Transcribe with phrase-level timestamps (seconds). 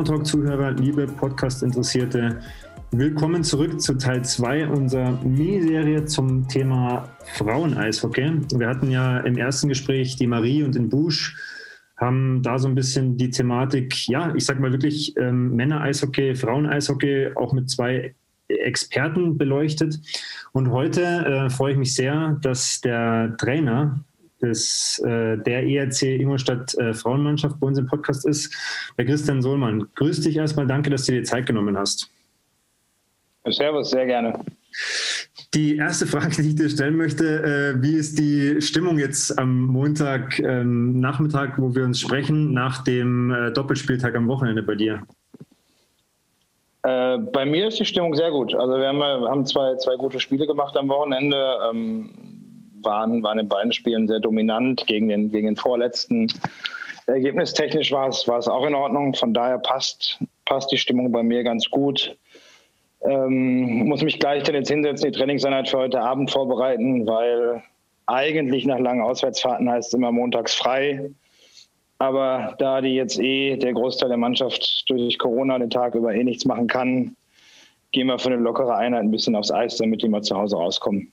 [0.00, 2.40] Monotalk-Zuhörer, liebe Podcast-Interessierte,
[2.90, 8.32] willkommen zurück zu Teil 2 unserer Miniserie zum Thema Frauen-Eishockey.
[8.54, 11.36] Wir hatten ja im ersten Gespräch die Marie und den Busch,
[11.98, 17.32] haben da so ein bisschen die Thematik, ja, ich sag mal wirklich ähm, Männer-Eishockey, Frauen-Eishockey
[17.34, 18.14] auch mit zwei
[18.48, 20.00] Experten beleuchtet.
[20.52, 24.02] Und heute äh, freue ich mich sehr, dass der Trainer
[24.42, 28.54] des, äh, der ERC Ingolstadt äh, Frauenmannschaft bei uns im Podcast ist,
[28.98, 29.88] der Christian Sohlmann.
[29.94, 32.10] Grüß dich erstmal, danke, dass du dir Zeit genommen hast.
[33.46, 34.38] Servus, sehr gerne.
[35.54, 39.62] Die erste Frage, die ich dir stellen möchte, äh, wie ist die Stimmung jetzt am
[39.62, 45.02] Montag ähm, Nachmittag, wo wir uns sprechen, nach dem äh, Doppelspieltag am Wochenende bei dir?
[46.82, 48.54] Äh, bei mir ist die Stimmung sehr gut.
[48.54, 51.58] Also wir haben, haben zwei, zwei gute Spiele gemacht am Wochenende.
[51.68, 52.10] Ähm,
[52.82, 56.28] waren, waren in beiden Spielen sehr dominant gegen den, gegen den vorletzten.
[57.06, 59.14] Ergebnistechnisch war es, war es auch in Ordnung.
[59.14, 62.16] Von daher passt, passt die Stimmung bei mir ganz gut.
[63.02, 67.62] Ähm, muss mich gleich dann jetzt hinsetzen, die Trainingseinheit für heute Abend vorbereiten, weil
[68.06, 71.10] eigentlich nach langen Auswärtsfahrten heißt es immer montags frei.
[71.98, 76.24] Aber da die jetzt eh der Großteil der Mannschaft durch Corona den Tag über eh
[76.24, 77.16] nichts machen kann,
[77.92, 80.56] gehen wir für eine lockere Einheit ein bisschen aufs Eis, damit die mal zu Hause
[80.56, 81.12] rauskommen.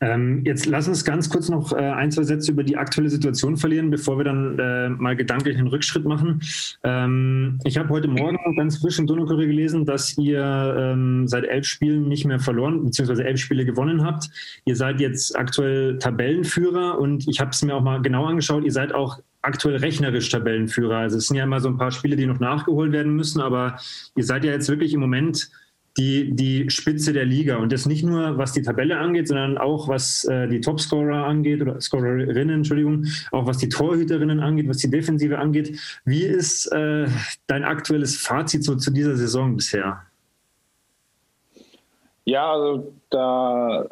[0.00, 3.56] Ähm, jetzt lass uns ganz kurz noch äh, ein, zwei Sätze über die aktuelle Situation
[3.56, 6.40] verlieren, bevor wir dann äh, mal gedanklich einen Rückschritt machen.
[6.82, 10.42] Ähm, ich habe heute Morgen ganz frisch im Donnerkurier gelesen, dass ihr
[10.78, 14.28] ähm, seit elf Spielen nicht mehr verloren, beziehungsweise elf Spiele gewonnen habt.
[14.64, 18.64] Ihr seid jetzt aktuell Tabellenführer und ich habe es mir auch mal genau angeschaut.
[18.64, 20.98] Ihr seid auch aktuell rechnerisch Tabellenführer.
[20.98, 23.78] Also es sind ja immer so ein paar Spiele, die noch nachgeholt werden müssen, aber
[24.16, 25.50] ihr seid ja jetzt wirklich im Moment
[25.96, 27.56] die, die Spitze der Liga.
[27.56, 31.62] Und das nicht nur, was die Tabelle angeht, sondern auch, was äh, die Topscorer angeht
[31.62, 35.78] oder Scorerinnen, Entschuldigung, auch was die Torhüterinnen angeht, was die Defensive angeht.
[36.04, 37.06] Wie ist äh,
[37.46, 40.02] dein aktuelles Fazit so zu dieser Saison bisher?
[42.24, 43.86] Ja, also da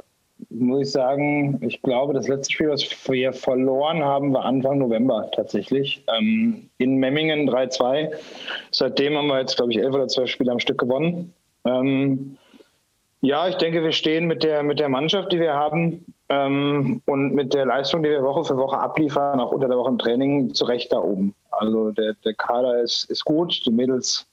[0.50, 5.30] muss ich sagen, ich glaube, das letzte Spiel, was wir verloren haben, war Anfang November
[5.34, 6.02] tatsächlich.
[6.18, 8.10] Ähm, in Memmingen 3-2.
[8.70, 11.32] Seitdem haben wir jetzt, glaube ich, elf oder zwölf Spiele am Stück gewonnen.
[11.64, 12.38] Ähm,
[13.20, 17.34] ja, ich denke, wir stehen mit der, mit der Mannschaft, die wir haben ähm, und
[17.34, 20.54] mit der Leistung, die wir Woche für Woche abliefern, auch unter der Woche im Training,
[20.54, 21.34] zu Recht da oben.
[21.50, 24.26] Also der, der Kader ist, ist gut, die Mädels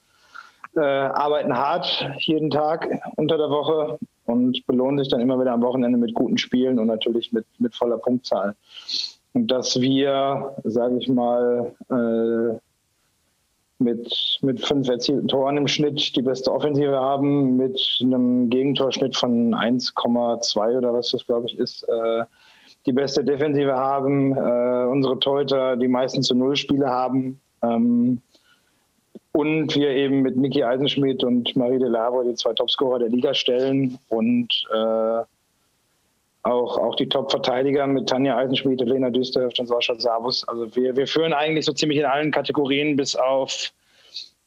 [0.76, 5.62] äh, arbeiten hart jeden Tag unter der Woche und belohnen sich dann immer wieder am
[5.62, 8.56] Wochenende mit guten Spielen und natürlich mit, mit voller Punktzahl.
[9.34, 12.60] Und dass wir, sage ich mal, äh,
[13.80, 19.56] mit, mit fünf erzielten Toren im Schnitt die beste Offensive haben, mit einem Gegentorschnitt von
[19.56, 22.24] 1,2 oder was das, glaube ich, ist, äh,
[22.86, 27.40] die beste Defensive haben, äh, unsere Torhüter die meisten zu Null Spiele haben.
[27.62, 28.22] Ähm,
[29.32, 33.34] und wir eben mit Niki Eisenschmidt und Marie de Lavo die zwei Topscorer der Liga
[33.34, 35.24] stellen und äh,
[36.44, 40.48] auch, auch die Top-Verteidiger mit Tanja Eisenschmied, Lena Düsterhöft und Sascha Savus.
[40.48, 43.72] Also wir, wir führen eigentlich so ziemlich in allen Kategorien bis auf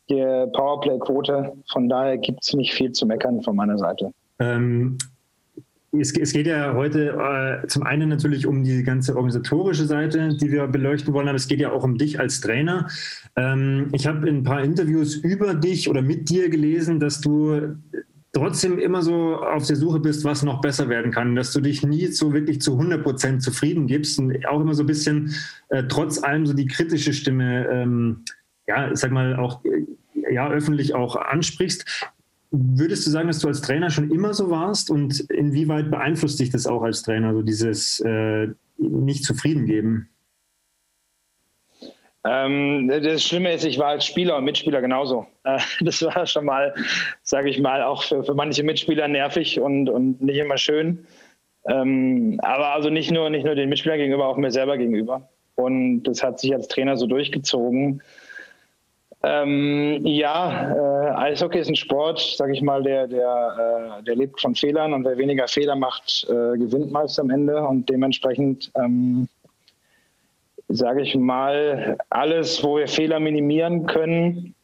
[0.09, 0.23] die
[0.53, 1.53] Powerplay-Quote.
[1.71, 4.13] Von daher gibt es nicht viel zu meckern von meiner Seite.
[4.39, 4.99] Ähm,
[5.93, 10.51] es, es, geht ja heute äh, zum einen natürlich um die ganze organisatorische Seite, die
[10.51, 12.89] wir beleuchten wollen, aber es geht ja auch um dich als Trainer.
[13.37, 17.77] Ähm, ich habe in ein paar Interviews über dich oder mit dir gelesen, dass du
[18.33, 21.83] trotzdem immer so auf der Suche bist, was noch besser werden kann, dass du dich
[21.85, 25.35] nie so wirklich zu 100 Prozent zufrieden gibst und auch immer so ein bisschen
[25.69, 28.25] äh, trotz allem so die kritische Stimme, ähm,
[28.67, 32.09] ja, sag mal auch, äh, ja, öffentlich auch ansprichst.
[32.51, 36.51] Würdest du sagen, dass du als Trainer schon immer so warst und inwieweit beeinflusst dich
[36.51, 40.09] das auch als Trainer, so dieses äh, nicht zufrieden geben?
[42.25, 45.27] Ähm, das Schlimme ist, ich war als Spieler und Mitspieler genauso.
[45.45, 46.75] Äh, das war schon mal,
[47.23, 51.07] sage ich mal, auch für, für manche Mitspieler nervig und, und nicht immer schön.
[51.67, 55.29] Ähm, aber also nicht nur, nicht nur den Mitspielern gegenüber, auch mir selber gegenüber.
[55.55, 58.03] Und das hat sich als Trainer so durchgezogen.
[59.25, 64.41] Ähm, ja, äh, Eishockey ist ein Sport, sage ich mal, der, der, äh, der lebt
[64.41, 67.63] von Fehlern und wer weniger Fehler macht, äh, gewinnt meist am Ende.
[67.63, 69.29] Und dementsprechend ähm,
[70.69, 74.55] sage ich mal, alles, wo wir Fehler minimieren können,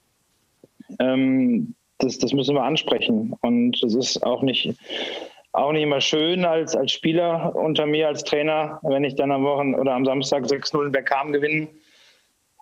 [0.98, 3.34] ähm, das, das müssen wir ansprechen.
[3.40, 4.74] Und das ist auch nicht,
[5.52, 9.44] auch nicht immer schön als, als Spieler unter mir, als Trainer, wenn ich dann am
[9.44, 11.68] Wochen oder am Samstag 6-0 in Bergham gewinne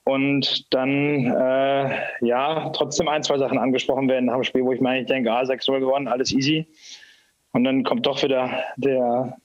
[0.05, 4.81] und dann äh, ja trotzdem ein, zwei Sachen angesprochen werden nach dem Spiel, wo ich
[4.81, 6.67] mir eigentlich denke, ah, 6-0 gewonnen, alles easy.
[7.53, 9.37] Und dann kommt doch wieder der,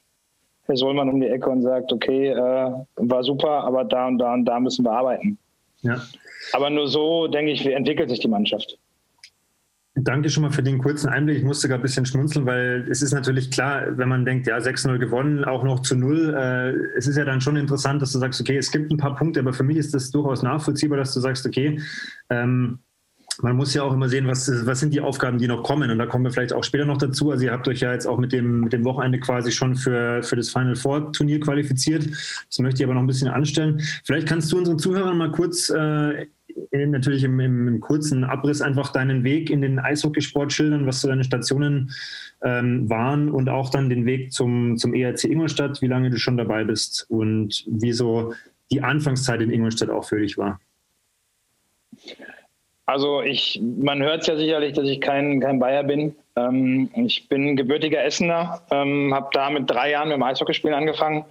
[0.72, 4.34] Herr Sollmann um die Ecke und sagt, okay, äh, war super, aber da und da
[4.34, 5.38] und da müssen wir arbeiten.
[5.82, 6.02] Ja.
[6.54, 8.78] Aber nur so, denke ich, entwickelt sich die Mannschaft.
[9.96, 11.40] Danke schon mal für den kurzen Einblick.
[11.40, 14.58] Ich musste gerade ein bisschen schmunzeln, weil es ist natürlich klar, wenn man denkt, ja,
[14.58, 16.34] 6-0 gewonnen, auch noch zu 0.
[16.34, 19.16] Äh, es ist ja dann schon interessant, dass du sagst, okay, es gibt ein paar
[19.16, 21.78] Punkte, aber für mich ist das durchaus nachvollziehbar, dass du sagst, okay,
[22.30, 22.80] ähm,
[23.42, 25.90] man muss ja auch immer sehen, was, was sind die Aufgaben, die noch kommen.
[25.90, 27.32] Und da kommen wir vielleicht auch später noch dazu.
[27.32, 30.24] Also ihr habt euch ja jetzt auch mit dem, mit dem Wochenende quasi schon für,
[30.24, 32.08] für das Final Four Turnier qualifiziert.
[32.48, 33.82] Das möchte ich aber noch ein bisschen anstellen.
[34.04, 36.28] Vielleicht kannst du unseren Zuhörern mal kurz äh,
[36.72, 41.08] natürlich im, im, im, kurzen Abriss einfach deinen Weg in den Eishockeysport schildern, was so
[41.08, 41.92] deine Stationen
[42.44, 46.38] ähm, waren und auch dann den Weg zum, zum ERC Ingolstadt, wie lange du schon
[46.38, 48.34] dabei bist und wie so
[48.72, 50.60] die Anfangszeit in Ingolstadt auch für dich war.
[52.92, 56.16] Also ich, man hört es ja sicherlich, dass ich kein, kein Bayer bin.
[56.36, 61.26] Ähm, ich bin gebürtiger Essener, ähm, habe da mit drei Jahren mit dem Eishockeyspielen angefangen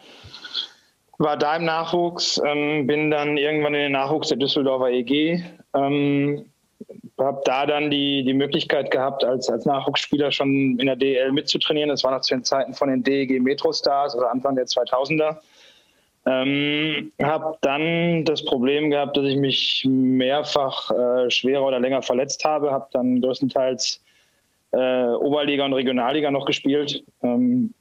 [1.21, 6.47] war da im Nachwuchs, ähm, bin dann irgendwann in den Nachwuchs der Düsseldorfer EG, ähm,
[7.19, 11.91] habe da dann die, die Möglichkeit gehabt, als, als Nachwuchsspieler schon in der DL mitzutrainieren.
[11.91, 15.37] Das war noch zu den Zeiten von den DEG Metrostars, also Anfang der 2000er.
[16.27, 22.45] Ähm, habe dann das Problem gehabt, dass ich mich mehrfach äh, schwerer oder länger verletzt
[22.45, 24.03] habe, habe dann größtenteils
[24.73, 27.03] äh, Oberliga und Regionalliga noch gespielt.
[27.23, 27.73] Ähm,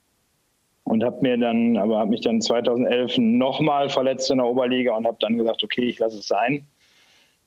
[0.90, 5.06] und habe mir dann, aber habe mich dann 2011 nochmal verletzt in der Oberliga und
[5.06, 6.66] habe dann gesagt, okay, ich lasse es sein.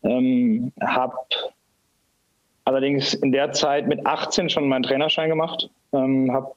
[0.04, 1.16] Ähm, habe
[2.64, 6.52] allerdings in der Zeit mit 18 schon meinen Trainerschein gemacht, ähm, habe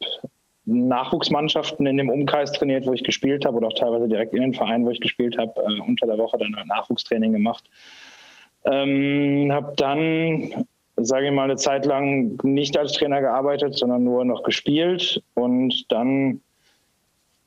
[0.65, 4.53] Nachwuchsmannschaften in dem Umkreis trainiert, wo ich gespielt habe, oder auch teilweise direkt in den
[4.53, 7.69] Verein, wo ich gespielt habe, äh, unter der Woche dann Nachwuchstraining gemacht.
[8.65, 10.65] Ähm, habe dann,
[10.95, 15.91] sage ich mal, eine Zeit lang nicht als Trainer gearbeitet, sondern nur noch gespielt und
[15.91, 16.41] dann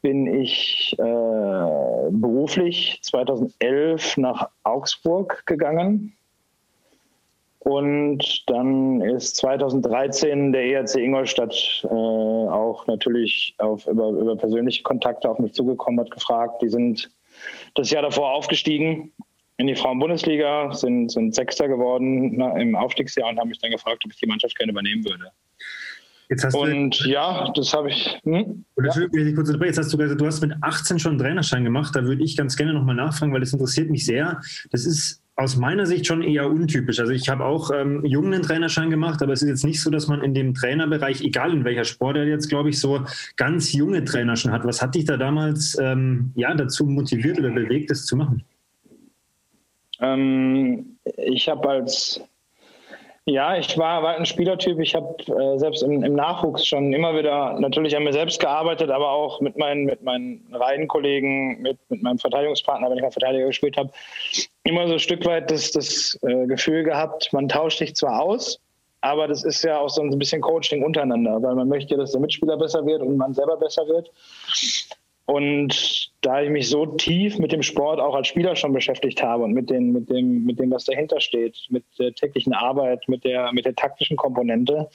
[0.00, 6.17] bin ich äh, beruflich 2011 nach Augsburg gegangen.
[7.68, 15.28] Und dann ist 2013 der ERC Ingolstadt äh, auch natürlich auf, über, über persönliche Kontakte
[15.28, 16.62] auf mich zugekommen, hat gefragt.
[16.62, 17.10] Die sind
[17.74, 19.12] das Jahr davor aufgestiegen
[19.58, 24.02] in die Frauen-Bundesliga, sind, sind Sechster geworden na, im Aufstiegsjahr und haben mich dann gefragt,
[24.02, 25.30] ob ich die Mannschaft gerne übernehmen würde.
[26.30, 28.18] Jetzt hast und du, ja, das habe ich.
[28.24, 28.64] Hm?
[28.76, 29.34] Entschuldigung, ja.
[29.34, 31.94] kurz Jetzt hast du gesagt, du hast mit 18 schon einen Trainerschein gemacht.
[31.94, 34.40] Da würde ich ganz gerne nochmal nachfragen, weil das interessiert mich sehr.
[34.70, 36.98] Das ist aus meiner Sicht schon eher untypisch.
[36.98, 39.88] Also ich habe auch ähm, jungen einen Trainerschein gemacht, aber es ist jetzt nicht so,
[39.88, 43.04] dass man in dem Trainerbereich, egal in welcher Sport er jetzt, glaube ich, so
[43.36, 44.64] ganz junge Trainer schon hat.
[44.64, 48.42] Was hat dich da damals ähm, ja, dazu motiviert oder bewegt, das zu machen?
[50.00, 52.20] Ähm, ich habe als
[53.28, 54.78] ja, ich war, ein Spielertyp.
[54.80, 58.90] Ich habe äh, selbst im, im, Nachwuchs schon immer wieder natürlich an mir selbst gearbeitet,
[58.90, 63.46] aber auch mit meinen, mit meinen Reihenkollegen, mit, mit meinem Verteidigungspartner, wenn ich mal Verteidiger
[63.46, 63.90] gespielt habe,
[64.64, 68.60] immer so ein Stück weit das, das äh, Gefühl gehabt, man tauscht sich zwar aus,
[69.02, 72.20] aber das ist ja auch so ein bisschen Coaching untereinander, weil man möchte, dass der
[72.20, 74.10] Mitspieler besser wird und man selber besser wird.
[75.28, 79.44] Und da ich mich so tief mit dem Sport auch als Spieler schon beschäftigt habe
[79.44, 83.24] und mit, den, mit, dem, mit dem, was dahinter steht, mit der täglichen Arbeit, mit
[83.24, 84.88] der, mit der taktischen Komponente,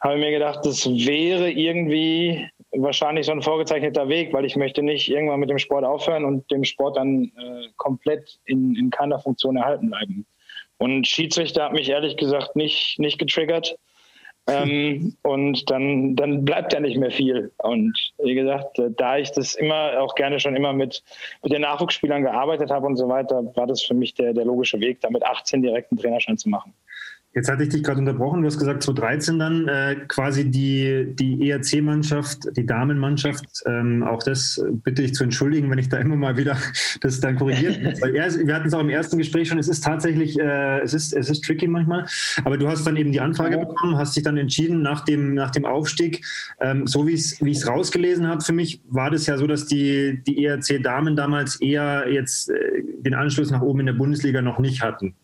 [0.00, 4.82] habe ich mir gedacht, das wäre irgendwie wahrscheinlich so ein vorgezeichneter Weg, weil ich möchte
[4.82, 9.18] nicht irgendwann mit dem Sport aufhören und dem Sport dann äh, komplett in, in keiner
[9.18, 10.26] Funktion erhalten bleiben.
[10.76, 13.78] Und Schiedsrichter hat mich ehrlich gesagt nicht, nicht getriggert.
[14.48, 17.52] Ähm, und dann, dann bleibt ja nicht mehr viel.
[17.58, 21.02] Und wie gesagt, äh, da ich das immer auch gerne schon immer mit,
[21.42, 24.80] mit den Nachwuchsspielern gearbeitet habe und so weiter, war das für mich der, der logische
[24.80, 26.74] Weg, da mit 18 direkt einen Trainerschein zu machen.
[27.34, 28.42] Jetzt hatte ich dich gerade unterbrochen.
[28.42, 33.46] Du hast gesagt, 2013 dann äh, quasi die, die ERC-Mannschaft, die Damenmannschaft.
[33.64, 36.58] Ähm, auch das bitte ich zu entschuldigen, wenn ich da immer mal wieder
[37.00, 38.02] das dann korrigiert.
[38.02, 39.58] Weil er, wir hatten es auch im ersten Gespräch schon.
[39.58, 42.04] Es ist tatsächlich, äh, es, ist, es ist tricky manchmal.
[42.44, 43.64] Aber du hast dann eben die Anfrage ja.
[43.64, 46.26] bekommen, hast dich dann entschieden nach dem, nach dem Aufstieg.
[46.60, 50.22] Ähm, so wie ich es rausgelesen habe für mich, war das ja so, dass die,
[50.26, 54.82] die ERC-Damen damals eher jetzt äh, den Anschluss nach oben in der Bundesliga noch nicht
[54.82, 55.14] hatten.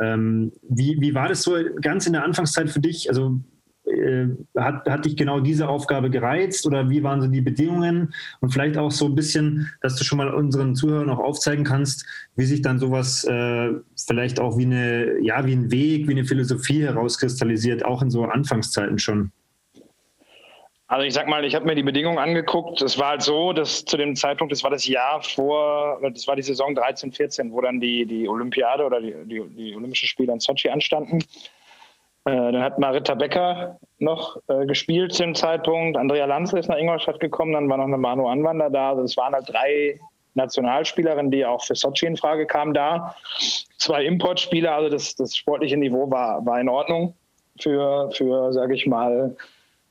[0.00, 3.08] Ähm, wie, wie war das so ganz in der Anfangszeit für dich?
[3.08, 3.40] Also
[3.86, 8.14] äh, hat, hat dich genau diese Aufgabe gereizt oder wie waren so die Bedingungen?
[8.40, 12.06] Und vielleicht auch so ein bisschen, dass du schon mal unseren Zuhörern auch aufzeigen kannst,
[12.34, 16.24] wie sich dann sowas äh, vielleicht auch wie eine, ja, wie ein Weg, wie eine
[16.24, 19.32] Philosophie herauskristallisiert, auch in so Anfangszeiten schon.
[20.94, 22.80] Also ich sag mal, ich habe mir die Bedingungen angeguckt.
[22.80, 26.36] Es war halt so, dass zu dem Zeitpunkt, das war das Jahr vor, das war
[26.36, 30.32] die Saison 13, 14, wo dann die, die Olympiade oder die, die, die Olympischen Spiele
[30.32, 31.18] in Sochi anstanden.
[32.26, 35.96] Äh, dann hat Marita Becker noch äh, gespielt zu dem Zeitpunkt.
[35.96, 38.90] Andrea Lanz ist nach Ingolstadt gekommen, dann war noch eine Manu Anwander da.
[38.90, 39.98] Also es waren halt drei
[40.34, 43.16] Nationalspielerin, die auch für Sochi in Frage kam, da.
[43.78, 47.16] Zwei Importspieler, also das, das sportliche Niveau war, war in Ordnung
[47.58, 49.36] für, für sage ich mal,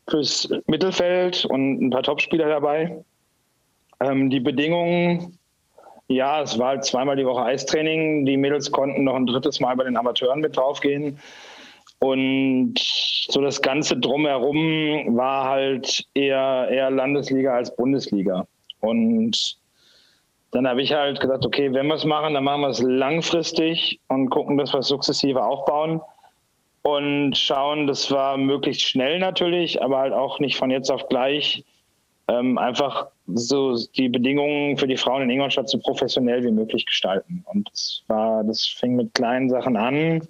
[0.10, 3.04] fürs Mittelfeld und ein paar Topspieler dabei.
[4.00, 5.40] Ähm, die Bedingungen,
[6.08, 8.26] ja, es war halt zweimal die Woche Eistraining.
[8.26, 11.20] Die Mädels konnten noch ein drittes Mal bei den Amateuren mit draufgehen.
[12.00, 18.46] Und so das Ganze drumherum war halt eher, eher Landesliga als Bundesliga.
[18.82, 19.58] Und
[20.52, 24.02] dann habe ich halt gesagt, okay, wenn wir es machen, dann machen wir es langfristig
[24.10, 26.02] und gucken, dass wir es sukzessive aufbauen
[26.84, 31.64] und schauen, das war möglichst schnell natürlich, aber halt auch nicht von jetzt auf gleich
[32.28, 37.44] ähm, einfach so die Bedingungen für die Frauen in Ingolstadt so professionell wie möglich gestalten.
[37.48, 40.28] Und das war, das fing mit kleinen Sachen an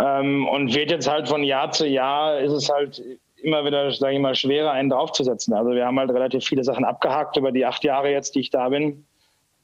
[0.00, 3.02] ähm, und wird jetzt halt von Jahr zu Jahr ist es halt
[3.42, 5.54] immer wieder, sage ich mal, schwerer, einen draufzusetzen.
[5.54, 8.50] Also wir haben halt relativ viele Sachen abgehakt über die acht Jahre jetzt, die ich
[8.50, 9.04] da bin.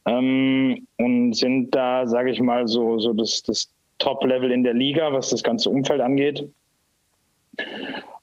[0.07, 5.13] Ähm, und sind da, sage ich mal, so, so das, das Top-Level in der Liga,
[5.13, 6.49] was das ganze Umfeld angeht.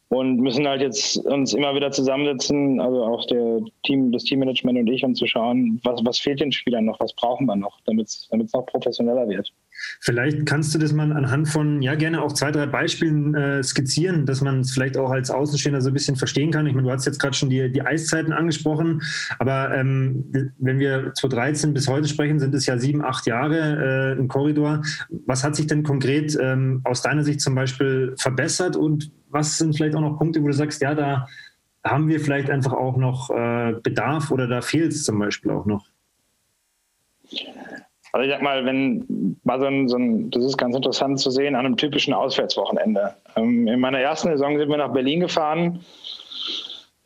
[0.10, 4.88] Und müssen halt jetzt uns immer wieder zusammensetzen, also auch der Team, das Teammanagement und
[4.88, 8.08] ich, um zu schauen, was, was fehlt den Spielern noch, was brauchen wir noch, damit
[8.08, 9.54] es noch professioneller wird.
[10.00, 14.26] Vielleicht kannst du das mal anhand von, ja, gerne auch zwei, drei Beispielen äh, skizzieren,
[14.26, 16.68] dass man es vielleicht auch als Außenstehender so ein bisschen verstehen kann.
[16.68, 19.02] Ich meine, du hast jetzt gerade schon die, die Eiszeiten angesprochen,
[19.40, 24.20] aber ähm, wenn wir 2013 bis heute sprechen, sind es ja sieben, acht Jahre äh,
[24.20, 24.82] im Korridor.
[25.26, 29.76] Was hat sich denn konkret ähm, aus deiner Sicht zum Beispiel verbessert und was sind
[29.76, 31.28] vielleicht auch noch Punkte, wo du sagst, ja, da
[31.84, 35.66] haben wir vielleicht einfach auch noch äh, Bedarf oder da fehlt es zum Beispiel auch
[35.66, 35.86] noch?
[38.14, 41.32] Also ich sag mal, wenn mal so ein, so ein, das ist ganz interessant zu
[41.32, 43.16] sehen an einem typischen Auswärtswochenende.
[43.36, 45.80] Ähm, in meiner ersten Saison sind wir nach Berlin gefahren.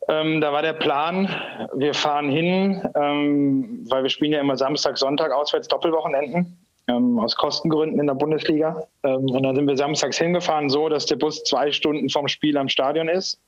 [0.08, 1.28] Ähm, da war der Plan,
[1.74, 6.56] wir fahren hin, ähm, weil wir spielen ja immer Samstag, Sonntag auswärts Doppelwochenenden
[6.88, 8.84] ähm, aus Kostengründen in der Bundesliga.
[9.02, 12.56] Ähm, und dann sind wir samstags hingefahren, so dass der Bus zwei Stunden vom Spiel
[12.56, 13.40] am Stadion ist.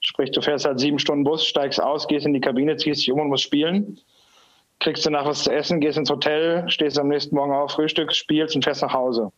[0.00, 3.12] Sprich, du fährst halt sieben Stunden Bus, steigst aus, gehst in die Kabine, ziehst dich
[3.12, 3.98] um und musst spielen
[4.82, 8.12] kriegst du nach was zu essen, gehst ins Hotel, stehst am nächsten Morgen auf, Frühstück,
[8.12, 9.30] spielst und fährst nach Hause.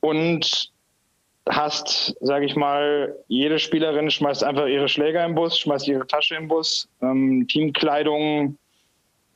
[0.00, 0.70] Und
[1.48, 6.36] hast, sage ich mal, jede Spielerin schmeißt einfach ihre Schläger im Bus, schmeißt ihre Tasche
[6.36, 8.56] im Bus, ähm, Teamkleidung,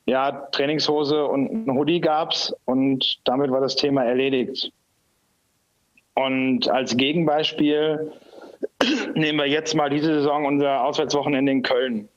[0.05, 4.71] ja, Trainingshose und ein Hoodie gab's und damit war das Thema erledigt.
[6.13, 8.13] Und als Gegenbeispiel
[9.13, 12.07] nehmen wir jetzt mal diese Saison unser Auswärtswochenende in Köln.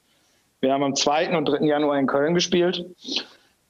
[0.61, 1.37] Wir haben am 2.
[1.37, 1.65] und 3.
[1.65, 2.85] Januar in Köln gespielt.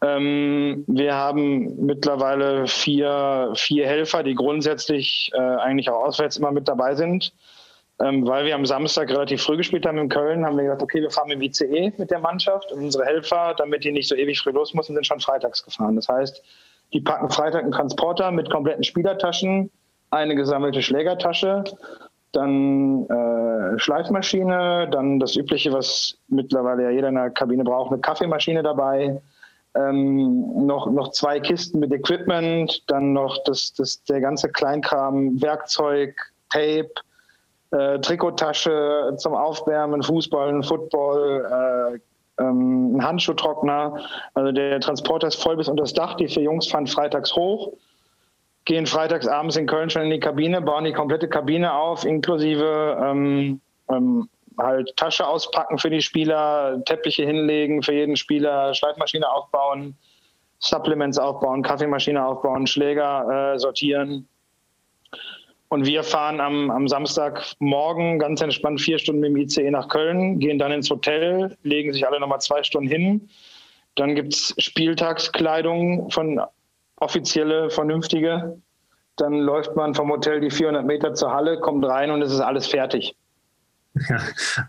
[0.00, 6.68] Ähm, wir haben mittlerweile vier, vier Helfer, die grundsätzlich äh, eigentlich auch auswärts immer mit
[6.68, 7.32] dabei sind.
[8.00, 11.02] Ähm, weil wir am Samstag relativ früh gespielt haben in Köln, haben wir gesagt, okay,
[11.02, 14.38] wir fahren im ICE mit der Mannschaft und unsere Helfer, damit die nicht so ewig
[14.38, 15.96] früh los müssen, sind schon freitags gefahren.
[15.96, 16.40] Das heißt,
[16.92, 19.72] die packen Freitag einen Transporter mit kompletten Spielertaschen,
[20.10, 21.64] eine gesammelte Schlägertasche
[22.32, 28.00] dann äh, Schleifmaschine, dann das Übliche, was mittlerweile ja jeder in der Kabine braucht, eine
[28.00, 29.20] Kaffeemaschine dabei,
[29.74, 36.14] ähm, noch, noch zwei Kisten mit Equipment, dann noch das, das, der ganze Kleinkram, Werkzeug,
[36.50, 36.90] Tape,
[37.70, 41.98] äh, Trikottasche zum Aufwärmen, Fußball, Football,
[42.38, 44.00] äh, ähm, ein Handschuhtrockner.
[44.34, 46.14] Also der Transporter ist voll bis unter das Dach.
[46.14, 47.72] Die vier Jungs fahren freitags hoch
[48.68, 52.98] gehen freitags abends in Köln schon in die Kabine, bauen die komplette Kabine auf, inklusive
[53.02, 59.96] ähm, ähm, halt Tasche auspacken für die Spieler, Teppiche hinlegen für jeden Spieler, Schleifmaschine aufbauen,
[60.58, 64.28] Supplements aufbauen, Kaffeemaschine aufbauen, Schläger äh, sortieren.
[65.70, 70.40] Und wir fahren am, am Samstagmorgen ganz entspannt vier Stunden mit dem ICE nach Köln,
[70.40, 73.30] gehen dann ins Hotel, legen sich alle nochmal zwei Stunden hin.
[73.94, 76.38] Dann gibt es Spieltagskleidung von
[77.00, 78.58] offizielle, vernünftige.
[79.16, 82.40] Dann läuft man vom Hotel die 400 Meter zur Halle, kommt rein und es ist
[82.40, 83.16] alles fertig.
[84.08, 84.20] Ja.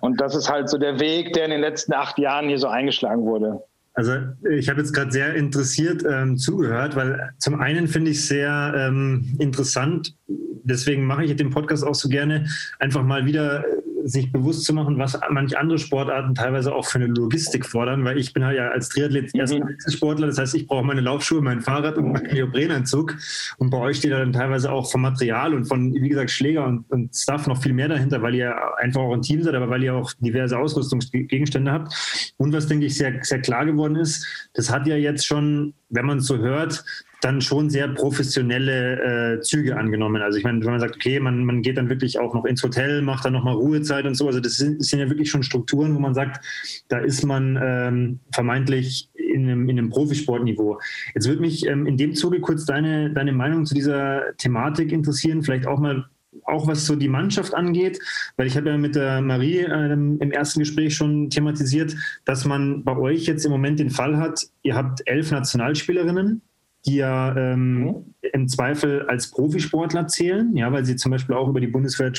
[0.01, 2.67] Und das ist halt so der Weg, der in den letzten acht Jahren hier so
[2.67, 3.62] eingeschlagen wurde.
[3.93, 4.13] Also
[4.50, 8.74] ich habe jetzt gerade sehr interessiert ähm, zugehört, weil zum einen finde ich es sehr
[8.75, 10.15] ähm, interessant,
[10.63, 12.45] deswegen mache ich den Podcast auch so gerne,
[12.79, 13.65] einfach mal wieder
[14.09, 18.17] sich bewusst zu machen, was manche andere Sportarten teilweise auch für eine Logistik fordern, weil
[18.17, 19.39] ich bin halt ja als Triathlet mhm.
[19.39, 23.15] erstmal Sportler, das heißt, ich brauche meine Laufschuhe, mein Fahrrad und meinen Neoprenanzug
[23.57, 26.89] und bei euch steht dann teilweise auch vom Material und von, wie gesagt, Schläger und,
[26.91, 29.83] und Stuff noch viel mehr dahinter, weil ihr einfach auch ein Team seid, aber weil
[29.83, 32.33] ihr auch diverse Ausrüstungsgegenstände habt.
[32.37, 36.05] Und was, denke ich, sehr, sehr klar geworden ist, das hat ja jetzt schon, wenn
[36.05, 36.83] man es so hört,
[37.21, 40.21] dann schon sehr professionelle äh, Züge angenommen.
[40.21, 42.63] Also ich meine, wenn man sagt, okay, man, man geht dann wirklich auch noch ins
[42.63, 44.27] Hotel, macht dann nochmal Ruhezeit und so.
[44.27, 46.43] Also das sind, sind, ja wirklich schon Strukturen, wo man sagt,
[46.88, 50.79] da ist man ähm, vermeintlich in einem, in einem Profisportniveau.
[51.13, 55.43] Jetzt würde mich ähm, in dem Zuge kurz deine, deine Meinung zu dieser Thematik interessieren,
[55.43, 56.05] vielleicht auch mal
[56.43, 57.99] auch was so die Mannschaft angeht,
[58.38, 61.95] weil ich habe ja mit der Marie ähm, im ersten Gespräch schon thematisiert,
[62.25, 66.41] dass man bei euch jetzt im Moment den Fall hat, ihr habt elf Nationalspielerinnen,
[66.86, 67.95] die ja ähm, mhm.
[68.33, 72.12] im Zweifel als Profisportler zählen, ja, weil sie zum Beispiel auch über die Bundeswehr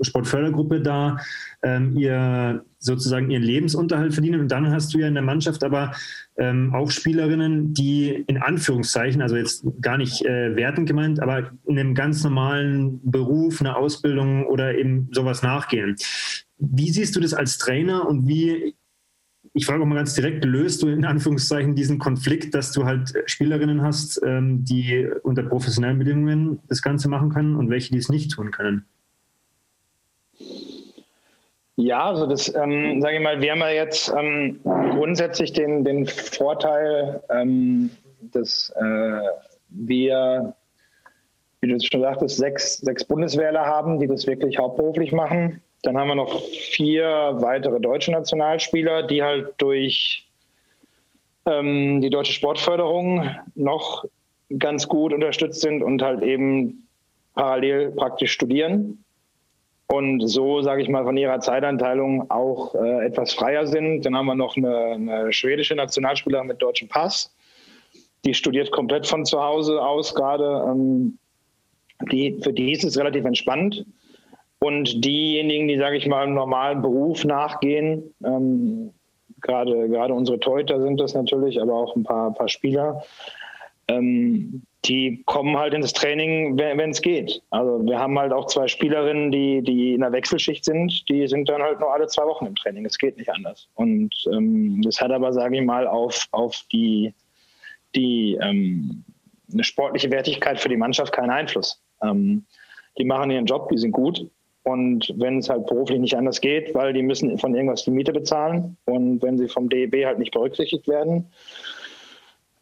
[0.00, 1.18] Sportfördergruppe da
[1.62, 4.40] ähm, ihr sozusagen ihren Lebensunterhalt verdienen.
[4.40, 5.92] Und dann hast du ja in der Mannschaft aber
[6.36, 11.78] ähm, auch Spielerinnen, die in Anführungszeichen, also jetzt gar nicht äh, wertend gemeint, aber in
[11.78, 15.96] einem ganz normalen Beruf, einer Ausbildung oder eben sowas nachgehen.
[16.58, 18.74] Wie siehst du das als Trainer und wie
[19.58, 23.12] ich frage auch mal ganz direkt, löst du in Anführungszeichen diesen Konflikt, dass du halt
[23.26, 28.08] Spielerinnen hast, ähm, die unter professionellen Bedingungen das Ganze machen können und welche, die es
[28.08, 28.86] nicht tun können?
[31.74, 36.06] Ja, also das, ähm, sage ich mal, wir haben ja jetzt ähm, grundsätzlich den, den
[36.06, 37.90] Vorteil, ähm,
[38.32, 39.20] dass äh,
[39.70, 40.54] wir,
[41.60, 45.60] wie du schon sagtest, sechs, sechs Bundeswehrler haben, die das wirklich hauptberuflich machen.
[45.82, 50.26] Dann haben wir noch vier weitere deutsche Nationalspieler, die halt durch
[51.46, 54.04] ähm, die deutsche Sportförderung noch
[54.58, 56.88] ganz gut unterstützt sind und halt eben
[57.34, 59.04] parallel praktisch studieren
[59.86, 64.02] und so, sage ich mal, von ihrer Zeitanteilung auch äh, etwas freier sind.
[64.02, 67.34] Dann haben wir noch eine, eine, schwedische Nationalspielerin mit deutschem Pass.
[68.24, 70.64] Die studiert komplett von zu Hause aus gerade.
[70.68, 71.18] Ähm,
[72.12, 73.86] die, für die ist es relativ entspannt.
[74.60, 78.92] Und diejenigen, die, sage ich mal, im normalen Beruf nachgehen, ähm,
[79.40, 83.02] gerade, gerade unsere Teuter sind das natürlich, aber auch ein paar, paar Spieler,
[83.86, 87.42] ähm, die kommen halt ins Training, wenn es geht.
[87.50, 91.48] Also wir haben halt auch zwei Spielerinnen, die, die in der Wechselschicht sind, die sind
[91.48, 92.86] dann halt nur alle zwei Wochen im Training.
[92.86, 93.68] Es geht nicht anders.
[93.74, 97.12] Und ähm, das hat aber, sage ich mal, auf, auf die,
[97.94, 99.04] die ähm,
[99.52, 101.82] eine sportliche Wertigkeit für die Mannschaft keinen Einfluss.
[102.02, 102.44] Ähm,
[102.98, 104.26] die machen ihren Job, die sind gut.
[104.68, 108.12] Und wenn es halt beruflich nicht anders geht, weil die müssen von irgendwas die Miete
[108.12, 111.24] bezahlen und wenn sie vom DEB halt nicht berücksichtigt werden,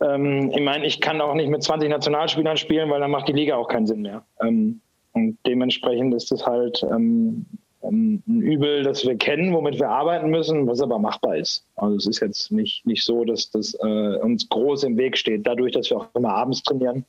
[0.00, 3.32] ähm, ich meine, ich kann auch nicht mit 20 Nationalspielern spielen, weil dann macht die
[3.32, 4.24] Liga auch keinen Sinn mehr.
[4.40, 4.80] Ähm,
[5.14, 7.44] und dementsprechend ist es halt ähm,
[7.82, 11.66] ähm, ein Übel, das wir kennen, womit wir arbeiten müssen, was aber machbar ist.
[11.74, 15.44] Also es ist jetzt nicht, nicht so, dass das äh, uns groß im Weg steht.
[15.44, 17.04] Dadurch, dass wir auch immer abends trainieren,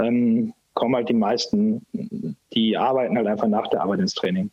[0.00, 1.84] ähm, kommen halt die meisten,
[2.52, 4.50] die arbeiten halt einfach nach der Arbeit ins Training.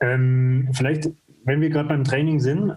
[0.00, 1.10] Ähm, vielleicht,
[1.44, 2.72] wenn wir gerade beim Training sind,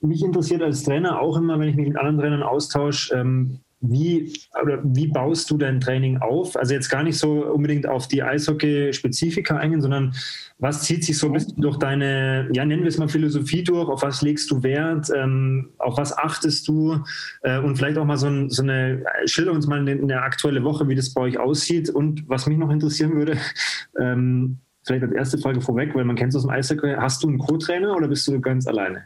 [0.00, 4.32] mich interessiert als Trainer auch immer, wenn ich mich mit anderen Trainern austausche, ähm, wie,
[4.62, 6.56] oder wie baust du dein Training auf?
[6.56, 10.14] Also jetzt gar nicht so unbedingt auf die Eishockey-Spezifika eingehen, sondern
[10.58, 13.88] was zieht sich so ein bisschen durch deine, ja nennen wir es mal Philosophie durch,
[13.88, 17.02] auf was legst du Wert, ähm, auf was achtest du?
[17.42, 20.62] Äh, und vielleicht auch mal so, ein, so eine, schilder uns mal eine, eine, aktuelle
[20.62, 21.90] Woche, wie das bei euch aussieht.
[21.90, 23.36] Und was mich noch interessieren würde,
[24.00, 27.28] ähm, vielleicht als erste Frage vorweg, weil man kennt es aus dem Eishockey, hast du
[27.28, 29.04] einen Co-Trainer oder bist du ganz alleine?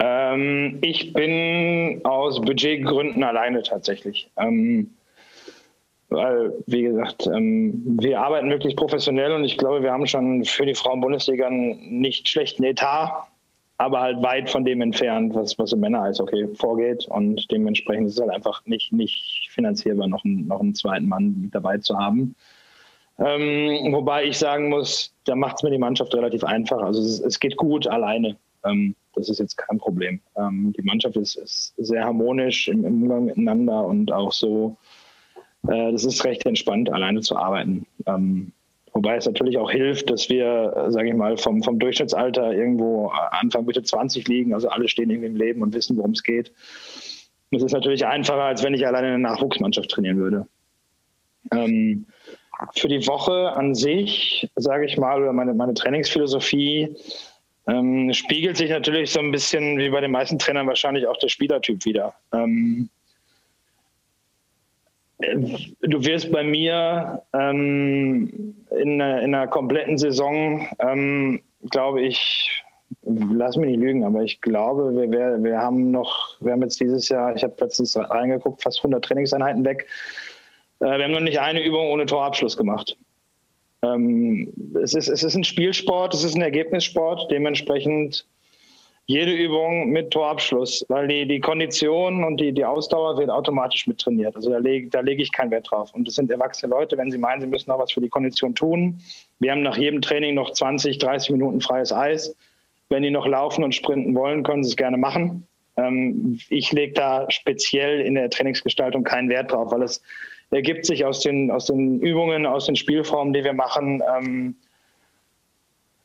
[0.00, 4.30] Ähm, ich bin aus Budgetgründen alleine tatsächlich.
[4.36, 4.90] Ähm,
[6.08, 10.66] weil, wie gesagt, ähm, wir arbeiten wirklich professionell und ich glaube, wir haben schon für
[10.66, 13.28] die Frauen-Bundesliga einen nicht schlechten Etat,
[13.78, 17.06] aber halt weit von dem entfernt, was, was im Männer-Eishockey vorgeht.
[17.06, 21.42] Und dementsprechend ist es halt einfach nicht, nicht finanzierbar, noch einen, noch einen zweiten Mann
[21.42, 22.34] mit dabei zu haben.
[23.18, 26.82] Ähm, wobei ich sagen muss, da macht es mir die Mannschaft relativ einfach.
[26.82, 28.36] Also es, es geht gut alleine.
[28.64, 30.20] Ähm, das ist jetzt kein Problem.
[30.36, 34.76] Ähm, die Mannschaft ist, ist, sehr harmonisch im, Umgang miteinander und auch so,
[35.68, 37.86] äh, das ist recht entspannt, alleine zu arbeiten.
[38.06, 38.52] Ähm,
[38.92, 43.08] wobei es natürlich auch hilft, dass wir, äh, sage ich mal, vom, vom Durchschnittsalter irgendwo
[43.08, 44.54] Anfang Mitte 20 liegen.
[44.54, 46.52] Also alle stehen irgendwie im Leben und wissen, worum es geht.
[47.50, 50.46] Das ist natürlich einfacher, als wenn ich alleine eine Nachwuchsmannschaft trainieren würde.
[51.52, 52.06] Ähm,
[52.74, 56.96] für die Woche an sich, sage ich mal, oder meine, meine Trainingsphilosophie,
[57.66, 61.28] ähm, spiegelt sich natürlich so ein bisschen wie bei den meisten Trainern wahrscheinlich auch der
[61.28, 62.14] Spielertyp wieder.
[62.32, 62.88] Ähm,
[65.20, 72.62] du wirst bei mir ähm, in, einer, in, einer, kompletten Saison, ähm, glaube ich,
[73.02, 76.80] lass mich nicht lügen, aber ich glaube, wir, wir, wir haben noch, wir haben jetzt
[76.80, 79.86] dieses Jahr, ich habe letztens reingeguckt, fast 100 Trainingseinheiten weg.
[80.80, 82.96] Äh, wir haben noch nicht eine Übung ohne Torabschluss gemacht.
[83.82, 88.26] Ähm, es, ist, es ist ein Spielsport, es ist ein Ergebnissport, dementsprechend
[89.06, 93.98] jede Übung mit Torabschluss, weil die, die Kondition und die, die Ausdauer wird automatisch mit
[93.98, 94.36] trainiert.
[94.36, 95.92] Also da lege da leg ich keinen Wert drauf.
[95.94, 98.54] Und es sind erwachsene Leute, wenn sie meinen, sie müssen noch was für die Kondition
[98.54, 99.00] tun.
[99.40, 102.36] Wir haben nach jedem Training noch 20, 30 Minuten freies Eis.
[102.88, 105.44] Wenn die noch laufen und sprinten wollen, können sie es gerne machen.
[105.76, 110.02] Ähm, ich lege da speziell in der Trainingsgestaltung keinen Wert drauf, weil es
[110.50, 114.02] ergibt sich aus den, aus den Übungen, aus den Spielformen, die wir machen.
[114.16, 114.56] Ähm,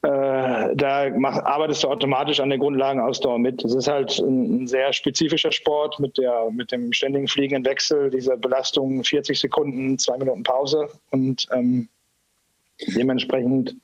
[0.05, 3.63] äh, da mach, arbeitest du automatisch an der Grundlagenausdauer mit.
[3.63, 8.12] Das ist halt ein, ein, sehr spezifischer Sport mit, der, mit dem ständigen fliegenden Wechsel,
[8.12, 11.89] dieser Belastung 40 Sekunden, zwei Minuten Pause und ähm,
[12.95, 13.75] dementsprechend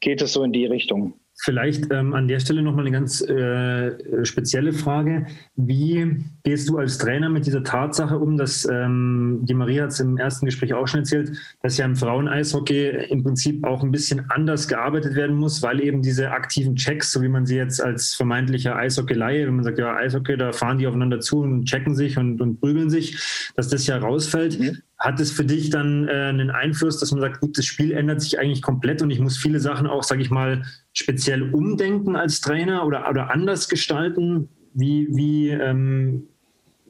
[0.00, 1.14] geht es so in die Richtung.
[1.40, 5.26] Vielleicht ähm, an der Stelle nochmal eine ganz äh, spezielle Frage.
[5.54, 10.00] Wie gehst du als Trainer mit dieser Tatsache um, dass ähm, die Maria hat es
[10.00, 11.30] im ersten Gespräch auch schon erzählt,
[11.62, 16.02] dass ja im Frauen-Eishockey im Prinzip auch ein bisschen anders gearbeitet werden muss, weil eben
[16.02, 19.94] diese aktiven Checks, so wie man sie jetzt als vermeintlicher Eishockey-Laie, wenn man sagt, ja,
[19.94, 23.86] Eishockey, da fahren die aufeinander zu und checken sich und, und prügeln sich, dass das
[23.86, 24.58] ja rausfällt.
[24.58, 24.78] Mhm.
[24.98, 28.20] Hat es für dich dann äh, einen Einfluss, dass man sagt, gut, das Spiel ändert
[28.20, 32.40] sich eigentlich komplett und ich muss viele Sachen auch, sage ich mal, speziell umdenken als
[32.40, 34.48] Trainer oder, oder anders gestalten?
[34.74, 36.28] Wie, wie, ähm,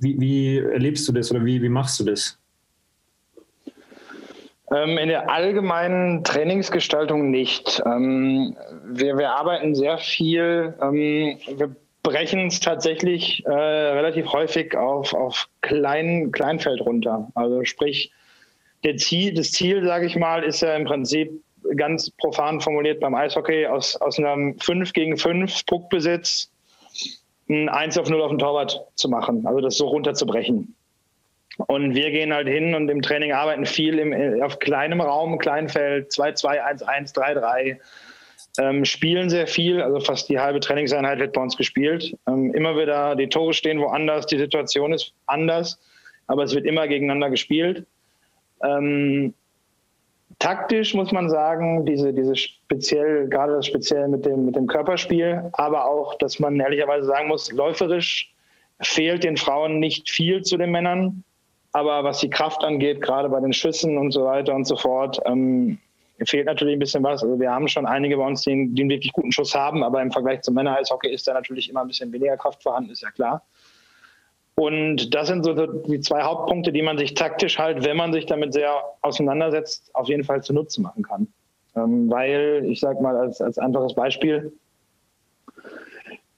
[0.00, 2.38] wie, wie erlebst du das oder wie, wie machst du das?
[4.70, 7.82] Ähm, in der allgemeinen Trainingsgestaltung nicht.
[7.86, 11.76] Ähm, wir, wir arbeiten sehr viel, ähm, wir
[12.08, 17.30] brechen es tatsächlich äh, relativ häufig auf, auf Klein, Kleinfeld runter.
[17.34, 18.10] Also sprich,
[18.96, 21.30] Ziel, das Ziel, sage ich mal, ist ja im Prinzip
[21.76, 26.50] ganz profan formuliert beim Eishockey aus, aus einem 5 gegen 5 Puckbesitz
[27.50, 30.74] ein 1 auf 0 auf den Torwart zu machen, also das so runterzubrechen.
[31.66, 36.10] Und wir gehen halt hin und im Training arbeiten viel im, auf kleinem Raum, Kleinfeld,
[36.12, 37.76] 2-2, 1-1, 3-3
[38.58, 42.16] ähm, spielen sehr viel, also fast die halbe Trainingseinheit wird bei uns gespielt.
[42.26, 45.80] Ähm, immer wieder, die Tore stehen woanders, die Situation ist anders,
[46.26, 47.86] aber es wird immer gegeneinander gespielt.
[48.62, 49.32] Ähm,
[50.40, 55.50] taktisch muss man sagen, diese, diese speziell, gerade das speziell mit dem, mit dem Körperspiel,
[55.52, 58.34] aber auch, dass man ehrlicherweise sagen muss, läuferisch
[58.80, 61.24] fehlt den Frauen nicht viel zu den Männern.
[61.72, 65.20] Aber was die Kraft angeht, gerade bei den Schüssen und so weiter und so fort,
[65.26, 65.78] ähm,
[66.26, 67.22] fehlt natürlich ein bisschen was.
[67.22, 70.02] Also wir haben schon einige bei uns, die, die einen wirklich guten Schuss haben, aber
[70.02, 73.10] im Vergleich zum Männer-Eishockey ist da natürlich immer ein bisschen weniger Kraft vorhanden, ist ja
[73.10, 73.42] klar.
[74.56, 78.26] Und das sind so die zwei Hauptpunkte, die man sich taktisch halt, wenn man sich
[78.26, 81.28] damit sehr auseinandersetzt, auf jeden Fall zunutze machen kann.
[81.76, 84.52] Ähm, weil, ich sage mal als, als einfaches Beispiel,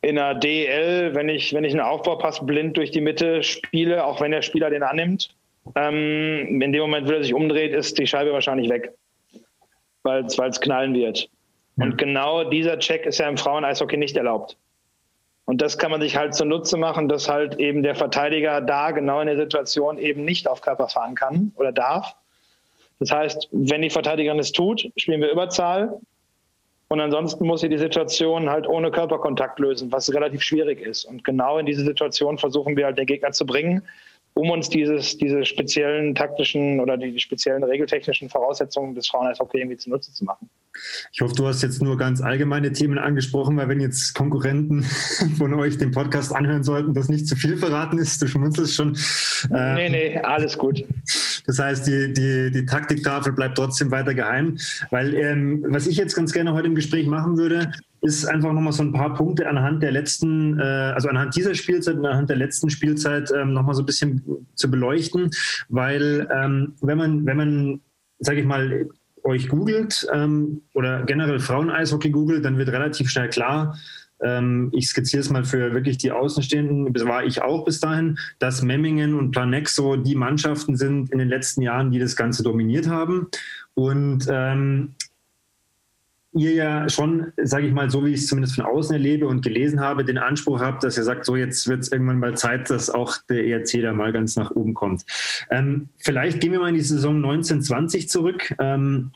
[0.02, 4.20] in der DL, wenn ich, wenn ich einen Aufbaupass blind durch die Mitte spiele, auch
[4.20, 5.34] wenn der Spieler den annimmt,
[5.74, 8.92] ähm, in dem Moment, wo er sich umdreht, ist die Scheibe wahrscheinlich weg
[10.02, 11.28] weil es knallen wird.
[11.76, 14.56] Und genau dieser Check ist ja im Frauen-Eishockey nicht erlaubt.
[15.46, 19.20] Und das kann man sich halt zunutze machen, dass halt eben der Verteidiger da genau
[19.20, 22.14] in der Situation eben nicht auf Körper fahren kann oder darf.
[23.00, 25.98] Das heißt, wenn die Verteidigerin es tut, spielen wir Überzahl.
[26.88, 31.04] Und ansonsten muss sie die Situation halt ohne Körperkontakt lösen, was relativ schwierig ist.
[31.04, 33.82] Und genau in diese Situation versuchen wir halt den Gegner zu bringen
[34.34, 40.12] um uns dieses, diese speziellen taktischen oder die, speziellen regeltechnischen Voraussetzungen des Frauen-Eishockey irgendwie zunutze
[40.12, 40.48] zu machen.
[41.12, 44.82] Ich hoffe, du hast jetzt nur ganz allgemeine Themen angesprochen, weil wenn jetzt Konkurrenten
[45.38, 48.96] von euch den Podcast anhören sollten, das nicht zu viel verraten ist, du schmunzelst schon.
[49.52, 50.84] Äh, nee, nee, alles gut.
[51.46, 54.58] Das heißt, die, die, die Taktiktafel bleibt trotzdem weiter geheim,
[54.90, 58.72] weil ähm, was ich jetzt ganz gerne heute im Gespräch machen würde, ist einfach nochmal
[58.72, 62.36] so ein paar Punkte anhand der letzten, äh, also anhand dieser Spielzeit und anhand der
[62.36, 65.30] letzten Spielzeit ähm, nochmal so ein bisschen zu beleuchten,
[65.68, 67.80] weil ähm, wenn man, wenn man,
[68.20, 68.88] sage ich mal,
[69.24, 73.76] euch googelt ähm, oder generell Frauen-Eishockey googelt, dann wird relativ schnell klar,
[74.22, 78.18] ähm, ich skizziere es mal für wirklich die Außenstehenden, das war ich auch bis dahin,
[78.38, 82.42] dass Memmingen und Planex so die Mannschaften sind in den letzten Jahren, die das Ganze
[82.42, 83.28] dominiert haben.
[83.74, 84.94] Und ähm,
[86.32, 89.42] ihr ja schon, sage ich mal, so wie ich es zumindest von außen erlebe und
[89.42, 92.70] gelesen habe, den Anspruch habt, dass ihr sagt, so jetzt wird es irgendwann mal Zeit,
[92.70, 95.04] dass auch der ERC da mal ganz nach oben kommt.
[95.50, 98.54] Ähm, vielleicht gehen wir mal in die Saison 1920 zurück.
[98.58, 99.10] Ähm,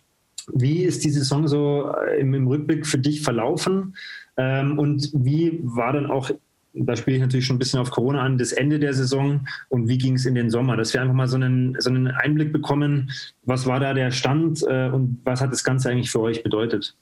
[0.53, 3.97] wie ist die Saison so äh, im, im Rückblick für dich verlaufen?
[4.37, 6.31] Ähm, und wie war dann auch
[6.75, 9.89] da spiele ich natürlich schon ein bisschen auf Corona an, das Ende der Saison und
[9.89, 12.53] wie ging es in den Sommer, dass wir einfach mal so einen, so einen Einblick
[12.53, 13.13] bekommen,
[13.45, 16.97] was war da der Stand äh, und was hat das Ganze eigentlich für euch bedeutet?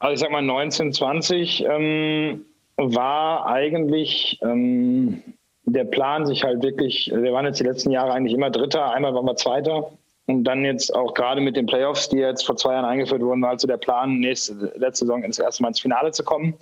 [0.00, 5.22] Also ich sag mal 1920 ähm, war eigentlich ähm,
[5.64, 9.14] der Plan, sich halt wirklich, wir waren jetzt die letzten Jahre eigentlich immer Dritter, einmal
[9.14, 9.92] waren wir Zweiter
[10.26, 13.42] und dann jetzt auch gerade mit den Playoffs, die jetzt vor zwei Jahren eingeführt wurden,
[13.42, 16.54] war also der Plan, nächste letzte Saison ins erste Mal ins Finale zu kommen.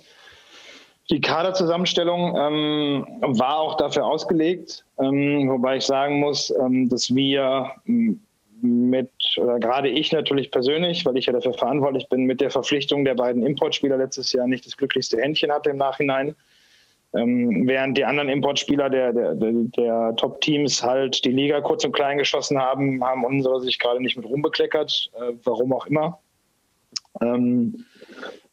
[1.09, 7.71] Die Kaderzusammenstellung ähm, war auch dafür ausgelegt, ähm, wobei ich sagen muss, ähm, dass wir
[7.87, 8.19] ähm,
[8.61, 13.05] mit, oder gerade ich natürlich persönlich, weil ich ja dafür verantwortlich bin, mit der Verpflichtung
[13.05, 16.35] der beiden Importspieler letztes Jahr nicht das glücklichste Händchen hatte im Nachhinein.
[17.13, 22.19] Ähm, während die anderen Importspieler der, der, der Top-Teams halt die Liga kurz und klein
[22.19, 26.19] geschossen haben, haben unsere sich gerade nicht mit rumbekleckert, äh, warum auch immer.
[27.21, 27.85] Ähm,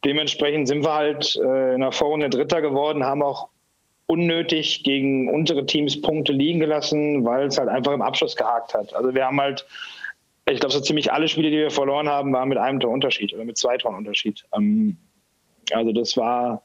[0.04, 3.48] dementsprechend sind wir halt äh, in der Vorrunde Dritter geworden, haben auch
[4.06, 8.94] unnötig gegen untere Teams Punkte liegen gelassen, weil es halt einfach im Abschluss gehakt hat.
[8.94, 9.66] Also wir haben halt,
[10.52, 13.44] ich glaube, so ziemlich alle Spiele, die wir verloren haben, waren mit einem Torunterschied oder
[13.44, 14.44] mit zwei Torunterschied.
[14.56, 14.96] Ähm,
[15.72, 16.62] also das war,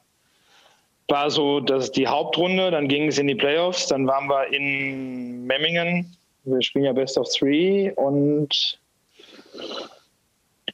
[1.08, 5.44] war so das die Hauptrunde, dann ging es in die Playoffs, dann waren wir in
[5.46, 6.16] Memmingen.
[6.44, 8.78] Wir spielen ja Best of Three und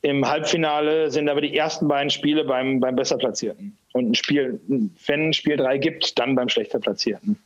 [0.02, 3.76] im Halbfinale sind aber die ersten beiden Spiele beim, beim besser Platzierten.
[3.94, 7.36] Und ein Spiel, wenn ein Spiel drei gibt, dann beim schlechter Platzierten.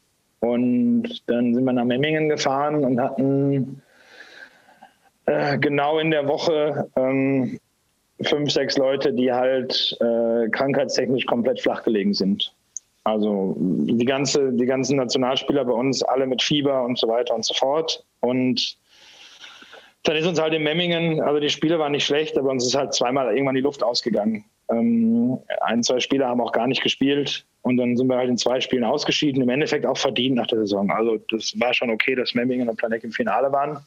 [0.40, 3.80] Und dann sind wir nach Memmingen gefahren und hatten
[5.26, 7.58] äh, genau in der Woche ähm,
[8.22, 12.52] fünf, sechs Leute, die halt äh, krankheitstechnisch komplett flach gelegen sind.
[13.04, 17.44] Also die, ganze, die ganzen Nationalspieler bei uns, alle mit Fieber und so weiter und
[17.44, 18.04] so fort.
[18.20, 18.76] Und
[20.04, 22.74] dann ist uns halt in Memmingen, also die Spiele waren nicht schlecht, aber uns ist
[22.76, 24.44] halt zweimal irgendwann die Luft ausgegangen.
[24.70, 28.38] Ähm, ein, zwei Spieler haben auch gar nicht gespielt und dann sind wir halt in
[28.38, 30.90] zwei Spielen ausgeschieden, im Endeffekt auch verdient nach der Saison.
[30.90, 33.78] Also das war schon okay, dass Memmingen und Planek im Finale waren.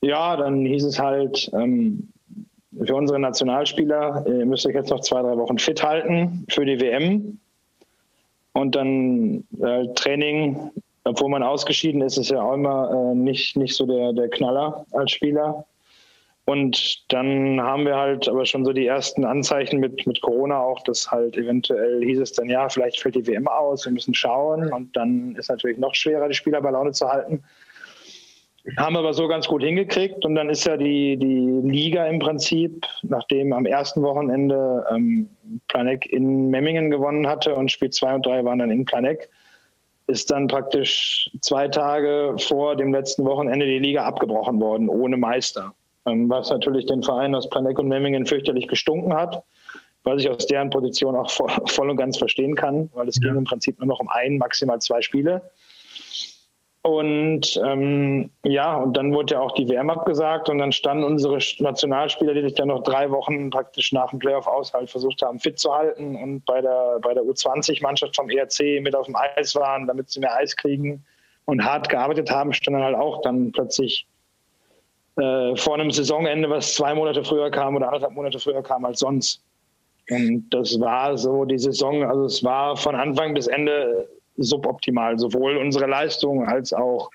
[0.00, 2.08] Ja, dann hieß es halt, ähm,
[2.84, 6.80] für unsere Nationalspieler äh, müsst ihr jetzt noch zwei, drei Wochen fit halten für die
[6.80, 7.38] WM.
[8.52, 10.70] Und dann äh, Training
[11.08, 14.84] obwohl man ausgeschieden ist, ist ja auch immer äh, nicht, nicht so der, der Knaller
[14.92, 15.64] als Spieler.
[16.44, 20.82] Und dann haben wir halt aber schon so die ersten Anzeichen mit, mit Corona auch,
[20.84, 24.72] dass halt eventuell hieß es dann, ja, vielleicht fällt die WM aus, wir müssen schauen.
[24.72, 27.42] Und dann ist natürlich noch schwerer, die Spieler bei Laune zu halten.
[28.76, 30.24] Haben aber so ganz gut hingekriegt.
[30.24, 35.28] Und dann ist ja die, die Liga im Prinzip, nachdem am ersten Wochenende ähm,
[35.68, 39.28] Planek in Memmingen gewonnen hatte und Spiel 2 und 3 waren dann in Planek,
[40.06, 45.74] ist dann praktisch zwei Tage vor dem letzten Wochenende die Liga abgebrochen worden, ohne Meister.
[46.06, 49.42] Ähm, was natürlich den Verein aus Planek und Memmingen fürchterlich gestunken hat,
[50.04, 53.28] was ich aus deren Position auch voll und ganz verstehen kann, weil es ja.
[53.28, 55.42] ging im Prinzip nur noch um ein, maximal zwei Spiele.
[56.88, 61.38] Und ähm, ja, und dann wurde ja auch die WM abgesagt und dann standen unsere
[61.58, 65.38] Nationalspieler, die sich dann noch drei Wochen praktisch nach dem Playoff aus halt versucht haben,
[65.38, 69.54] fit zu halten und bei der, bei der U20-Mannschaft vom ERC mit auf dem Eis
[69.54, 71.04] waren, damit sie mehr Eis kriegen
[71.44, 74.06] und hart gearbeitet haben, standen halt auch dann plötzlich
[75.16, 79.00] äh, vor einem Saisonende, was zwei Monate früher kam oder anderthalb Monate früher kam als
[79.00, 79.42] sonst.
[80.08, 85.56] Und das war so die Saison, also es war von Anfang bis Ende suboptimal, sowohl
[85.56, 87.10] unsere Leistung als auch,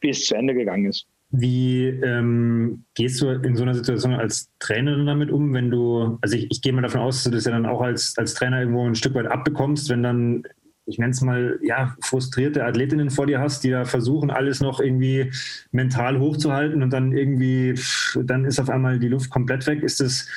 [0.00, 1.06] wie es zu Ende gegangen ist.
[1.30, 6.36] Wie ähm, gehst du in so einer Situation als Trainerin damit um, wenn du, also
[6.36, 8.60] ich, ich gehe mal davon aus, dass du das ja dann auch als, als Trainer
[8.60, 10.44] irgendwo ein Stück weit abbekommst, wenn dann,
[10.86, 14.78] ich nenne es mal, ja, frustrierte Athletinnen vor dir hast, die da versuchen, alles noch
[14.78, 15.32] irgendwie
[15.72, 17.74] mental hochzuhalten und dann irgendwie,
[18.22, 19.82] dann ist auf einmal die Luft komplett weg.
[19.82, 20.28] Ist das,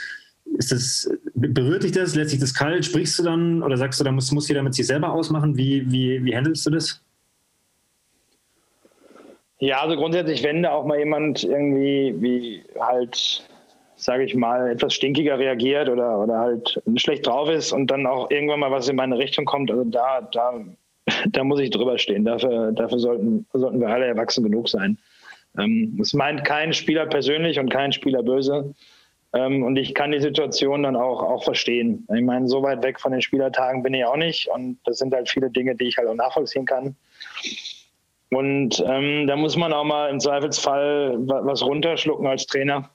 [0.60, 2.15] ist das, berührt dich das?
[2.15, 2.84] Lässt sich das kalt?
[2.84, 5.56] Sprichst du dann oder sagst du, da muss, muss jeder mit sich selber ausmachen?
[5.56, 7.02] Wie, wie, wie handelst du das?
[9.60, 13.48] Ja, also grundsätzlich, wenn da auch mal jemand irgendwie wie halt,
[13.95, 18.30] sage ich mal, etwas stinkiger reagiert oder, oder halt schlecht drauf ist und dann auch
[18.30, 20.60] irgendwann mal was in meine Richtung kommt, also da, da,
[21.30, 22.26] da muss ich drüber stehen.
[22.26, 24.98] Dafür, dafür sollten, sollten wir alle erwachsen genug sein.
[25.58, 28.74] Ähm, es meint kein Spieler persönlich und kein Spieler böse.
[29.34, 32.08] Ähm, und ich kann die Situation dann auch, auch verstehen.
[32.13, 34.48] Ich meine, so weit weg von den Spielertagen bin ich auch nicht.
[34.48, 36.96] Und das sind halt viele Dinge, die ich halt auch nachvollziehen kann.
[38.32, 42.89] Und ähm, da muss man auch mal im Zweifelsfall was runterschlucken als Trainer,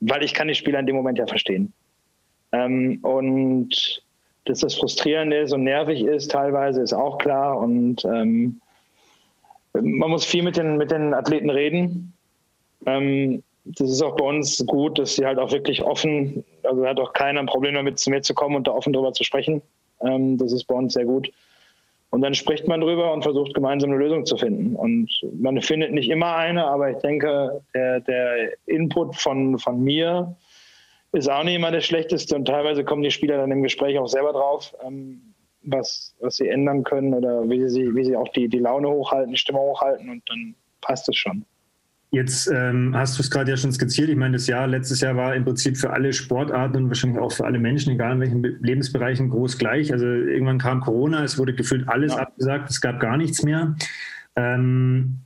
[0.00, 1.72] weil ich kann die Spieler in dem Moment ja verstehen.
[2.52, 4.02] Ähm, und
[4.44, 7.58] dass das frustrierend ist und nervig ist teilweise, ist auch klar.
[7.58, 8.60] Und ähm,
[9.72, 12.12] man muss viel mit den, mit den Athleten reden.
[12.86, 17.00] Ähm, das ist auch bei uns gut, dass sie halt auch wirklich offen, also hat
[17.00, 19.62] auch keiner ein Problem damit, zu mir zu kommen und da offen drüber zu sprechen.
[20.00, 21.30] Ähm, das ist bei uns sehr gut.
[22.10, 24.76] Und dann spricht man drüber und versucht gemeinsam eine Lösung zu finden.
[24.76, 30.36] Und man findet nicht immer eine, aber ich denke, der, der Input von, von mir
[31.10, 34.06] ist auch nicht immer der schlechteste und teilweise kommen die Spieler dann im Gespräch auch
[34.06, 38.48] selber drauf, ähm, was, was sie ändern können oder wie sie, wie sie auch die,
[38.48, 41.44] die Laune hochhalten, die Stimme hochhalten und dann passt es schon.
[42.14, 44.08] Jetzt ähm, hast du es gerade ja schon skizziert.
[44.08, 47.32] Ich meine, das Jahr, letztes Jahr war im Prinzip für alle Sportarten und wahrscheinlich auch
[47.32, 49.92] für alle Menschen, egal in welchen Lebensbereichen, groß gleich.
[49.92, 52.20] Also irgendwann kam Corona, es wurde gefühlt alles ja.
[52.20, 53.74] abgesagt, es gab gar nichts mehr.
[54.36, 55.16] Ähm,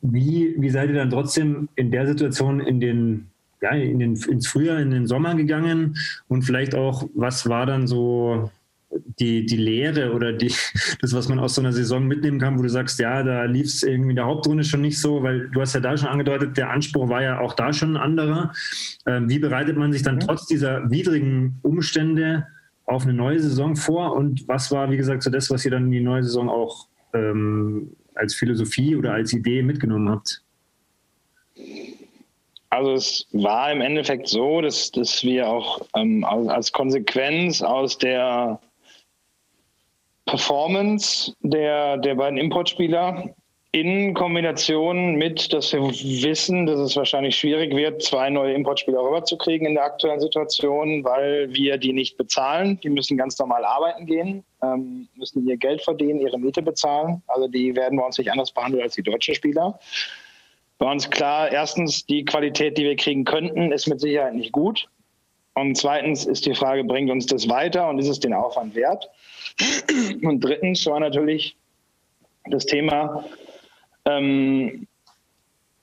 [0.00, 3.28] wie, wie seid ihr dann trotzdem in der Situation in den,
[3.60, 5.96] ja, in den, ins Frühjahr, in den Sommer gegangen?
[6.26, 8.50] Und vielleicht auch, was war dann so
[9.18, 10.52] die, die Lehre oder die,
[11.00, 13.66] das, was man aus so einer Saison mitnehmen kann, wo du sagst, ja, da lief
[13.66, 16.56] es irgendwie in der Hauptrunde schon nicht so, weil du hast ja da schon angedeutet,
[16.56, 18.52] der Anspruch war ja auch da schon ein anderer.
[19.06, 22.46] Ähm, wie bereitet man sich dann trotz dieser widrigen Umstände
[22.84, 25.86] auf eine neue Saison vor und was war, wie gesagt, so das, was ihr dann
[25.86, 30.42] in die neue Saison auch ähm, als Philosophie oder als Idee mitgenommen habt?
[32.70, 38.60] Also es war im Endeffekt so, dass, dass wir auch ähm, als Konsequenz aus der
[40.26, 43.34] Performance der, der beiden Importspieler
[43.72, 49.66] in Kombination mit, dass wir wissen, dass es wahrscheinlich schwierig wird, zwei neue Importspieler rüberzukriegen
[49.66, 52.78] in der aktuellen Situation, weil wir die nicht bezahlen.
[52.82, 57.22] Die müssen ganz normal arbeiten gehen, ähm, müssen ihr Geld verdienen, ihre Miete bezahlen.
[57.28, 59.78] Also die werden bei uns nicht anders behandelt als die deutschen Spieler.
[60.76, 64.86] Bei uns klar, erstens, die Qualität, die wir kriegen könnten, ist mit Sicherheit nicht gut.
[65.54, 69.08] Und zweitens ist die Frage, bringt uns das weiter und ist es den Aufwand wert?
[70.22, 71.56] Und drittens war natürlich
[72.46, 73.24] das Thema,
[74.04, 74.86] ähm,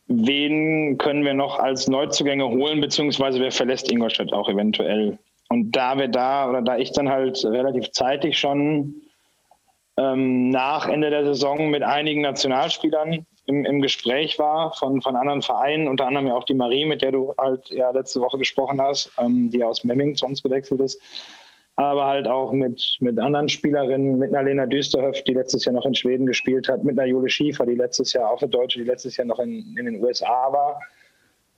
[0.08, 5.18] wen können wir noch als Neuzugänge holen, beziehungsweise wer verlässt Ingolstadt auch eventuell.
[5.50, 8.96] Und da wir da, oder da ich dann halt relativ zeitig schon
[9.98, 15.42] ähm, nach Ende der Saison mit einigen Nationalspielern im, im Gespräch war von, von anderen
[15.42, 18.80] Vereinen, unter anderem ja auch die Marie, mit der du halt ja letzte Woche gesprochen
[18.80, 21.02] hast, ähm, die aus Memming zu uns gewechselt ist,
[21.80, 25.86] aber halt auch mit, mit anderen Spielerinnen, mit einer Lena Düsterhöft, die letztes Jahr noch
[25.86, 28.86] in Schweden gespielt hat, mit einer Jule Schiefer, die letztes Jahr auch eine Deutsche, die
[28.86, 30.82] letztes Jahr noch in, in den USA war.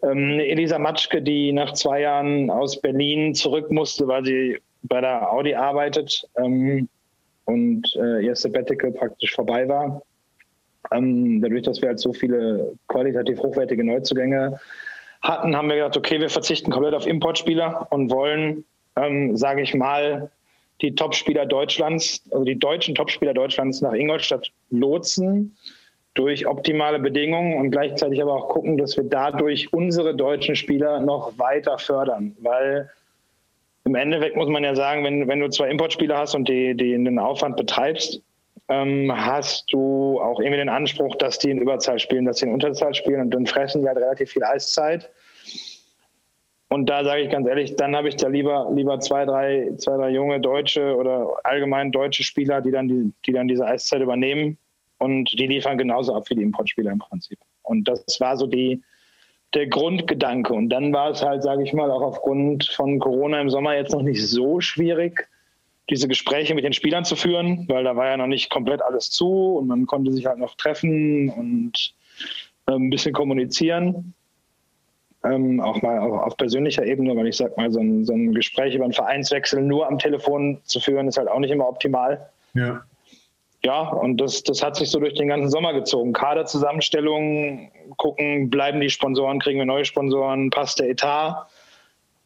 [0.03, 5.33] Ähm, Elisa Matschke, die nach zwei Jahren aus Berlin zurück musste, weil sie bei der
[5.33, 6.87] Audi arbeitet ähm,
[7.45, 10.03] und äh, ihr Sabbatical praktisch vorbei war.
[10.91, 14.59] Ähm, dadurch, dass wir halt so viele qualitativ hochwertige Neuzugänge
[15.23, 19.73] hatten, haben wir gesagt, okay, wir verzichten komplett auf Importspieler und wollen ähm, sage ich
[19.73, 20.29] mal,
[20.81, 25.55] die Topspieler Deutschlands, also die deutschen Topspieler Deutschlands nach Ingolstadt lotsen
[26.13, 31.37] durch optimale Bedingungen und gleichzeitig aber auch gucken, dass wir dadurch unsere deutschen Spieler noch
[31.37, 32.35] weiter fördern.
[32.41, 32.89] Weil
[33.85, 36.91] im Endeffekt muss man ja sagen, wenn, wenn du zwei Importspieler hast und die, die
[36.91, 38.21] den Aufwand betreibst,
[38.67, 42.53] ähm, hast du auch irgendwie den Anspruch, dass die in Überzahl spielen, dass sie in
[42.53, 45.09] Unterzahl spielen und dann fressen die halt relativ viel Eiszeit.
[46.71, 49.97] Und da sage ich ganz ehrlich, dann habe ich da lieber, lieber zwei, drei, zwei,
[49.97, 54.57] drei junge deutsche oder allgemein deutsche Spieler, die dann, die, die dann diese Eiszeit übernehmen
[54.97, 57.39] und die liefern genauso ab wie die Importspieler im Prinzip.
[57.63, 58.81] Und das war so die,
[59.53, 60.53] der Grundgedanke.
[60.53, 63.91] Und dann war es halt, sage ich mal, auch aufgrund von Corona im Sommer jetzt
[63.91, 65.27] noch nicht so schwierig,
[65.89, 69.11] diese Gespräche mit den Spielern zu führen, weil da war ja noch nicht komplett alles
[69.11, 71.95] zu und man konnte sich halt noch treffen und
[72.67, 74.13] äh, ein bisschen kommunizieren
[75.23, 78.33] ähm, auch mal auch auf persönlicher Ebene, weil ich sag mal, so ein, so ein
[78.33, 82.29] Gespräch über einen Vereinswechsel nur am Telefon zu führen, ist halt auch nicht immer optimal.
[82.53, 82.83] Ja.
[83.63, 86.13] Ja, und das, das hat sich so durch den ganzen Sommer gezogen.
[86.13, 91.47] Kaderzusammenstellung, gucken, bleiben die Sponsoren, kriegen wir neue Sponsoren, passt der Etat.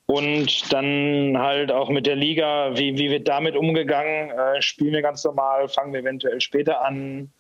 [0.05, 4.29] Und dann halt auch mit der Liga, wie, wie wird damit umgegangen?
[4.29, 7.31] Äh, spielen wir ganz normal, fangen wir eventuell später an?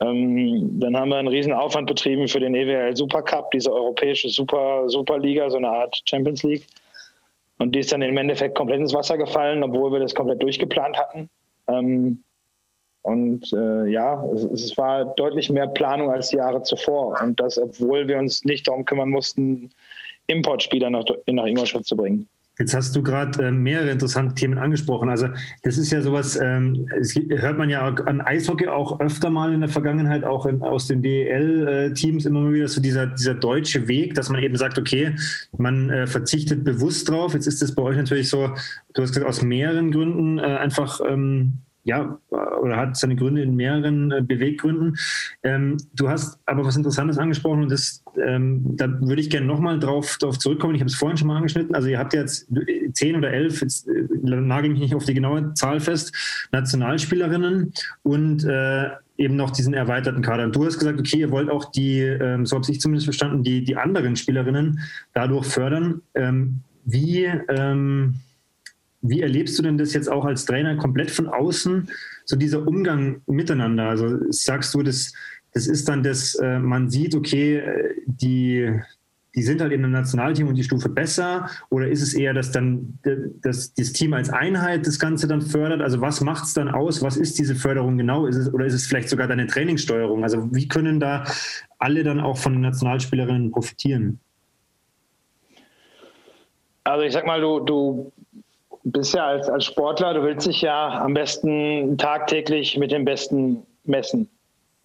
[0.00, 4.88] Ähm, dann haben wir einen riesen Aufwand betrieben für den EWL Supercup, diese europäische Super,
[4.88, 6.66] Superliga, so eine Art Champions League.
[7.58, 10.96] Und die ist dann im Endeffekt komplett ins Wasser gefallen, obwohl wir das komplett durchgeplant
[10.96, 11.28] hatten.
[11.68, 12.24] Ähm,
[13.02, 17.18] und äh, ja, es, es, war deutlich mehr Planung als die Jahre zuvor.
[17.22, 19.70] Und das, obwohl wir uns nicht darum kümmern mussten,
[20.26, 22.28] Importspieler nach, nach Ingolstadt zu bringen.
[22.60, 25.08] Jetzt hast du gerade äh, mehrere interessante Themen angesprochen.
[25.08, 25.28] Also
[25.62, 29.60] das ist ja sowas, ähm, es hört man ja an Eishockey auch öfter mal in
[29.60, 34.14] der Vergangenheit, auch in, aus den DEL-Teams immer mal wieder so dieser, dieser deutsche Weg,
[34.14, 35.14] dass man eben sagt, okay,
[35.56, 37.32] man äh, verzichtet bewusst drauf.
[37.32, 38.50] Jetzt ist das bei euch natürlich so,
[38.92, 43.56] du hast gesagt, aus mehreren Gründen äh, einfach ähm, ja, oder hat seine Gründe in
[43.56, 44.96] mehreren äh, Beweggründen.
[45.42, 49.78] Ähm, du hast aber was Interessantes angesprochen und das, ähm, da würde ich gerne nochmal
[49.78, 50.74] drauf, drauf zurückkommen.
[50.74, 51.74] Ich habe es vorhin schon mal angeschnitten.
[51.74, 52.48] Also ihr habt jetzt
[52.92, 56.14] zehn oder elf, jetzt äh, nagel mich nicht auf die genaue Zahl fest,
[56.52, 57.72] Nationalspielerinnen
[58.02, 60.44] und äh, eben noch diesen erweiterten Kader.
[60.44, 63.42] Und du hast gesagt, okay, ihr wollt auch die, ähm, so habe ich zumindest verstanden,
[63.42, 64.80] die, die anderen Spielerinnen
[65.12, 66.02] dadurch fördern.
[66.14, 68.14] Ähm, wie ähm,
[69.02, 71.88] wie erlebst du denn das jetzt auch als Trainer komplett von außen,
[72.24, 73.88] so dieser Umgang miteinander?
[73.88, 75.12] Also sagst du, das,
[75.52, 77.62] das ist dann das, äh, man sieht, okay,
[78.06, 78.70] die,
[79.34, 81.48] die sind halt in einem Nationalteam und die Stufe besser?
[81.70, 82.98] Oder ist es eher, dass dann
[83.42, 85.80] dass das Team als Einheit das Ganze dann fördert?
[85.80, 87.02] Also was macht es dann aus?
[87.02, 88.26] Was ist diese Förderung genau?
[88.26, 90.24] Ist es, oder ist es vielleicht sogar deine Trainingssteuerung?
[90.24, 91.24] Also wie können da
[91.78, 94.20] alle dann auch von den Nationalspielerinnen profitieren?
[96.82, 98.12] Also ich sag mal, du, du
[98.84, 103.66] bist ja als, als Sportler, du willst dich ja am besten tagtäglich mit dem Besten
[103.84, 104.28] messen.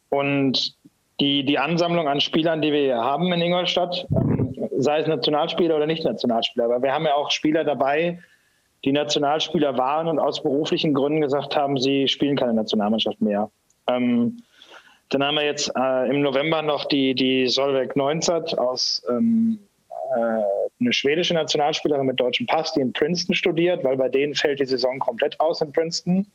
[0.09, 0.75] Und
[1.19, 5.75] die, die Ansammlung an Spielern, die wir hier haben in Ingolstadt, ähm, sei es Nationalspieler
[5.75, 8.19] oder nicht Nationalspieler, aber wir haben ja auch Spieler dabei,
[8.83, 13.49] die Nationalspieler waren und aus beruflichen Gründen gesagt haben, sie spielen keine Nationalmannschaft mehr.
[13.87, 14.37] Ähm,
[15.09, 19.74] dann haben wir jetzt äh, im November noch die, die Solveig Neunzert aus ähm, äh,
[20.79, 24.65] eine schwedische Nationalspielerin mit deutschem Pass, die in Princeton studiert, weil bei denen fällt die
[24.65, 26.27] Saison komplett aus in Princeton.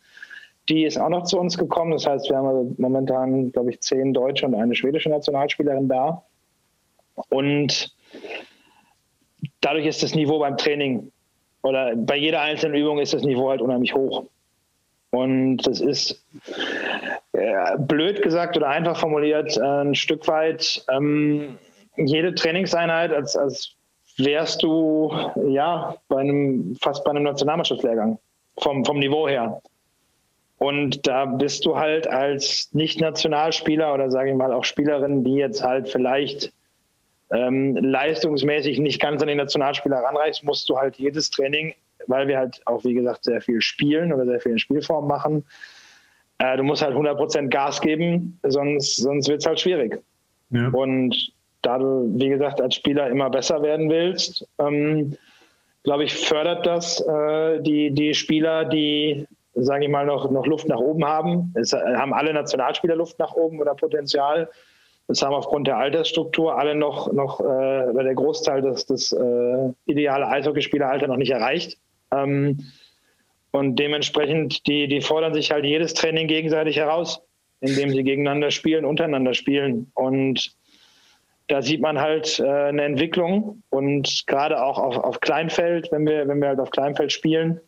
[0.68, 1.92] Die ist auch noch zu uns gekommen.
[1.92, 6.22] Das heißt, wir haben momentan, glaube ich, zehn deutsche und eine schwedische Nationalspielerin da.
[7.28, 7.94] Und
[9.60, 11.10] dadurch ist das Niveau beim Training
[11.62, 14.24] oder bei jeder einzelnen Übung ist das Niveau halt unheimlich hoch.
[15.10, 16.24] Und das ist
[17.32, 21.58] äh, blöd gesagt oder einfach formuliert äh, ein Stück weit ähm,
[21.96, 23.74] jede Trainingseinheit, als, als
[24.16, 25.12] wärst du
[25.48, 28.18] ja bei einem, fast bei einem Nationalmannschaftslehrgang
[28.58, 29.60] vom, vom Niveau her.
[30.58, 35.62] Und da bist du halt als Nicht-Nationalspieler oder sage ich mal auch Spielerin, die jetzt
[35.62, 36.52] halt vielleicht
[37.30, 41.74] ähm, leistungsmäßig nicht ganz an den Nationalspieler ranreichst, musst du halt jedes Training,
[42.08, 45.44] weil wir halt auch wie gesagt sehr viel spielen oder sehr viel in Spielform machen,
[46.40, 50.02] äh, du musst halt 100% Gas geben, sonst, sonst wird es halt schwierig.
[50.50, 50.68] Ja.
[50.68, 51.32] Und
[51.62, 55.16] da du, wie gesagt, als Spieler immer besser werden willst, ähm,
[55.82, 60.68] glaube ich, fördert das äh, die, die Spieler, die, sage ich mal, noch, noch Luft
[60.68, 61.52] nach oben haben.
[61.56, 64.48] Es äh, haben alle Nationalspieler Luft nach oben oder Potenzial.
[65.08, 69.72] Das haben aufgrund der Altersstruktur alle noch, noch äh, oder der Großteil des, des äh,
[69.86, 71.78] ideale Eishockeyspieleralter noch nicht erreicht.
[72.12, 72.58] Ähm,
[73.50, 77.20] und dementsprechend, die, die fordern sich halt jedes Training gegenseitig heraus,
[77.60, 79.90] indem sie gegeneinander spielen, untereinander spielen.
[79.94, 80.54] Und
[81.50, 86.28] da sieht man halt äh, eine Entwicklung und gerade auch auf, auf Kleinfeld, wenn wir,
[86.28, 87.60] wenn wir halt auf Kleinfeld spielen,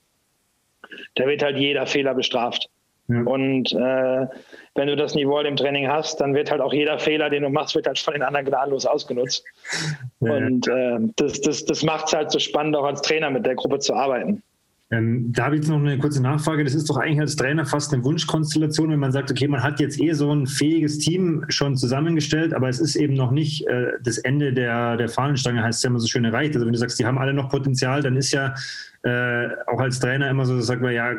[1.17, 2.69] da wird halt jeder Fehler bestraft.
[3.09, 3.23] Ja.
[3.23, 4.27] Und äh,
[4.75, 7.43] wenn du das Niveau halt im Training hast, dann wird halt auch jeder Fehler, den
[7.43, 9.45] du machst, wird halt von den anderen gnadenlos ausgenutzt.
[10.21, 10.33] Ja.
[10.33, 13.57] Und äh, das, das, das macht es halt so spannend, auch als Trainer mit der
[13.57, 14.43] Gruppe zu arbeiten.
[14.93, 16.65] Ähm, da habe ich jetzt noch eine kurze Nachfrage.
[16.65, 19.81] Das ist doch eigentlich als Trainer fast eine Wunschkonstellation, wenn man sagt, okay, man hat
[19.81, 23.93] jetzt eh so ein fähiges Team schon zusammengestellt, aber es ist eben noch nicht äh,
[24.05, 26.55] das Ende der, der Fahnenstange, heißt es ja immer so schön erreicht.
[26.55, 28.55] Also wenn du sagst, die haben alle noch Potenzial, dann ist ja
[29.03, 31.15] äh, auch als Trainer immer so, sagt man, ja,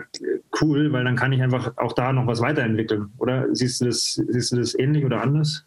[0.62, 3.10] cool, weil dann kann ich einfach auch da noch was weiterentwickeln.
[3.18, 5.66] Oder siehst du das, siehst du das ähnlich oder anders?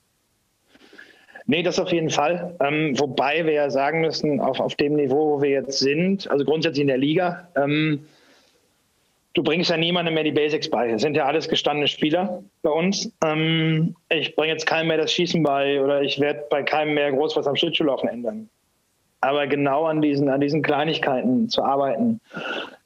[1.47, 2.57] Nee, das auf jeden Fall.
[2.61, 6.45] Ähm, wobei wir ja sagen müssen, auf, auf dem Niveau, wo wir jetzt sind, also
[6.45, 8.05] grundsätzlich in der Liga, ähm,
[9.35, 10.91] du bringst ja niemandem mehr die Basics bei.
[10.91, 13.13] Es sind ja alles gestandene Spieler bei uns.
[13.25, 17.13] Ähm, ich bringe jetzt keinem mehr das Schießen bei oder ich werde bei keinem mehr
[17.13, 18.49] groß was am Schlittschuhlaufen ändern.
[19.21, 22.21] Aber genau an diesen, an diesen Kleinigkeiten zu arbeiten.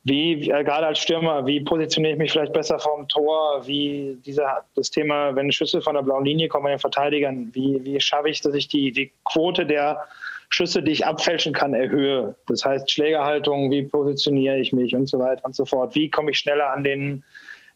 [0.03, 3.66] Wie, äh, gerade als Stürmer, wie positioniere ich mich vielleicht besser vorm Tor?
[3.66, 7.84] Wie dieser, das Thema, wenn Schüsse von der blauen Linie kommen bei den Verteidigern, wie,
[7.84, 10.05] wie schaffe ich, dass ich die, die Quote der
[10.48, 12.34] Schüsse, die ich abfälschen kann, erhöhe?
[12.48, 15.94] Das heißt Schlägerhaltung, wie positioniere ich mich und so weiter und so fort.
[15.94, 17.22] Wie komme ich schneller an den,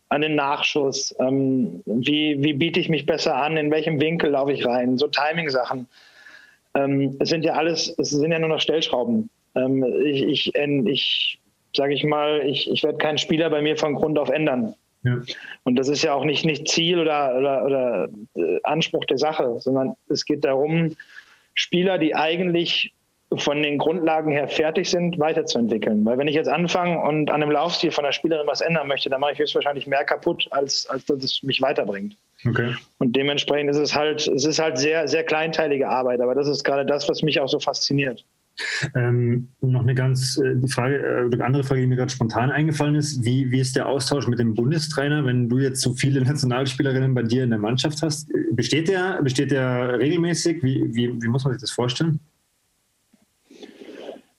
[0.09, 1.15] an den Nachschuss?
[1.21, 3.59] Ähm, wie, wie biete ich mich besser an?
[3.59, 4.97] In welchem Winkel laufe ich rein?
[4.97, 5.87] So Timing-Sachen.
[6.75, 9.29] Ähm, es sind ja alles, es sind ja nur noch Stellschrauben.
[9.55, 11.39] Ähm, ich, ich, ich
[11.77, 14.75] sage ich mal, ich, ich werde keinen Spieler bei mir von Grund auf ändern.
[15.03, 15.21] Ja.
[15.65, 19.61] Und das ist ja auch nicht, nicht Ziel oder, oder, oder äh, Anspruch der Sache,
[19.61, 20.97] sondern es geht darum,
[21.55, 22.93] Spieler, die eigentlich
[23.37, 26.05] von den Grundlagen her fertig sind, weiterzuentwickeln.
[26.05, 29.11] Weil wenn ich jetzt anfange und an dem Laufstil von der Spielerin was ändern möchte,
[29.11, 32.17] dann mache ich höchstwahrscheinlich mehr kaputt, als, als dass es mich weiterbringt.
[32.47, 32.75] Okay.
[32.99, 36.63] Und dementsprechend ist es halt, es ist halt sehr, sehr kleinteilige Arbeit, aber das ist
[36.63, 38.25] gerade das, was mich auch so fasziniert.
[38.95, 42.95] Ähm, noch eine ganz äh, die Frage, äh, andere Frage, die mir gerade spontan eingefallen
[42.95, 43.25] ist.
[43.25, 47.23] Wie, wie ist der Austausch mit dem Bundestrainer, wenn du jetzt so viele Nationalspielerinnen bei
[47.23, 48.31] dir in der Mannschaft hast?
[48.53, 50.63] Besteht der, besteht der regelmäßig?
[50.63, 52.21] Wie, wie, wie muss man sich das vorstellen?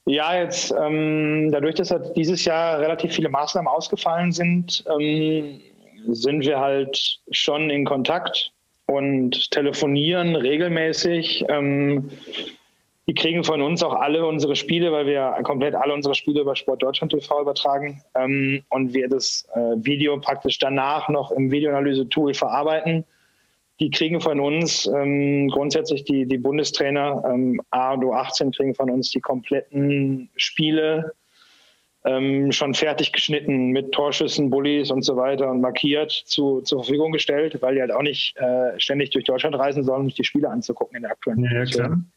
[0.05, 5.59] Ja, jetzt ähm, dadurch, dass halt dieses Jahr relativ viele Maßnahmen ausgefallen sind, ähm,
[6.07, 8.51] sind wir halt schon in Kontakt
[8.85, 11.45] und telefonieren regelmäßig.
[11.49, 12.11] Ähm,
[13.07, 16.55] die kriegen von uns auch alle unsere Spiele, weil wir komplett alle unsere Spiele über
[16.55, 22.33] Sport Deutschland TV übertragen ähm, und wir das äh, Video praktisch danach noch im Videoanalyse-Tool
[22.33, 23.05] verarbeiten
[23.79, 28.89] die kriegen von uns ähm, grundsätzlich die, die Bundestrainer ähm, A und U18 kriegen von
[28.89, 31.13] uns die kompletten Spiele
[32.05, 37.11] ähm, schon fertig geschnitten mit Torschüssen, Bullies und so weiter und markiert zu, zur Verfügung
[37.11, 40.23] gestellt, weil die halt auch nicht äh, ständig durch Deutschland reisen sollen, um sich die
[40.23, 42.11] Spiele anzugucken in der aktuellen ja, Situation.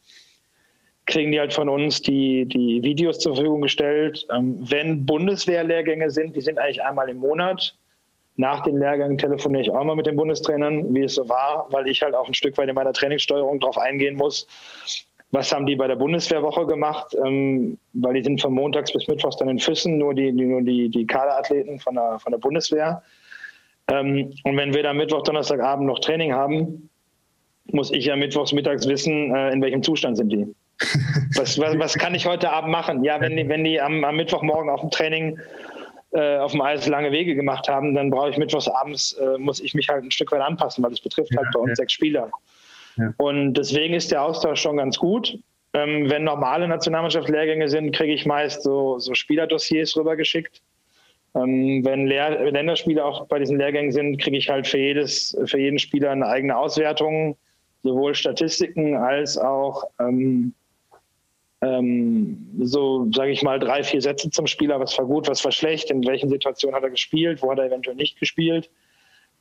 [1.09, 4.25] Kriegen die halt von uns die, die Videos zur Verfügung gestellt.
[4.33, 7.75] Ähm, wenn Bundeswehrlehrgänge sind, die sind eigentlich einmal im Monat.
[8.37, 11.89] Nach den Lehrgängen telefoniere ich auch mal mit den Bundestrainern, wie es so war, weil
[11.89, 14.47] ich halt auch ein Stück weit in meiner Trainingssteuerung darauf eingehen muss,
[15.31, 17.15] was haben die bei der Bundeswehrwoche gemacht?
[17.23, 20.89] Ähm, weil die sind von montags bis mittwochs dann in Füssen, nur die, nur die,
[20.89, 23.03] die Kaderathleten von der, von der Bundeswehr.
[23.87, 26.89] Ähm, und wenn wir dann Mittwoch, Donnerstagabend noch Training haben,
[27.71, 30.55] muss ich ja mittwochs mittags wissen, äh, in welchem Zustand sind die.
[31.35, 33.03] Was, was, was, kann ich heute Abend machen?
[33.03, 35.39] Ja, wenn die, wenn die am, am Mittwochmorgen auf dem Training
[36.11, 39.59] äh, auf dem Eis lange Wege gemacht haben, dann brauche ich mittwochs abends, äh, muss
[39.59, 41.75] ich mich halt ein Stück weit anpassen, weil es betrifft halt bei uns ja.
[41.75, 42.31] sechs Spieler.
[43.17, 45.37] Und deswegen ist der Austausch schon ganz gut.
[45.73, 50.61] Ähm, wenn normale Nationalmannschaftslehrgänge sind, kriege ich meist so, so Spielerdossiers rübergeschickt.
[51.35, 55.59] Ähm, wenn Lehr Länderspiele auch bei diesen Lehrgängen sind, kriege ich halt für, jedes, für
[55.59, 57.37] jeden Spieler eine eigene Auswertung,
[57.83, 60.53] sowohl Statistiken als auch ähm,
[61.61, 65.51] ähm, so, sage ich mal, drei, vier Sätze zum Spieler, was war gut, was war
[65.51, 68.69] schlecht, in welchen Situationen hat er gespielt, wo hat er eventuell nicht gespielt.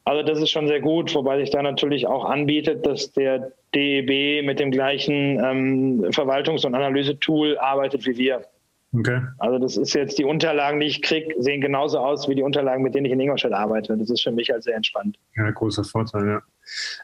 [0.04, 4.42] Also das ist schon sehr gut, wobei sich da natürlich auch anbietet, dass der DEB
[4.44, 8.46] mit dem gleichen ähm, Verwaltungs- und Analysetool arbeitet wie wir.
[8.92, 9.20] Okay.
[9.38, 12.82] Also das ist jetzt die Unterlagen, die ich kriege, sehen genauso aus wie die Unterlagen,
[12.82, 13.96] mit denen ich in Ingolstadt arbeite.
[13.96, 15.18] Das ist für mich halt sehr entspannt.
[15.36, 16.42] Ja, großer Vorteil, ja.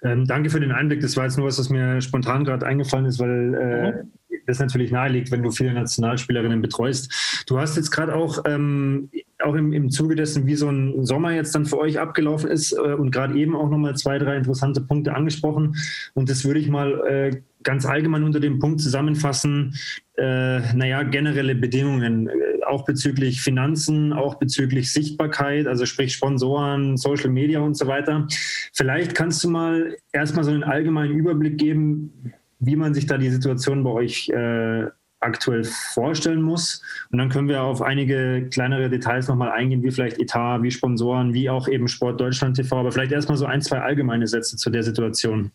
[0.02, 1.00] Ähm, danke für den Einblick.
[1.00, 4.12] Das war jetzt nur was, was mir spontan gerade eingefallen ist, weil äh, mhm
[4.46, 7.44] das natürlich naheliegt, wenn du viele Nationalspielerinnen betreust.
[7.46, 9.10] Du hast jetzt gerade auch, ähm,
[9.42, 12.72] auch im, im Zuge dessen, wie so ein Sommer jetzt dann für euch abgelaufen ist
[12.72, 15.76] äh, und gerade eben auch nochmal zwei, drei interessante Punkte angesprochen.
[16.14, 19.74] Und das würde ich mal äh, ganz allgemein unter dem Punkt zusammenfassen,
[20.16, 22.32] äh, naja, generelle Bedingungen, äh,
[22.66, 28.28] auch bezüglich Finanzen, auch bezüglich Sichtbarkeit, also sprich Sponsoren, Social Media und so weiter.
[28.72, 33.30] Vielleicht kannst du mal erstmal so einen allgemeinen Überblick geben, wie man sich da die
[33.30, 34.86] Situation bei euch äh,
[35.24, 36.82] aktuell vorstellen muss.
[37.10, 41.32] Und dann können wir auf einige kleinere Details nochmal eingehen, wie vielleicht Etat, wie Sponsoren,
[41.32, 42.76] wie auch eben Sport Deutschland TV.
[42.76, 45.50] Aber vielleicht erstmal so ein, zwei allgemeine Sätze zu der Situation.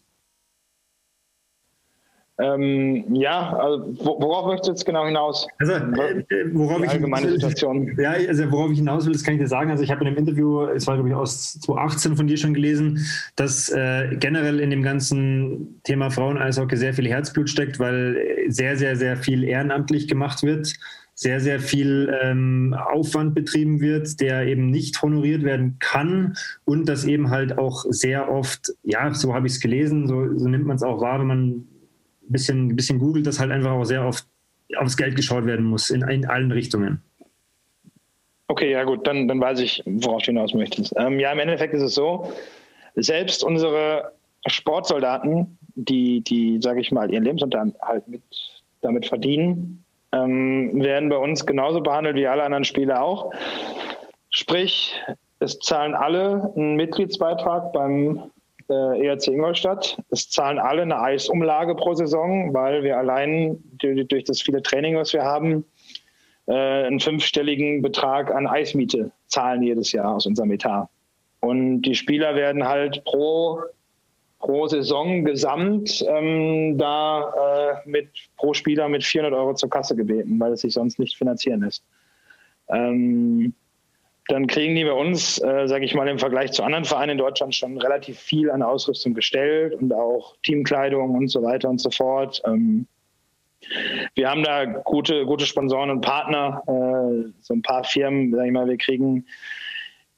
[2.40, 5.46] Ähm, ja, also worauf möchtest du jetzt genau hinaus?
[5.60, 7.98] Also, äh, äh worauf ich allgemeine Situation.
[8.00, 9.70] Ja, also worauf ich hinaus will, das kann ich dir sagen.
[9.72, 12.54] Also ich habe in einem Interview, es war glaube ich aus 2018 von dir schon
[12.54, 18.18] gelesen, dass äh, generell in dem ganzen Thema Frauen-Eishockey sehr viel Herzblut steckt, weil
[18.48, 20.74] sehr, sehr, sehr viel ehrenamtlich gemacht wird
[21.20, 27.04] sehr, sehr viel ähm, Aufwand betrieben wird, der eben nicht honoriert werden kann und das
[27.04, 30.78] eben halt auch sehr oft, ja, so habe ich es gelesen, so, so nimmt man
[30.78, 31.68] es auch wahr, wenn man
[32.30, 34.26] bisschen, bisschen googelt, dass halt einfach auch sehr oft
[34.78, 37.02] aufs Geld geschaut werden muss, in, in allen Richtungen.
[38.48, 40.94] Okay, ja gut, dann, dann weiß ich, worauf du hinaus möchtest.
[40.98, 42.32] Ähm, ja, im Endeffekt ist es so,
[42.96, 44.12] selbst unsere
[44.48, 48.24] Sportsoldaten, die, die sage ich mal, ihren Lebensunterhalt mit,
[48.82, 53.32] damit verdienen, ähm, werden bei uns genauso behandelt wie alle anderen Spieler auch.
[54.32, 54.96] Sprich,
[55.40, 58.32] es zahlen alle einen Mitgliedsbeitrag beim
[58.70, 60.02] äh, ERC Ingolstadt.
[60.10, 65.14] Es zahlen alle eine Eisumlage pro Saison, weil wir allein durch das viele Training, was
[65.14, 65.66] wir haben,
[66.48, 70.90] äh, einen fünfstelligen Betrag an Eismiete zahlen jedes Jahr aus unserem Etat.
[71.42, 73.62] Und die Spieler werden halt pro,
[74.40, 80.40] pro Saison gesamt ähm, da äh, mit pro Spieler mit 400 Euro zur Kasse gebeten,
[80.40, 81.84] weil es sich sonst nicht finanzieren lässt.
[82.68, 83.54] Ähm,
[84.30, 87.18] dann kriegen die bei uns, äh, sage ich mal, im Vergleich zu anderen Vereinen in
[87.18, 91.90] Deutschland schon relativ viel an Ausrüstung gestellt und auch Teamkleidung und so weiter und so
[91.90, 92.42] fort.
[92.46, 92.86] Ähm,
[94.14, 98.54] wir haben da gute, gute Sponsoren und Partner, äh, so ein paar Firmen, sage ich
[98.54, 99.26] mal, wir kriegen,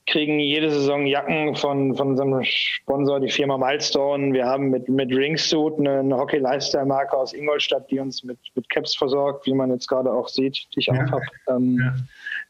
[0.08, 4.34] kriegen jede Saison Jacken von, von unserem Sponsor, die Firma Milestone.
[4.34, 8.94] Wir haben mit, mit Ringsuit eine, eine Hockey-Lifestyle-Marke aus Ingolstadt, die uns mit, mit Caps
[8.94, 10.96] versorgt, wie man jetzt gerade auch sieht, die ich ja.
[10.96, 11.26] auch habe.
[11.48, 11.94] Ähm, ja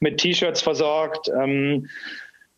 [0.01, 1.29] mit T-Shirts versorgt.
[1.29, 1.87] Ähm,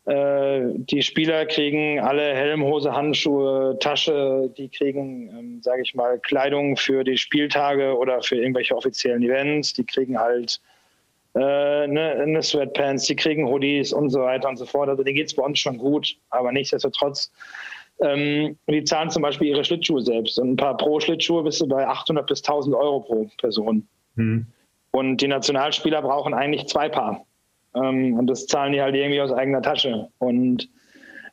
[0.06, 4.52] äh, die Spieler kriegen alle Helm, Hose, Handschuhe, Tasche.
[4.58, 9.72] Die kriegen, ähm, sage ich mal, Kleidung für die Spieltage oder für irgendwelche offiziellen Events.
[9.72, 10.60] Die kriegen halt
[11.34, 14.88] äh, eine, eine Sweatpants, die kriegen Hoodies und so weiter und so fort.
[14.88, 17.30] Also denen geht es bei uns schon gut, aber nichtsdestotrotz.
[18.00, 20.38] Ähm, die zahlen zum Beispiel ihre Schlittschuhe selbst.
[20.38, 23.86] Und ein paar Pro-Schlittschuhe bist du bei 800 bis 1000 Euro pro Person.
[24.16, 24.46] Mhm.
[24.90, 27.24] Und die Nationalspieler brauchen eigentlich zwei Paar.
[27.74, 30.08] Ähm, und das zahlen die halt irgendwie aus eigener Tasche.
[30.18, 30.68] Und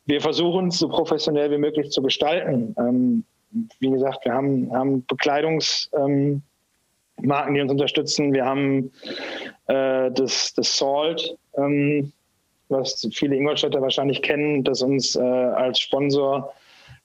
[0.06, 2.74] wir versuchen es so professionell wie möglich zu gestalten.
[2.78, 3.24] Ähm,
[3.80, 6.42] wie gesagt, wir haben, haben Bekleidungsmarken,
[7.24, 8.32] ähm, die uns unterstützen.
[8.32, 8.92] Wir haben
[9.66, 11.36] äh, das, das Salt,
[12.68, 16.52] was viele Ingolstädter wahrscheinlich kennen, das uns äh, als Sponsor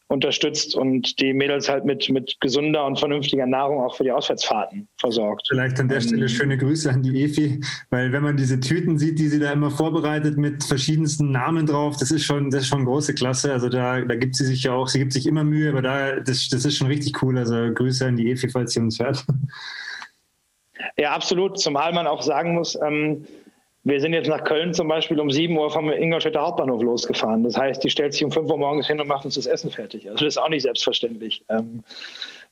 [0.09, 4.87] unterstützt und die Mädels halt mit, mit gesunder und vernünftiger Nahrung auch für die Auswärtsfahrten
[4.97, 5.47] versorgt.
[5.49, 8.97] Vielleicht an der Stelle ähm, schöne Grüße an die Efi, weil wenn man diese Tüten
[8.97, 12.67] sieht, die sie da immer vorbereitet mit verschiedensten Namen drauf, das ist schon, das ist
[12.67, 13.51] schon große Klasse.
[13.51, 16.19] Also da, da gibt sie sich ja auch, sie gibt sich immer Mühe, aber da,
[16.21, 17.37] das, das ist schon richtig cool.
[17.37, 19.25] Also Grüße an die Efi, falls sie uns hört.
[20.97, 21.59] Ja, absolut.
[21.59, 23.25] Zumal man auch sagen muss, ähm,
[23.87, 27.43] wir sind jetzt nach Köln zum Beispiel um 7 Uhr vom Ingolstädter Hauptbahnhof losgefahren.
[27.43, 29.71] Das heißt, die stellt sich um 5 Uhr morgens hin und macht uns das Essen
[29.71, 30.09] fertig.
[30.09, 31.45] Also das ist auch nicht selbstverständlich.
[31.47, 31.83] Ähm,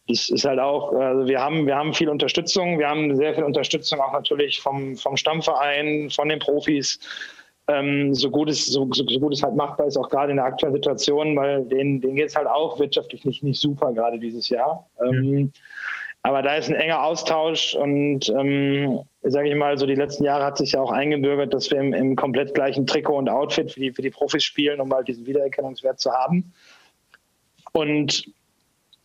[0.07, 2.79] das ist halt auch, also wir haben, wir haben viel Unterstützung.
[2.79, 6.99] Wir haben sehr viel Unterstützung auch natürlich vom, vom Stammverein, von den Profis.
[7.67, 10.37] Ähm, so, gut es, so, so, so, gut es halt machbar ist, auch gerade in
[10.37, 14.19] der aktuellen Situation, weil denen, denen geht es halt auch wirtschaftlich nicht, nicht super gerade
[14.19, 14.87] dieses Jahr.
[15.03, 15.61] Ähm, ja.
[16.25, 20.43] Aber da ist ein enger Austausch und ähm, sage ich mal, so die letzten Jahre
[20.43, 23.79] hat sich ja auch eingebürgert, dass wir im, im komplett gleichen Trikot und Outfit für
[23.79, 26.51] die, für die Profis spielen, um halt diesen Wiedererkennungswert zu haben.
[27.73, 28.25] Und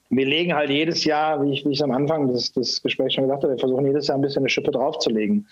[0.09, 3.25] wir legen halt jedes Jahr, wie ich, wie ich am Anfang des, des Gesprächs schon
[3.25, 5.47] gesagt habe, wir versuchen jedes Jahr ein bisschen eine Schippe draufzulegen.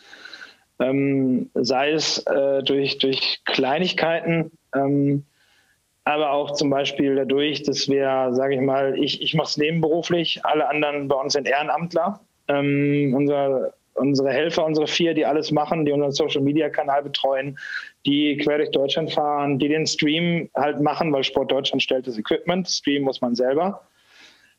[0.80, 5.26] Ähm, sei es äh, durch, durch Kleinigkeiten, ähm,
[6.08, 10.40] aber auch zum Beispiel dadurch, dass wir, sage ich mal, ich, ich mache es nebenberuflich,
[10.42, 12.20] alle anderen bei uns sind Ehrenamtler.
[12.48, 17.58] Ähm, unser, unsere Helfer, unsere vier, die alles machen, die unseren Social-Media-Kanal betreuen,
[18.06, 22.16] die quer durch Deutschland fahren, die den Stream halt machen, weil Sport Deutschland stellt das
[22.16, 23.82] Equipment, Stream muss man selber.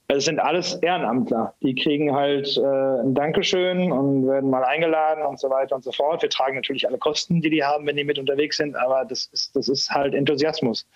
[0.07, 1.55] Es sind alles Ehrenamtler.
[1.61, 5.91] Die kriegen halt äh, ein Dankeschön und werden mal eingeladen und so weiter und so
[5.91, 6.21] fort.
[6.21, 9.25] Wir tragen natürlich alle Kosten, die die haben, wenn die mit unterwegs sind, aber das
[9.33, 10.87] ist, das ist halt Enthusiasmus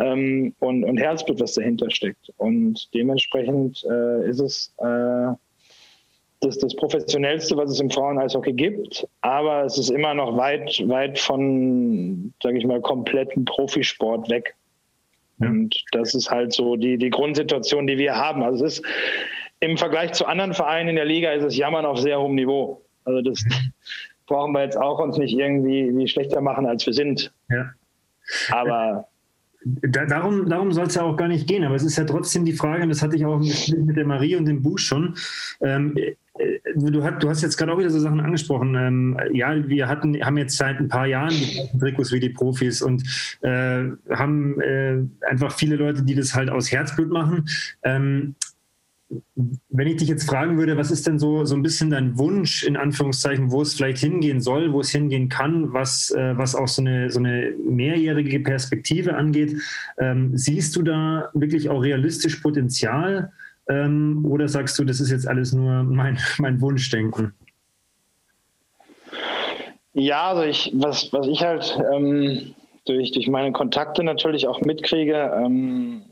[0.00, 2.30] ähm, und, und Herzblut, was dahinter steckt.
[2.38, 5.34] Und dementsprechend äh, ist es äh,
[6.40, 11.18] das, das professionellste, was es im Frauen-Eishockey gibt, aber es ist immer noch weit, weit
[11.18, 14.54] von, sage ich mal, kompletten Profisport weg.
[15.38, 15.48] Ja.
[15.48, 18.42] Und das ist halt so die, die Grundsituation, die wir haben.
[18.42, 18.86] Also es ist
[19.60, 22.82] im Vergleich zu anderen Vereinen in der Liga ist es Jammern auf sehr hohem Niveau.
[23.04, 23.44] Also das
[24.26, 27.32] brauchen wir jetzt auch uns nicht irgendwie wie schlechter machen, als wir sind.
[27.50, 27.70] Ja.
[28.50, 29.09] Aber
[29.64, 32.44] da, darum darum soll es ja auch gar nicht gehen, aber es ist ja trotzdem
[32.44, 35.14] die Frage, und das hatte ich auch mit der Marie und dem Buch schon.
[35.60, 36.16] Ähm, äh,
[36.74, 38.74] du, hast, du, hast jetzt gerade auch wieder so Sachen angesprochen.
[38.74, 42.80] Ähm, ja, wir hatten, haben jetzt seit ein paar Jahren die Trikots wie die Profis
[42.80, 43.02] und
[43.42, 44.98] äh, haben äh,
[45.28, 47.46] einfach viele Leute, die das halt aus Herzblut machen.
[47.82, 48.34] Ähm,
[49.68, 52.62] wenn ich dich jetzt fragen würde, was ist denn so, so ein bisschen dein Wunsch,
[52.62, 56.68] in Anführungszeichen, wo es vielleicht hingehen soll, wo es hingehen kann, was, äh, was auch
[56.68, 59.56] so eine, so eine mehrjährige Perspektive angeht,
[59.98, 63.32] ähm, siehst du da wirklich auch realistisch Potenzial
[63.68, 67.32] ähm, oder sagst du, das ist jetzt alles nur mein, mein Wunschdenken?
[69.92, 72.54] Ja, also ich, was, was ich halt ähm,
[72.84, 76.02] durch, durch meine Kontakte natürlich auch mitkriege, ähm,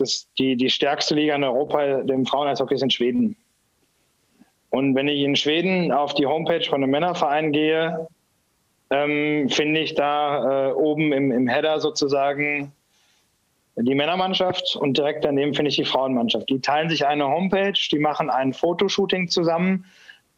[0.00, 3.36] das, die, die stärkste Liga in Europa dem Fraueneishockey ist in Schweden.
[4.70, 8.08] Und wenn ich in Schweden auf die Homepage von einem Männerverein gehe,
[8.90, 12.72] ähm, finde ich da äh, oben im, im Header sozusagen
[13.76, 16.48] die Männermannschaft und direkt daneben finde ich die Frauenmannschaft.
[16.48, 19.84] Die teilen sich eine Homepage, die machen ein Fotoshooting zusammen.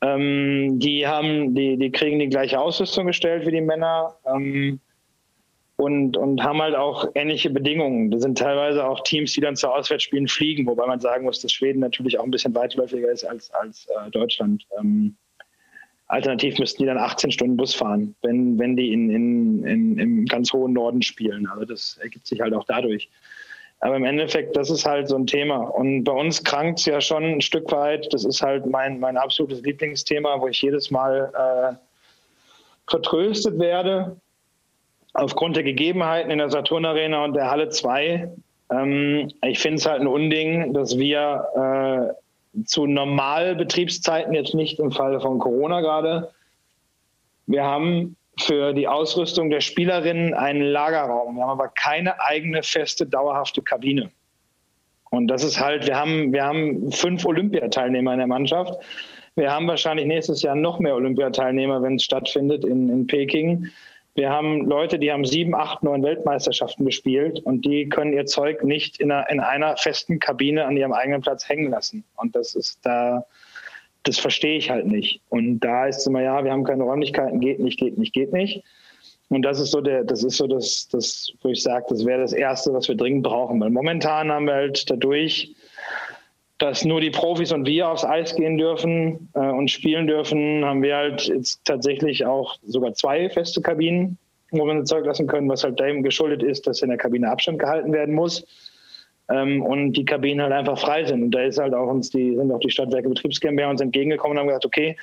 [0.00, 4.14] Ähm, die haben, die, die kriegen die gleiche Ausrüstung gestellt wie die Männer.
[4.26, 4.80] Ähm,
[5.76, 8.10] und, und haben halt auch ähnliche Bedingungen.
[8.10, 11.52] Das sind teilweise auch Teams, die dann zu Auswärtsspielen fliegen, wobei man sagen muss, dass
[11.52, 14.66] Schweden natürlich auch ein bisschen weitläufiger ist als, als äh, Deutschland.
[14.78, 15.16] Ähm,
[16.06, 20.24] alternativ müssten die dann 18 Stunden Bus fahren, wenn, wenn die in, in, in, im
[20.24, 21.46] ganz hohen Norden spielen.
[21.46, 23.10] Also das ergibt sich halt auch dadurch.
[23.80, 25.58] Aber im Endeffekt, das ist halt so ein Thema.
[25.58, 28.10] Und bei uns krankt es ja schon ein Stück weit.
[28.14, 34.18] Das ist halt mein, mein absolutes Lieblingsthema, wo ich jedes Mal äh, vertröstet werde
[35.16, 38.30] aufgrund der Gegebenheiten in der Saturn Arena und der Halle 2,
[38.70, 42.14] ähm, ich finde es halt ein Unding, dass wir
[42.54, 46.30] äh, zu Normalbetriebszeiten, jetzt nicht im Falle von Corona gerade,
[47.46, 51.36] wir haben für die Ausrüstung der Spielerinnen einen Lagerraum.
[51.36, 54.10] Wir haben aber keine eigene feste, dauerhafte Kabine.
[55.10, 58.74] Und das ist halt, wir haben, wir haben fünf Olympiateilnehmer in der Mannschaft.
[59.36, 63.68] Wir haben wahrscheinlich nächstes Jahr noch mehr Olympiateilnehmer, wenn es stattfindet in, in Peking.
[64.16, 68.64] Wir haben Leute, die haben sieben, acht, neun Weltmeisterschaften gespielt und die können ihr Zeug
[68.64, 72.02] nicht in einer, in einer festen Kabine an ihrem eigenen Platz hängen lassen.
[72.16, 73.26] Und das ist da,
[74.04, 75.20] das verstehe ich halt nicht.
[75.28, 78.64] Und da ist immer, ja, wir haben keine Räumlichkeiten, geht nicht, geht nicht, geht nicht.
[79.28, 82.22] Und das ist so der, das ist so das, das wo ich sage, das wäre
[82.22, 83.60] das Erste, was wir dringend brauchen.
[83.60, 85.54] Weil momentan haben wir halt dadurch,
[86.58, 90.82] dass nur die Profis und wir aufs Eis gehen dürfen äh, und spielen dürfen, haben
[90.82, 94.16] wir halt jetzt tatsächlich auch sogar zwei feste Kabinen,
[94.50, 97.30] wo wir unser Zeug lassen können, was halt dem geschuldet ist, dass in der Kabine
[97.30, 98.46] Abstand gehalten werden muss.
[99.28, 101.24] Ähm, und die Kabinen halt einfach frei sind.
[101.24, 104.36] Und da ist halt auch uns die, sind auch die Stadtwerke Betriebs GmbH uns entgegengekommen
[104.36, 104.96] und haben gesagt, okay,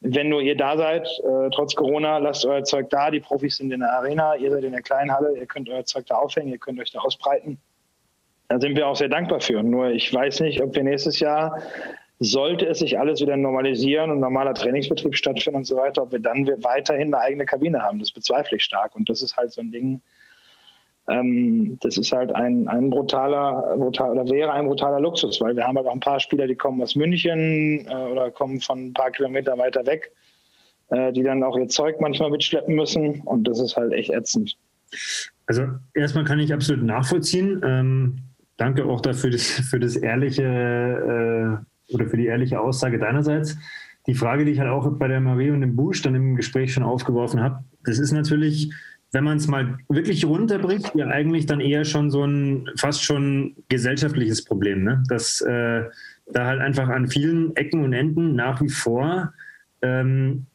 [0.00, 3.10] wenn nur ihr da seid, äh, trotz Corona, lasst euer Zeug da.
[3.10, 5.84] Die Profis sind in der Arena, ihr seid in der kleinen Halle, ihr könnt euer
[5.84, 7.58] Zeug da aufhängen, ihr könnt euch da ausbreiten.
[8.48, 9.62] Da sind wir auch sehr dankbar für.
[9.62, 11.60] Nur ich weiß nicht, ob wir nächstes Jahr,
[12.20, 16.20] sollte es sich alles wieder normalisieren und normaler Trainingsbetrieb stattfinden und so weiter, ob wir
[16.20, 17.98] dann weiterhin eine eigene Kabine haben.
[17.98, 18.94] Das bezweifle ich stark.
[18.94, 20.00] Und das ist halt so ein Ding,
[21.08, 25.66] ähm, das ist halt ein, ein brutaler, brutal, oder wäre ein brutaler Luxus, weil wir
[25.66, 28.92] haben halt auch ein paar Spieler, die kommen aus München äh, oder kommen von ein
[28.94, 30.12] paar Kilometer weiter weg,
[30.88, 34.56] äh, die dann auch ihr Zeug manchmal mitschleppen müssen und das ist halt echt ätzend.
[35.46, 37.60] Also erstmal kann ich absolut nachvollziehen.
[37.62, 38.22] Ähm,
[38.56, 43.56] danke auch dafür das, für das ehrliche äh, oder für die ehrliche Aussage deinerseits.
[44.06, 46.72] Die Frage, die ich halt auch bei der Marie und dem Busch dann im Gespräch
[46.72, 48.72] schon aufgeworfen habe, das ist natürlich,
[49.12, 53.56] wenn man es mal wirklich runterbricht, ja eigentlich dann eher schon so ein fast schon
[53.68, 55.02] gesellschaftliches Problem, ne?
[55.08, 55.84] dass äh,
[56.26, 59.32] da halt einfach an vielen Ecken und Enden nach wie vor
[59.84, 60.46] ähm,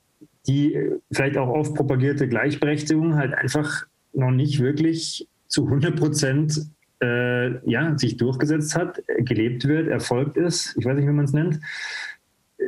[0.47, 0.78] die
[1.12, 6.62] vielleicht auch oft propagierte Gleichberechtigung halt einfach noch nicht wirklich zu 100 Prozent
[7.02, 10.76] äh, ja, sich durchgesetzt hat, gelebt wird, erfolgt ist.
[10.78, 11.60] Ich weiß nicht, wie man es nennt.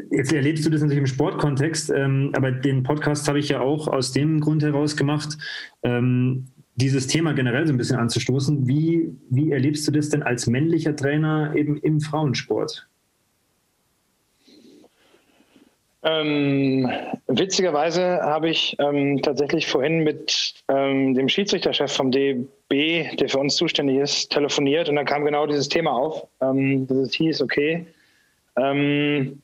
[0.09, 3.87] Jetzt erlebst du das natürlich im Sportkontext, ähm, aber den Podcast habe ich ja auch
[3.87, 5.37] aus dem Grund heraus gemacht,
[5.83, 8.67] ähm, dieses Thema generell so ein bisschen anzustoßen.
[8.67, 12.87] Wie, wie erlebst du das denn als männlicher Trainer eben im Frauensport?
[16.03, 16.89] Ähm,
[17.27, 23.55] witzigerweise habe ich ähm, tatsächlich vorhin mit ähm, dem Schiedsrichterchef vom DB, der für uns
[23.55, 27.85] zuständig ist, telefoniert und dann kam genau dieses Thema auf, ähm, dass es hieß, okay,
[28.57, 29.43] ähm,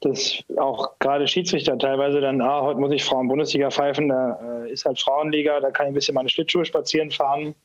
[0.00, 4.84] dass auch gerade Schiedsrichter teilweise dann, ah, heute muss ich Frauen-Bundesliga pfeifen, da äh, ist
[4.84, 7.56] halt Frauenliga, da kann ich ein bisschen meine Schlittschuhe spazieren fahren.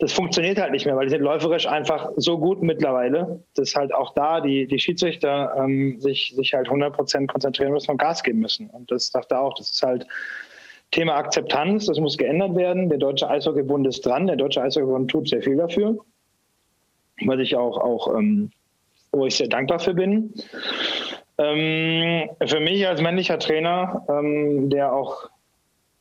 [0.00, 3.94] Das funktioniert halt nicht mehr, weil die sind läuferisch einfach so gut mittlerweile, dass halt
[3.94, 8.22] auch da die, die Schiedsrichter ähm, sich, sich halt 100 Prozent konzentrieren müssen und Gas
[8.22, 8.70] geben müssen.
[8.70, 10.06] Und das dachte auch, das ist halt
[10.90, 12.88] Thema Akzeptanz, das muss geändert werden.
[12.88, 15.98] Der Deutsche Eishockeybund ist dran, der Deutsche Eishockeybund tut sehr viel dafür,
[17.26, 18.50] was ich auch, auch ähm,
[19.12, 20.32] wo ich sehr dankbar für bin.
[21.38, 25.28] Ähm, für mich als männlicher Trainer, ähm, der auch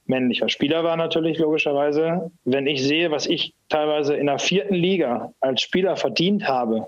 [0.09, 5.33] männlicher Spieler war natürlich logischerweise, wenn ich sehe, was ich teilweise in der vierten Liga
[5.39, 6.87] als Spieler verdient habe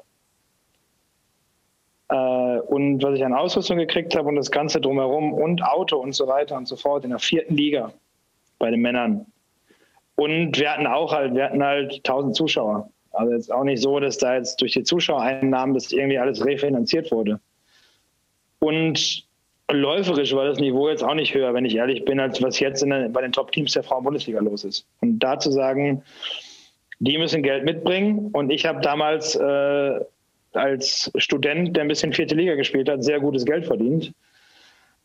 [2.10, 6.14] äh, und was ich an Ausrüstung gekriegt habe und das Ganze drumherum und Auto und
[6.14, 7.94] so weiter und so fort in der vierten Liga
[8.60, 9.28] bei den Männern.
[10.16, 12.90] Und wir hatten auch halt, wir hatten halt 1000 Zuschauer.
[13.12, 17.12] Also jetzt auch nicht so, dass da jetzt durch die Zuschauereinnahmen das irgendwie alles refinanziert
[17.12, 17.40] wurde.
[18.60, 19.26] Und
[19.72, 22.84] läuferisch war das Niveau jetzt auch nicht höher, wenn ich ehrlich bin, als was jetzt
[22.84, 24.86] der, bei den Top-Teams der Frauen-Bundesliga los ist.
[25.02, 26.04] Und da zu sagen,
[27.00, 28.30] die müssen Geld mitbringen.
[28.32, 30.00] Und ich habe damals äh,
[30.54, 34.14] als Student, der ein bisschen vierte Liga gespielt hat, sehr gutes Geld verdient.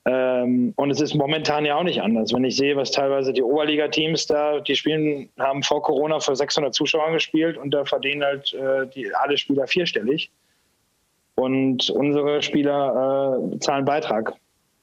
[0.05, 2.33] Ähm, und es ist momentan ja auch nicht anders.
[2.33, 6.73] Wenn ich sehe, was teilweise die Oberliga-Teams da, die spielen, haben vor Corona vor 600
[6.75, 10.31] Zuschauern gespielt und da verdienen halt äh, die, alle Spieler vierstellig.
[11.35, 14.35] Und unsere Spieler äh, zahlen Beitrag.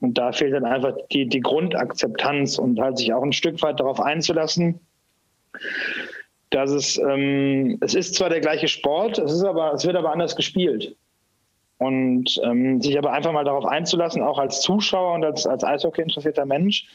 [0.04, 3.80] Und da fehlt dann einfach die, die Grundakzeptanz und halt sich auch ein Stück weit
[3.80, 4.82] darauf einzulassen,
[6.50, 10.12] dass es, ähm, es ist zwar der gleiche Sport, es ist aber, es wird aber
[10.12, 10.98] anders gespielt.
[11.78, 16.02] Und ähm, sich aber einfach mal darauf einzulassen, auch als Zuschauer und als, als Eishockey
[16.02, 16.86] interessierter Mensch,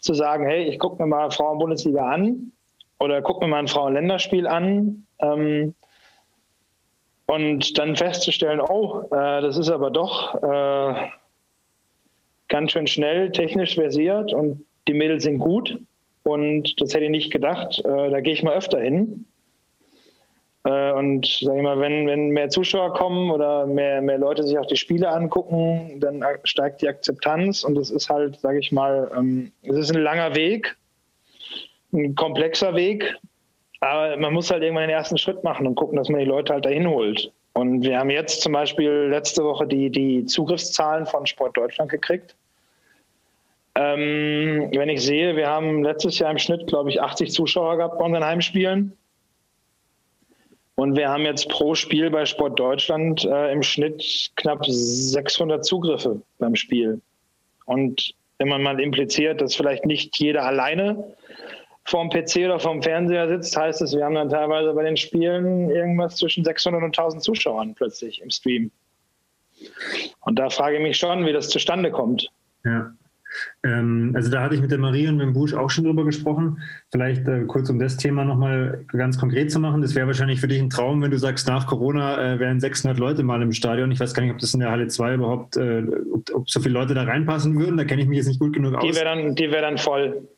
[0.00, 2.50] zu sagen, hey, ich gucke mir mal Frauen-Bundesliga an
[2.98, 5.76] oder gucke mir mal ein Frauen-Länderspiel an ähm,
[7.26, 11.08] und dann festzustellen, oh, äh, das ist aber doch äh,
[12.52, 15.78] ganz schön schnell, technisch versiert und die Mädels sind gut.
[16.22, 17.82] Und das hätte ich nicht gedacht.
[17.84, 19.24] Äh, da gehe ich mal öfter hin.
[20.64, 24.56] Äh, und sage ich mal, wenn, wenn mehr Zuschauer kommen oder mehr, mehr Leute sich
[24.58, 27.64] auch die Spiele angucken, dann steigt die Akzeptanz.
[27.64, 30.76] Und es ist halt, sage ich mal, ähm, es ist ein langer Weg,
[31.92, 33.16] ein komplexer Weg,
[33.80, 36.52] aber man muss halt irgendwann den ersten Schritt machen und gucken, dass man die Leute
[36.52, 37.32] halt dahin holt.
[37.54, 42.36] Und wir haben jetzt zum Beispiel letzte Woche die, die Zugriffszahlen von Sport Deutschland gekriegt.
[43.74, 47.98] Ähm, wenn ich sehe, wir haben letztes Jahr im Schnitt, glaube ich, 80 Zuschauer gehabt
[47.98, 48.96] bei unseren Heimspielen.
[50.74, 56.22] Und wir haben jetzt pro Spiel bei Sport Deutschland äh, im Schnitt knapp 600 Zugriffe
[56.38, 57.00] beim Spiel.
[57.66, 61.14] Und wenn man mal impliziert, dass vielleicht nicht jeder alleine
[61.84, 65.70] vorm PC oder vorm Fernseher sitzt, heißt es, wir haben dann teilweise bei den Spielen
[65.70, 68.70] irgendwas zwischen 600 und 1000 Zuschauern plötzlich im Stream.
[70.20, 72.30] Und da frage ich mich schon, wie das zustande kommt.
[72.64, 72.92] Ja.
[73.64, 76.04] Ähm, also da hatte ich mit der Marie und mit dem Busch auch schon drüber
[76.04, 76.60] gesprochen.
[76.90, 79.82] Vielleicht äh, kurz um das Thema nochmal ganz konkret zu machen.
[79.82, 82.98] Das wäre wahrscheinlich für dich ein Traum, wenn du sagst, nach Corona äh, wären 600
[82.98, 83.90] Leute mal im Stadion.
[83.90, 86.60] Ich weiß gar nicht, ob das in der Halle 2 überhaupt, äh, ob, ob, so
[86.60, 87.76] viele Leute da reinpassen würden.
[87.76, 88.84] Da kenne ich mich jetzt nicht gut genug aus.
[88.84, 90.28] Die wäre dann, wär dann voll.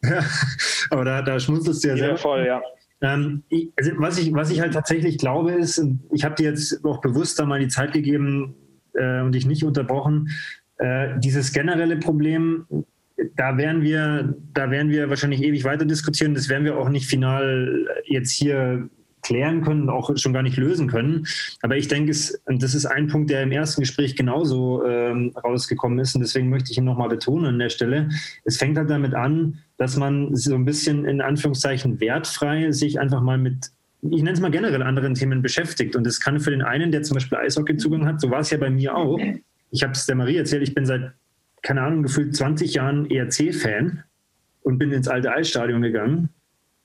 [0.90, 2.16] Aber da, da schmunzelst du ja sehr.
[2.16, 2.62] voll, ja.
[3.00, 6.84] Ähm, ich, also was, ich, was ich halt tatsächlich glaube, ist, ich habe dir jetzt
[6.84, 8.54] auch bewusst da mal die Zeit gegeben
[8.94, 10.30] äh, und dich nicht unterbrochen,
[10.78, 12.66] äh, dieses generelle Problem,
[13.36, 16.34] da werden wir, da werden wir wahrscheinlich ewig weiter diskutieren.
[16.34, 18.88] Das werden wir auch nicht final jetzt hier
[19.22, 21.26] klären können, auch schon gar nicht lösen können.
[21.62, 25.32] Aber ich denke, es, und das ist ein Punkt, der im ersten Gespräch genauso ähm,
[25.42, 26.14] rausgekommen ist.
[26.14, 28.10] Und deswegen möchte ich ihn nochmal betonen an der Stelle.
[28.44, 33.22] Es fängt halt damit an, dass man so ein bisschen in Anführungszeichen wertfrei sich einfach
[33.22, 33.70] mal mit
[34.10, 35.96] ich nenne es mal generell anderen Themen beschäftigt.
[35.96, 38.58] Und das kann für den einen, der zum Beispiel Eishockey-Zugang hat, so war es ja
[38.58, 39.18] bei mir auch,
[39.74, 41.12] ich habe es der Marie erzählt, ich bin seit,
[41.62, 44.04] keine Ahnung, gefühlt 20 Jahren ERC-Fan
[44.62, 46.28] und bin ins alte Eisstadion gegangen.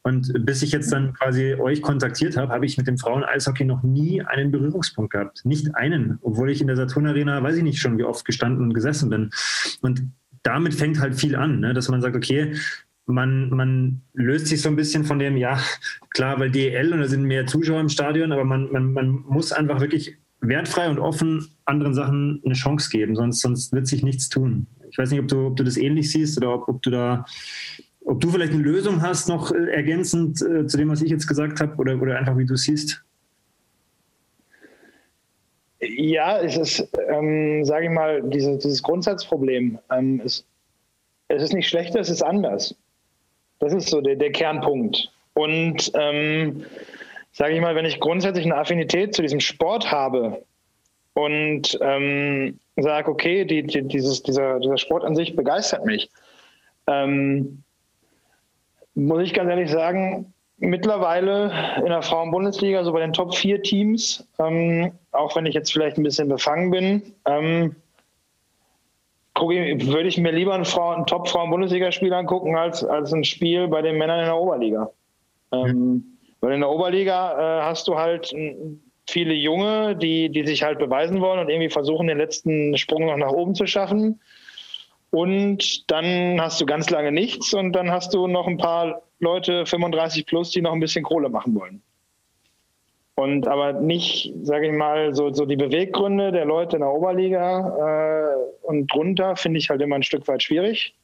[0.01, 3.83] Und bis ich jetzt dann quasi euch kontaktiert habe, habe ich mit dem Frauen-Eishockey noch
[3.83, 5.45] nie einen Berührungspunkt gehabt.
[5.45, 8.73] Nicht einen, obwohl ich in der Saturn-Arena, weiß ich nicht schon, wie oft gestanden und
[8.73, 9.29] gesessen bin.
[9.81, 10.01] Und
[10.41, 11.75] damit fängt halt viel an, ne?
[11.75, 12.55] dass man sagt, okay,
[13.05, 15.59] man, man löst sich so ein bisschen von dem, ja,
[16.09, 19.51] klar, weil DEL und da sind mehr Zuschauer im Stadion, aber man, man, man muss
[19.51, 24.29] einfach wirklich wertfrei und offen anderen Sachen eine Chance geben, sonst, sonst wird sich nichts
[24.29, 24.67] tun.
[24.89, 27.25] Ich weiß nicht, ob du, ob du das ähnlich siehst oder ob, ob du da,
[28.05, 31.27] ob du vielleicht eine Lösung hast, noch äh, ergänzend äh, zu dem, was ich jetzt
[31.27, 33.03] gesagt habe, oder, oder einfach wie du siehst.
[35.81, 39.79] Ja, es ist, ähm, sage ich mal, diese, dieses Grundsatzproblem.
[39.91, 40.45] Ähm, es,
[41.29, 42.75] es ist nicht schlechter, es ist anders.
[43.59, 45.11] Das ist so der, der Kernpunkt.
[45.33, 46.65] Und ähm,
[47.39, 50.43] sage ich mal, wenn ich grundsätzlich eine Affinität zu diesem Sport habe
[51.13, 56.11] und ähm, sage, okay, die, die, dieses, dieser, dieser Sport an sich begeistert mich,
[56.87, 57.63] ähm,
[58.93, 64.27] muss ich ganz ehrlich sagen, mittlerweile in der Frauen-Bundesliga, so bei den Top 4 Teams,
[64.37, 67.73] ähm, auch wenn ich jetzt vielleicht ein bisschen befangen bin, ähm,
[69.37, 74.19] würde ich mir lieber einen, einen Top-Frauen-Bundesligaspiel angucken als, als ein Spiel bei den Männern
[74.19, 74.91] in der Oberliga.
[75.53, 78.33] Ähm, weil in der Oberliga äh, hast du halt
[79.09, 83.17] viele Junge, die, die sich halt beweisen wollen und irgendwie versuchen, den letzten Sprung noch
[83.17, 84.21] nach oben zu schaffen.
[85.11, 89.65] Und dann hast du ganz lange nichts und dann hast du noch ein paar Leute
[89.65, 91.81] 35 plus, die noch ein bisschen Kohle machen wollen.
[93.15, 98.31] Und aber nicht, sage ich mal, so, so die Beweggründe der Leute in der Oberliga
[98.31, 100.95] äh, und drunter finde ich halt immer ein Stück weit schwierig.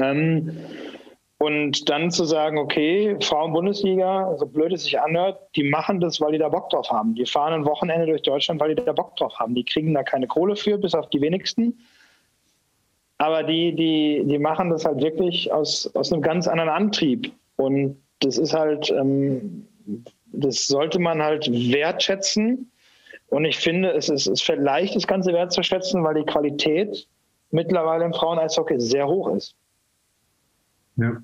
[0.00, 0.56] Ähm,
[1.42, 6.30] und dann zu sagen, okay, Frauen-Bundesliga, so blöd es sich anhört, die machen das, weil
[6.30, 7.16] die da Bock drauf haben.
[7.16, 9.56] Die fahren ein Wochenende durch Deutschland, weil die da Bock drauf haben.
[9.56, 11.80] Die kriegen da keine Kohle für, bis auf die wenigsten.
[13.18, 17.32] Aber die, die, die machen das halt wirklich aus, aus einem ganz anderen Antrieb.
[17.56, 19.66] Und das ist halt, ähm,
[20.26, 22.70] das sollte man halt wertschätzen.
[23.30, 27.08] Und ich finde, es ist, es fällt leicht, das Ganze wertzuschätzen, weil die Qualität
[27.50, 29.56] mittlerweile im Frauen-Eishockey sehr hoch ist.
[30.94, 31.20] Ja.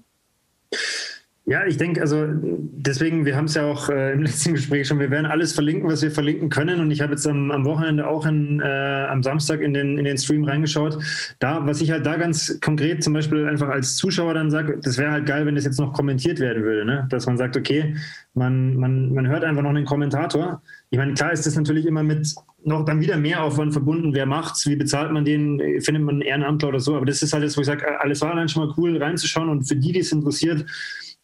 [1.49, 4.99] Ja, ich denke, also deswegen, wir haben es ja auch äh, im letzten Gespräch schon,
[4.99, 6.79] wir werden alles verlinken, was wir verlinken können.
[6.79, 10.05] Und ich habe jetzt am, am, Wochenende auch in, äh, am Samstag in den, in
[10.05, 10.99] den Stream reingeschaut.
[11.39, 14.99] Da, was ich halt da ganz konkret zum Beispiel einfach als Zuschauer dann sage, das
[14.99, 17.07] wäre halt geil, wenn das jetzt noch kommentiert werden würde, ne?
[17.09, 17.97] dass man sagt, okay,
[18.35, 20.61] man, man, man hört einfach noch einen Kommentator.
[20.91, 24.13] Ich meine, klar ist das natürlich immer mit noch dann wieder mehr Aufwand verbunden.
[24.13, 24.67] Wer macht's?
[24.67, 25.81] Wie bezahlt man den?
[25.81, 26.97] Findet man einen Ehrenamtler oder so?
[26.97, 29.49] Aber das ist halt das, wo ich sage, alles war dann schon mal cool reinzuschauen
[29.49, 30.67] und für die, die es interessiert,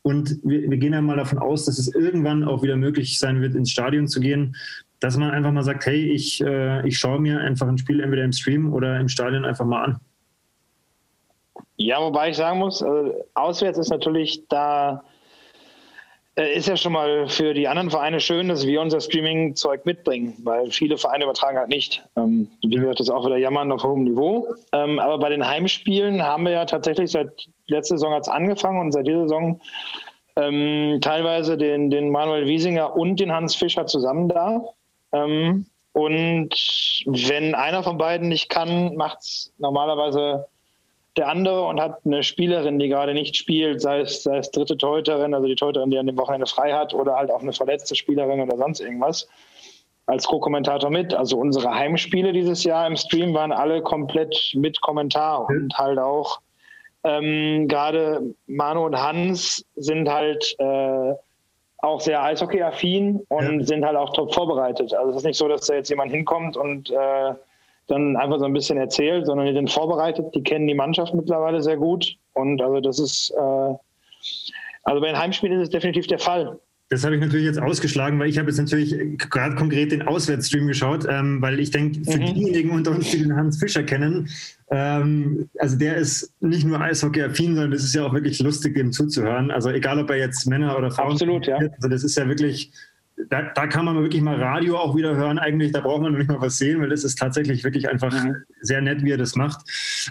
[0.05, 3.41] und wir, wir, gehen ja mal davon aus, dass es irgendwann auch wieder möglich sein
[3.41, 4.55] wird, ins Stadion zu gehen,
[5.01, 8.23] dass man einfach mal sagt, hey, ich, äh, ich schaue mir einfach ein Spiel entweder
[8.23, 10.01] im Stream oder im Stadion einfach mal an.
[11.77, 15.03] Ja, wobei ich sagen muss, äh, auswärts ist natürlich da
[16.37, 20.70] ist ja schon mal für die anderen Vereine schön, dass wir unser Streaming-Zeug mitbringen, weil
[20.70, 22.05] viele Vereine übertragen halt nicht.
[22.16, 24.49] Ähm, wie gesagt, das auch wieder jammern auf hohem Niveau.
[24.72, 28.93] Ähm, aber bei den Heimspielen haben wir ja tatsächlich seit letzter Saison es angefangen und
[28.93, 29.61] seit dieser Saison
[30.37, 34.64] ähm, teilweise den, den Manuel Wiesinger und den Hans Fischer zusammen da.
[35.12, 36.51] Ähm, und
[37.07, 40.49] wenn einer von beiden nicht kann, macht es normalerweise
[41.17, 44.77] der andere und hat eine Spielerin, die gerade nicht spielt, sei es, sei es dritte
[44.77, 47.95] Torhüterin, also die Torhüterin, die an dem Wochenende frei hat, oder halt auch eine verletzte
[47.95, 49.29] Spielerin oder sonst irgendwas,
[50.07, 51.15] als Co-Kommentator mit.
[51.15, 56.41] Also unsere Heimspiele dieses Jahr im Stream waren alle komplett mit Kommentar und halt auch
[57.07, 61.12] Ähm, Gerade Manu und Hans sind halt äh,
[61.79, 63.67] auch sehr Eishockey-affin und ja.
[63.67, 64.95] sind halt auch top vorbereitet.
[64.95, 67.35] Also es ist nicht so, dass da jetzt jemand hinkommt und äh,
[67.87, 71.62] dann einfach so ein bisschen erzählt, sondern die sind vorbereitet, die kennen die Mannschaft mittlerweile
[71.62, 72.16] sehr gut.
[72.32, 73.74] Und also das ist, äh,
[74.85, 76.59] also bei den Heimspielen ist es definitiv der Fall.
[76.91, 80.66] Das habe ich natürlich jetzt ausgeschlagen, weil ich habe jetzt natürlich gerade konkret den Auswärtsstream
[80.66, 82.35] geschaut, ähm, weil ich denke, für mhm.
[82.35, 84.28] diejenigen unter uns, die den Hans Fischer kennen,
[84.70, 88.93] ähm, also der ist nicht nur Eishockey-affin, sondern es ist ja auch wirklich lustig, ihm
[88.93, 89.51] zuzuhören.
[89.51, 91.57] Also egal, ob er jetzt Männer oder Frauen Absolut, ja.
[91.57, 92.70] Also das ist ja wirklich
[93.31, 95.39] da, da, kann man wirklich mal Radio auch wieder hören.
[95.39, 98.37] Eigentlich, da braucht man nicht mal was sehen, weil das ist tatsächlich wirklich einfach mhm.
[98.61, 99.61] sehr nett, wie er das macht.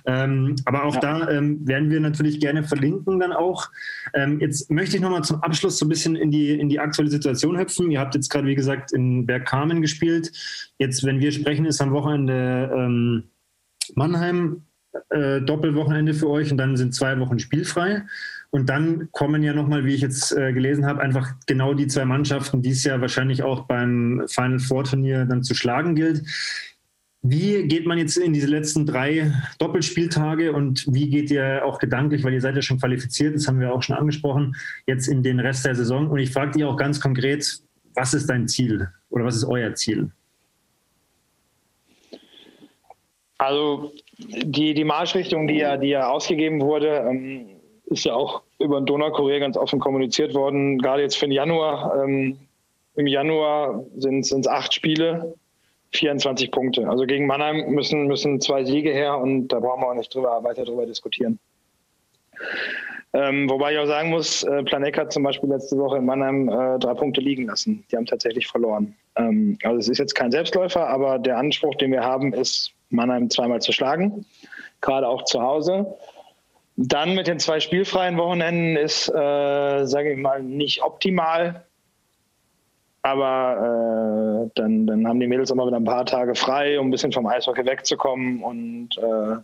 [0.06, 1.02] Ähm, aber auch ja.
[1.02, 3.70] da ähm, werden wir natürlich gerne verlinken dann auch.
[4.14, 7.10] Ähm, jetzt möchte ich nochmal zum Abschluss so ein bisschen in die, in die aktuelle
[7.10, 7.92] Situation hüpfen.
[7.92, 10.32] Ihr habt jetzt gerade, wie gesagt, in Bergkamen gespielt.
[10.78, 13.24] Jetzt, wenn wir sprechen, ist am Wochenende ähm,
[13.96, 14.64] Mannheim
[15.10, 18.04] äh, Doppelwochenende für euch und dann sind zwei Wochen spielfrei.
[18.54, 22.06] Und dann kommen ja nochmal, wie ich jetzt äh, gelesen habe, einfach genau die zwei
[22.06, 26.22] Mannschaften, die es ja wahrscheinlich auch beim Final Four Turnier dann zu schlagen gilt.
[27.24, 32.24] Wie geht man jetzt in diese letzten drei Doppelspieltage und wie geht ihr auch gedanklich,
[32.24, 35.40] weil ihr seid ja schon qualifiziert, das haben wir auch schon angesprochen, jetzt in den
[35.40, 36.12] Rest der Saison?
[36.12, 37.60] Und ich frage dich auch ganz konkret,
[37.96, 40.12] was ist dein Ziel oder was ist euer Ziel?
[43.40, 47.53] Also die, die Marschrichtung, die ja, die ja ausgegeben wurde, ähm,
[47.86, 52.04] ist ja auch über den Donaukurier ganz offen kommuniziert worden, gerade jetzt für den Januar.
[52.04, 52.38] Ähm,
[52.96, 55.36] Im Januar sind es acht Spiele,
[55.92, 56.90] 24 Punkte.
[56.90, 60.44] Also gegen Mannheim müssen, müssen zwei Siege her und da brauchen wir auch nicht drüber,
[60.44, 61.40] weiter drüber diskutieren.
[63.16, 66.50] Ähm, wobei ich auch sagen muss, äh, Planek hat zum Beispiel letzte Woche in Mannheim
[66.50, 67.86] äh, drei Punkte liegen lassen.
[67.92, 68.96] Die haben tatsächlich verloren.
[69.16, 73.30] Ähm, also es ist jetzt kein Selbstläufer, aber der Anspruch, den wir haben, ist, Mannheim
[73.30, 74.26] zweimal zu schlagen,
[74.82, 75.94] gerade auch zu Hause.
[76.76, 81.66] Dann mit den zwei spielfreien Wochenenden ist, äh, sage ich mal, nicht optimal.
[83.04, 86.92] Aber äh, dann, dann haben die Mädels immer wieder ein paar Tage frei, um ein
[86.92, 89.36] bisschen vom Eishockey wegzukommen und äh,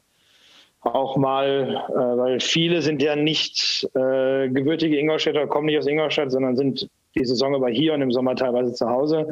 [0.82, 6.32] auch mal, äh, weil viele sind ja nicht äh, gebürtige Ingolstädter, kommen nicht aus Ingolstadt,
[6.32, 9.28] sondern sind die Saison über hier und im Sommer teilweise zu Hause.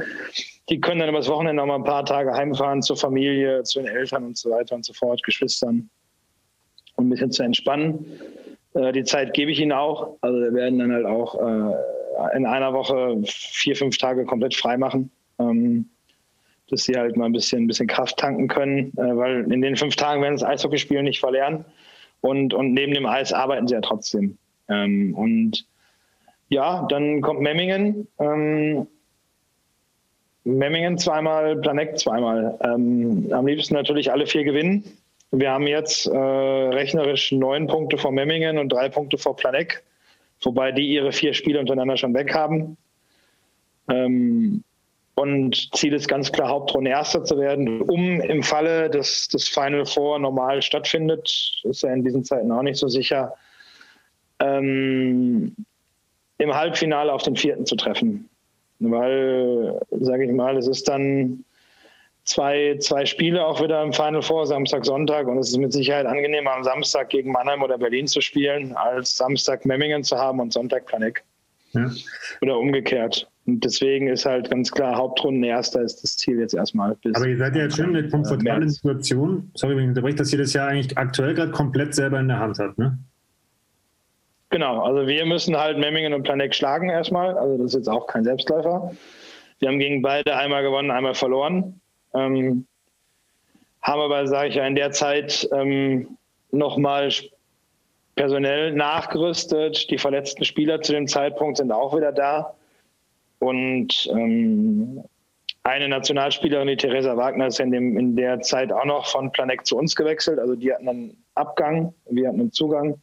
[0.70, 3.88] Die können dann übers Wochenende noch mal ein paar Tage heimfahren zur Familie, zu den
[3.88, 5.90] Eltern und so weiter und so fort, Geschwistern
[6.98, 8.06] ein bisschen zu entspannen.
[8.74, 10.18] Äh, die Zeit gebe ich ihnen auch.
[10.22, 14.78] Also wir werden dann halt auch äh, in einer Woche vier, fünf Tage komplett frei
[14.78, 15.12] machen.
[15.40, 15.90] Ähm,
[16.70, 19.76] dass sie halt mal ein bisschen, ein bisschen Kraft tanken können, äh, weil in den
[19.76, 21.66] fünf Tagen werden das Eishockeyspielen nicht verlernen
[22.22, 24.38] und, und neben dem Eis arbeiten sie ja trotzdem.
[24.70, 25.66] Ähm, und
[26.50, 28.08] ja, dann kommt Memmingen.
[28.20, 28.88] Ähm,
[30.44, 32.58] Memmingen zweimal, Planek zweimal.
[32.64, 34.84] Ähm, am liebsten natürlich alle vier gewinnen.
[35.32, 39.84] Wir haben jetzt äh, rechnerisch neun Punkte vor Memmingen und drei Punkte vor Planek,
[40.42, 42.78] wobei die ihre vier Spiele untereinander schon weg haben.
[43.90, 44.64] Ähm,
[45.16, 49.86] und Ziel ist ganz klar, Hauptrunde Erster zu werden, um im Falle, dass das Final
[49.86, 53.34] Four normal stattfindet, ist ja in diesen Zeiten auch nicht so sicher,
[54.40, 55.56] ähm,
[56.38, 58.30] im Halbfinale auf den vierten zu treffen.
[58.80, 61.44] Weil, sage ich mal, es ist dann
[62.28, 65.28] zwei, zwei Spiele auch wieder im Final Four, Samstag, Sonntag.
[65.28, 69.16] Und es ist mit Sicherheit angenehmer, am Samstag gegen Mannheim oder Berlin zu spielen, als
[69.16, 71.24] Samstag Memmingen zu haben und Sonntag Planek.
[71.74, 71.90] Ja.
[72.42, 73.30] Oder umgekehrt.
[73.46, 76.98] Und deswegen ist halt ganz klar, Hauptrunden erster ist das Ziel jetzt erstmal.
[77.14, 80.34] Aber ihr seid ja jetzt schon in der komfortablen Situation, sorry, wenn ich unterbreche, dass
[80.34, 82.98] ihr das ja eigentlich aktuell gerade komplett selber in der Hand habt, ne?
[84.50, 87.38] Genau, also wir müssen halt Memmingen und Planek schlagen erstmal.
[87.38, 88.92] Also das ist jetzt auch kein Selbstläufer.
[89.60, 91.82] Wir haben gegen beide einmal gewonnen, einmal verloren.
[92.14, 92.66] Ähm,
[93.82, 96.18] haben aber, sage ich ja, in der Zeit ähm,
[96.52, 97.10] nochmal
[98.16, 99.90] personell nachgerüstet.
[99.90, 102.54] Die verletzten Spieler zu dem Zeitpunkt sind auch wieder da.
[103.40, 105.04] Und ähm,
[105.64, 109.66] eine Nationalspielerin, die Theresa Wagner, ist in, dem, in der Zeit auch noch von Planek
[109.66, 110.40] zu uns gewechselt.
[110.40, 113.00] Also die hatten einen Abgang, wir hatten einen Zugang.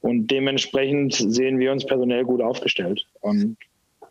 [0.00, 3.04] Und dementsprechend sehen wir uns personell gut aufgestellt.
[3.20, 3.56] Und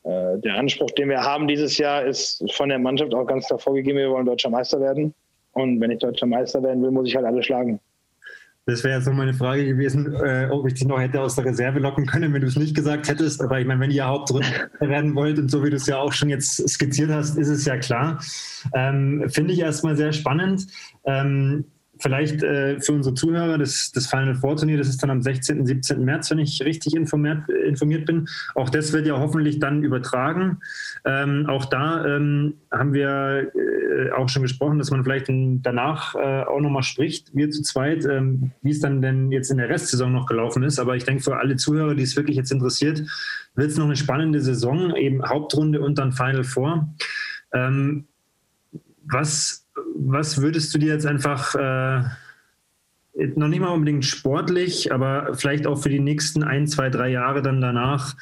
[0.08, 3.98] der Anspruch, den wir haben dieses Jahr, ist von der Mannschaft auch ganz klar vorgegeben,
[3.98, 5.14] wir wollen deutscher Meister werden.
[5.52, 7.80] Und wenn ich deutscher Meister werden will, muss ich halt alle schlagen.
[8.68, 11.46] Das wäre jetzt noch meine Frage gewesen, äh, ob ich dich noch hätte aus der
[11.46, 13.42] Reserve locken können, wenn du es nicht gesagt hättest.
[13.42, 14.46] Aber ich meine, wenn ihr Hauptrunde
[14.82, 17.66] werden wollt und so wie du es ja auch schon jetzt skizziert hast, ist es
[17.66, 18.20] ja klar.
[18.76, 20.68] Ähm, Finde ich erstmal sehr spannend.
[21.06, 21.64] Ähm,
[22.00, 25.66] vielleicht äh, für unsere Zuhörer, das, das Final Four Turnier, das ist dann am 16.
[25.66, 26.04] 17.
[26.04, 28.28] März, wenn ich richtig informiert, informiert bin.
[28.56, 30.60] Auch das wird ja hoffentlich dann übertragen.
[31.06, 36.44] Ähm, auch da ähm, haben wir äh, auch schon gesprochen, dass man vielleicht danach äh,
[36.44, 40.12] auch nochmal spricht, wir zu zweit, ähm, wie es dann denn jetzt in der Restsaison
[40.12, 40.80] noch gelaufen ist.
[40.80, 43.04] Aber ich denke, für alle Zuhörer, die es wirklich jetzt interessiert,
[43.56, 46.94] wird es noch eine spannende Saison, eben Hauptrunde und dann Final Four.
[47.54, 48.06] Ähm,
[49.10, 52.04] was was würdest du dir jetzt einfach, äh,
[53.36, 57.42] noch nicht mal unbedingt sportlich, aber vielleicht auch für die nächsten ein, zwei, drei Jahre
[57.42, 58.16] dann danach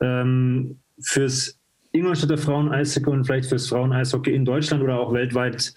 [0.00, 1.58] ähm, fürs
[1.92, 5.74] Ingolstädter Frauen-Eishockey und vielleicht fürs Frauen-Eishockey in Deutschland oder auch weltweit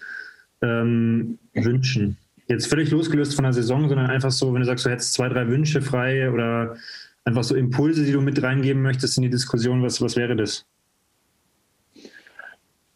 [0.62, 2.16] ähm, wünschen?
[2.48, 5.28] Jetzt völlig losgelöst von der Saison, sondern einfach so, wenn du sagst, du hättest zwei,
[5.28, 6.76] drei Wünsche frei oder
[7.24, 10.64] einfach so Impulse, die du mit reingeben möchtest in die Diskussion, was, was wäre das?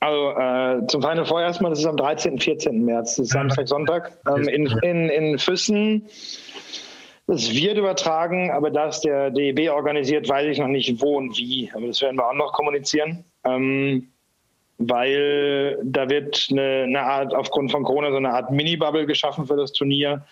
[0.01, 2.38] Also äh, zum Final Four erstmal, das ist am 13.
[2.38, 2.84] 14.
[2.84, 4.18] März, das ist Samstag, Sonntag.
[4.26, 6.07] Ähm, in, in, in Füssen.
[7.26, 11.36] Es wird übertragen, aber da es der DEB organisiert, weiß ich noch nicht wo und
[11.36, 11.70] wie.
[11.74, 13.24] Aber das werden wir auch noch kommunizieren.
[13.44, 14.09] Ähm,
[14.78, 19.57] weil da wird eine, eine, Art, aufgrund von Corona, so eine Art Mini-Bubble geschaffen für
[19.57, 20.24] das Turnier.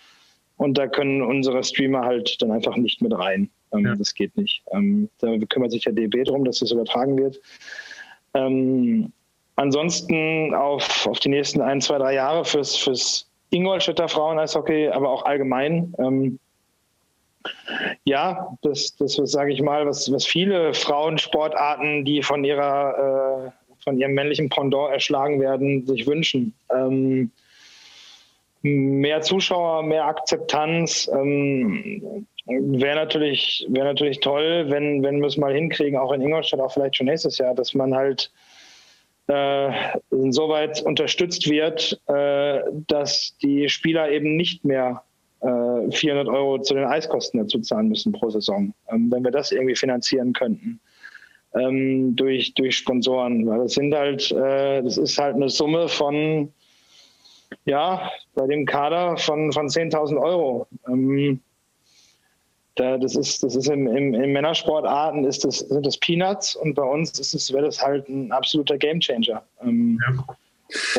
[0.56, 3.50] Und da können unsere Streamer halt dann einfach nicht mit rein.
[3.72, 3.94] Ähm, ja.
[3.94, 4.62] Das geht nicht.
[4.72, 7.38] Ähm, da kümmert sich der DEB darum, dass das übertragen wird.
[8.32, 9.12] Ähm,
[9.58, 15.24] ansonsten auf, auf die nächsten ein, zwei, drei Jahre fürs, fürs Ingolstädter Frauen-Eishockey, aber auch
[15.24, 15.94] allgemein.
[15.98, 16.38] Ähm,
[18.04, 23.98] ja, das, das sage ich mal, was, was viele Frauensportarten, die von ihrer äh, von
[23.98, 26.52] ihrem männlichen Pendant erschlagen werden, sich wünschen.
[26.74, 27.30] Ähm,
[28.62, 35.54] mehr Zuschauer, mehr Akzeptanz ähm, wäre natürlich, wär natürlich toll, wenn, wenn wir es mal
[35.54, 38.30] hinkriegen, auch in Ingolstadt, auch vielleicht schon nächstes Jahr, dass man halt
[39.28, 39.70] äh,
[40.10, 45.02] insoweit unterstützt wird, äh, dass die Spieler eben nicht mehr
[45.40, 48.74] äh, 400 Euro zu den Eiskosten dazu zahlen müssen pro Saison.
[48.90, 50.80] Ähm, wenn wir das irgendwie finanzieren könnten
[51.54, 56.52] ähm, durch, durch Sponsoren, weil das sind halt, äh, das ist halt eine Summe von,
[57.64, 60.66] ja, bei dem Kader von, von 10.000 Euro.
[60.88, 61.40] Ähm,
[62.78, 66.74] da, das ist, das ist im, im, im Männersportarten ist das, sind das Peanuts und
[66.74, 69.42] bei uns ist es, wäre das halt ein absoluter Gamechanger.
[69.62, 70.36] Ähm, ja.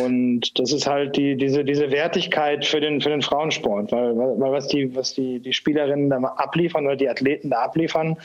[0.04, 4.52] Und das ist halt die, diese, diese Wertigkeit für den, für den Frauensport, weil, weil
[4.52, 8.18] was, die, was die, die Spielerinnen da abliefern oder die Athleten da abliefern,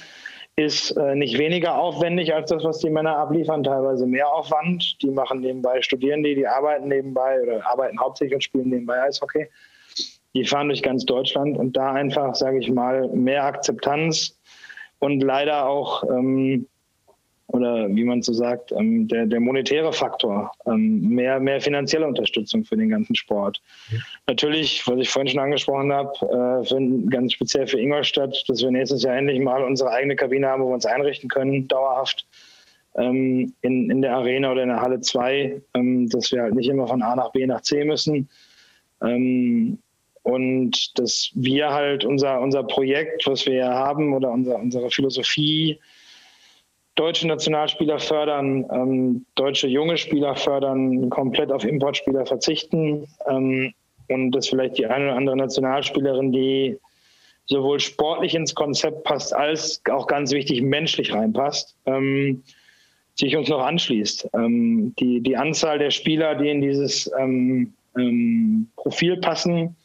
[0.57, 5.03] ist äh, nicht weniger aufwendig als das, was die Männer abliefern, teilweise mehr Aufwand.
[5.03, 9.49] Die machen nebenbei, studieren die, die arbeiten nebenbei oder arbeiten hauptsächlich und spielen nebenbei Eishockey
[10.35, 14.37] die fahren durch ganz Deutschland und da einfach, sage ich mal, mehr Akzeptanz
[14.99, 16.67] und leider auch, ähm,
[17.49, 22.65] oder wie man so sagt, ähm, der, der monetäre Faktor, ähm, mehr, mehr finanzielle Unterstützung
[22.65, 23.63] für den ganzen Sport.
[23.91, 23.99] Ja.
[24.27, 29.03] Natürlich, was ich vorhin schon angesprochen habe, äh, ganz speziell für Ingolstadt, dass wir nächstes
[29.03, 32.27] Jahr endlich mal unsere eigene Kabine haben, wo wir uns einrichten können, dauerhaft
[32.97, 36.69] ähm, in, in der Arena oder in der Halle 2, ähm, dass wir halt nicht
[36.69, 38.29] immer von A nach B nach C müssen.
[39.03, 39.79] Ähm,
[40.25, 45.79] und dass wir halt unser, unser Projekt, was wir haben oder unser, unsere Philosophie,
[46.95, 53.75] deutsche Nationalspieler fördern, ähm, deutsche junge Spieler fördern, komplett auf Importspieler verzichten ähm,
[54.09, 56.79] und dass vielleicht die eine oder andere Nationalspielerin, die
[57.47, 62.43] sowohl sportlich ins Konzept passt, als auch ganz wichtig menschlich reinpasst, ähm,
[63.15, 64.31] sich uns noch anschließt.
[64.33, 69.77] Ähm, die, die Anzahl der Spieler, die in dieses ähm, ähm, Profil passen,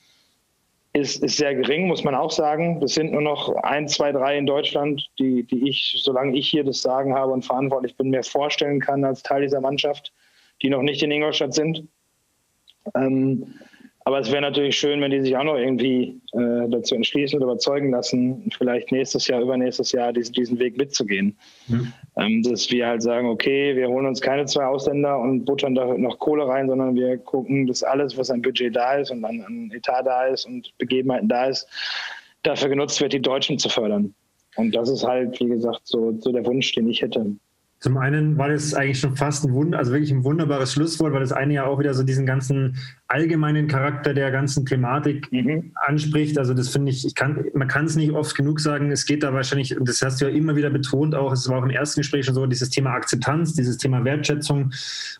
[0.93, 2.79] ist, ist sehr gering, muss man auch sagen.
[2.79, 6.63] Das sind nur noch ein, zwei, drei in Deutschland, die, die ich, solange ich hier
[6.63, 10.11] das Sagen habe und verantwortlich bin, mir vorstellen kann als Teil dieser Mannschaft,
[10.61, 11.87] die noch nicht in Ingolstadt sind.
[12.95, 13.53] Ähm,
[14.09, 17.51] aber es wäre natürlich schön, wenn die sich auch noch irgendwie äh, dazu entschließen oder
[17.51, 21.37] überzeugen lassen, vielleicht nächstes Jahr, übernächstes Jahr diesen, diesen Weg mitzugehen.
[21.67, 21.93] Mhm.
[22.17, 25.95] Ähm, dass wir halt sagen, okay, wir holen uns keine zwei Ausländer und buttern da
[25.95, 29.41] noch Kohle rein, sondern wir gucken, dass alles, was an Budget da ist und an,
[29.41, 31.67] an Etat da ist und Begebenheiten da ist,
[32.41, 34.15] dafür genutzt wird, die Deutschen zu fördern.
[34.55, 37.27] Und das ist halt, wie gesagt, so, so der Wunsch, den ich hätte.
[37.79, 41.21] Zum einen war das eigentlich schon fast ein Wunder, also wirklich ein wunderbares Schlusswort, weil
[41.21, 42.77] das eine ja auch wieder so diesen ganzen
[43.07, 45.71] allgemeinen Charakter der ganzen Thematik mhm.
[45.75, 46.37] anspricht.
[46.37, 48.91] Also das finde ich, ich kann, man kann es nicht oft genug sagen.
[48.91, 51.59] Es geht da wahrscheinlich, und das hast du ja immer wieder betont, auch es war
[51.59, 54.71] auch im ersten Gespräch schon so, dieses Thema Akzeptanz, dieses Thema Wertschätzung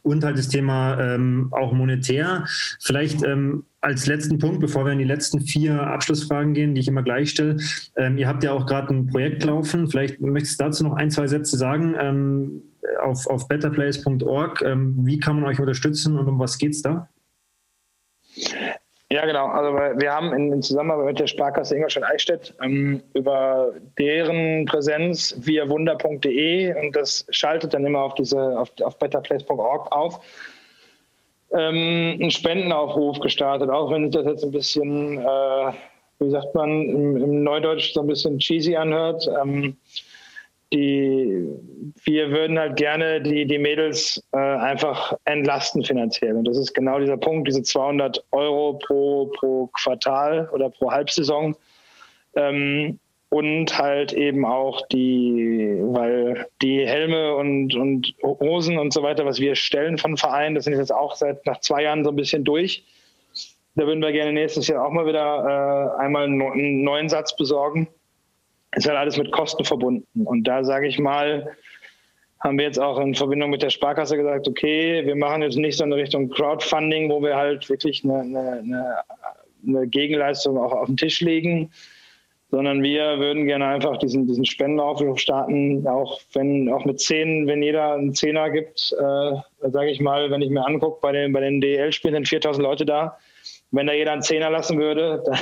[0.02, 2.44] und halt das Thema ähm, auch monetär.
[2.80, 6.88] Vielleicht ähm, als letzten Punkt, bevor wir in die letzten vier Abschlussfragen gehen, die ich
[6.88, 7.58] immer gleich stelle.
[7.96, 9.88] Ähm, ihr habt ja auch gerade ein Projekt laufen.
[9.88, 12.62] Vielleicht möchtest du dazu noch ein, zwei Sätze sagen ähm,
[13.02, 14.62] auf, auf betterplace.org.
[14.62, 17.10] Ähm, wie kann man euch unterstützen und um was geht es da?
[19.12, 19.48] Ja, genau.
[19.48, 25.68] Also wir haben in, in Zusammenarbeit mit der Sparkasse Ingolstadt-Eichstätt ähm, über deren Präsenz via
[25.68, 30.20] wunder.de und das schaltet dann immer auf diese auf, auf betterplace.org auf.
[31.52, 35.72] Ähm, einen Spendenaufruf gestartet, auch wenn sich das jetzt ein bisschen, äh,
[36.20, 39.28] wie sagt man, im, im, Neudeutsch so ein bisschen cheesy anhört.
[39.42, 39.76] Ähm,
[40.72, 41.48] die,
[42.04, 46.36] wir würden halt gerne die, die Mädels äh, einfach entlasten finanziell.
[46.36, 51.56] Und das ist genau dieser Punkt, diese 200 Euro pro, pro Quartal oder pro Halbsaison.
[52.36, 53.00] Ähm,
[53.30, 59.40] und halt eben auch die, weil die Helme und, und Hosen und so weiter, was
[59.40, 62.44] wir stellen von Vereinen, das sind jetzt auch seit nach zwei Jahren so ein bisschen
[62.44, 62.84] durch.
[63.76, 67.88] Da würden wir gerne nächstes Jahr auch mal wieder äh, einmal einen neuen Satz besorgen
[68.76, 70.26] ist halt alles mit Kosten verbunden.
[70.26, 71.56] Und da sage ich mal,
[72.40, 75.78] haben wir jetzt auch in Verbindung mit der Sparkasse gesagt, okay, wir machen jetzt nicht
[75.78, 78.96] so eine Richtung Crowdfunding, wo wir halt wirklich eine, eine,
[79.68, 81.72] eine Gegenleistung auch auf den Tisch legen,
[82.52, 87.62] sondern wir würden gerne einfach diesen, diesen Spendenaufruf starten, auch wenn auch mit zehn, wenn
[87.62, 91.42] jeder einen Zehner gibt, äh, sage ich mal, wenn ich mir angucke, bei den, bei
[91.42, 93.18] den DL-Spielen sind 4000 Leute da,
[93.72, 95.38] wenn da jeder einen Zehner lassen würde, dann,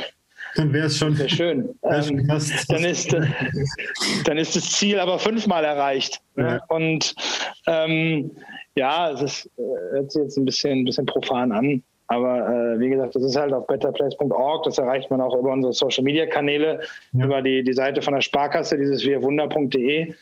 [0.55, 1.69] dann wäre es schon sehr schön.
[1.83, 3.13] Ähm, dann, ist,
[4.25, 6.19] dann ist das Ziel aber fünfmal erreicht.
[6.35, 6.59] Ne?
[6.59, 6.75] Ja.
[6.75, 7.15] Und
[7.67, 8.31] ähm,
[8.75, 11.83] ja, es ist, äh, hört sich jetzt ein bisschen, ein bisschen profan an.
[12.07, 15.73] Aber äh, wie gesagt, das ist halt auf betterplace.org, das erreicht man auch über unsere
[15.73, 16.79] Social Media Kanäle,
[17.11, 17.25] ja.
[17.25, 20.13] über die, die Seite von der Sparkasse, dieses wirwunder.de,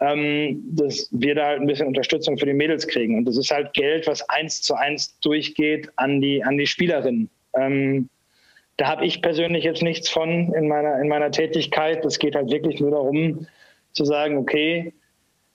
[0.00, 3.18] ähm, dass wir da halt ein bisschen Unterstützung für die Mädels kriegen.
[3.18, 7.28] Und das ist halt Geld, was eins zu eins durchgeht an die, an die Spielerinnen.
[7.54, 8.08] Ähm,
[8.78, 12.04] da habe ich persönlich jetzt nichts von in meiner, in meiner Tätigkeit.
[12.04, 13.46] Es geht halt wirklich nur darum,
[13.92, 14.92] zu sagen, okay,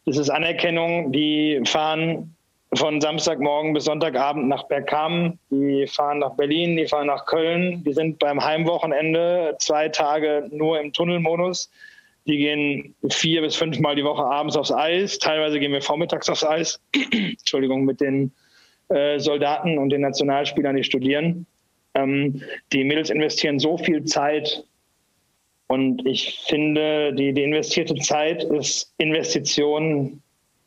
[0.06, 2.36] das ist Anerkennung, die fahren
[2.74, 7.94] von Samstagmorgen bis Sonntagabend nach Bergkamen, die fahren nach Berlin, die fahren nach Köln, die
[7.94, 11.70] sind beim Heimwochenende zwei Tage nur im Tunnelmodus.
[12.28, 15.18] Die gehen vier bis fünfmal die Woche abends aufs Eis.
[15.20, 16.80] Teilweise gehen wir vormittags aufs Eis.
[17.12, 18.32] Entschuldigung, mit den
[18.90, 21.48] äh, Soldaten und den Nationalspielern, die studieren.
[21.94, 22.42] Ähm,
[22.72, 24.64] die Mädels investieren so viel Zeit
[25.68, 30.22] und ich finde, die, die investierte Zeit ist Investition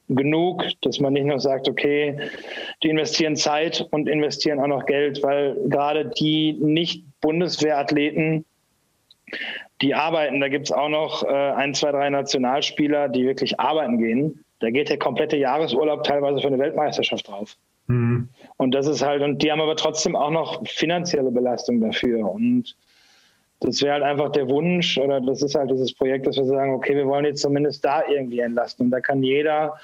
[0.08, 2.18] genug, dass man nicht nur sagt, okay,
[2.82, 8.44] die investieren Zeit und investieren auch noch Geld, weil gerade die Nicht-Bundeswehrathleten,
[9.80, 13.98] die arbeiten, da gibt es auch noch äh, ein, zwei, drei Nationalspieler, die wirklich arbeiten
[13.98, 14.44] gehen.
[14.60, 17.56] Da geht der komplette Jahresurlaub teilweise für eine Weltmeisterschaft drauf.
[17.86, 18.28] Mhm.
[18.56, 22.30] Und das ist halt, und die haben aber trotzdem auch noch finanzielle Belastung dafür.
[22.30, 22.76] Und
[23.64, 26.74] das wäre halt einfach der Wunsch, oder das ist halt dieses Projekt, dass wir sagen,
[26.74, 28.86] okay, wir wollen jetzt zumindest da irgendwie entlasten.
[28.86, 29.74] Und da kann jeder,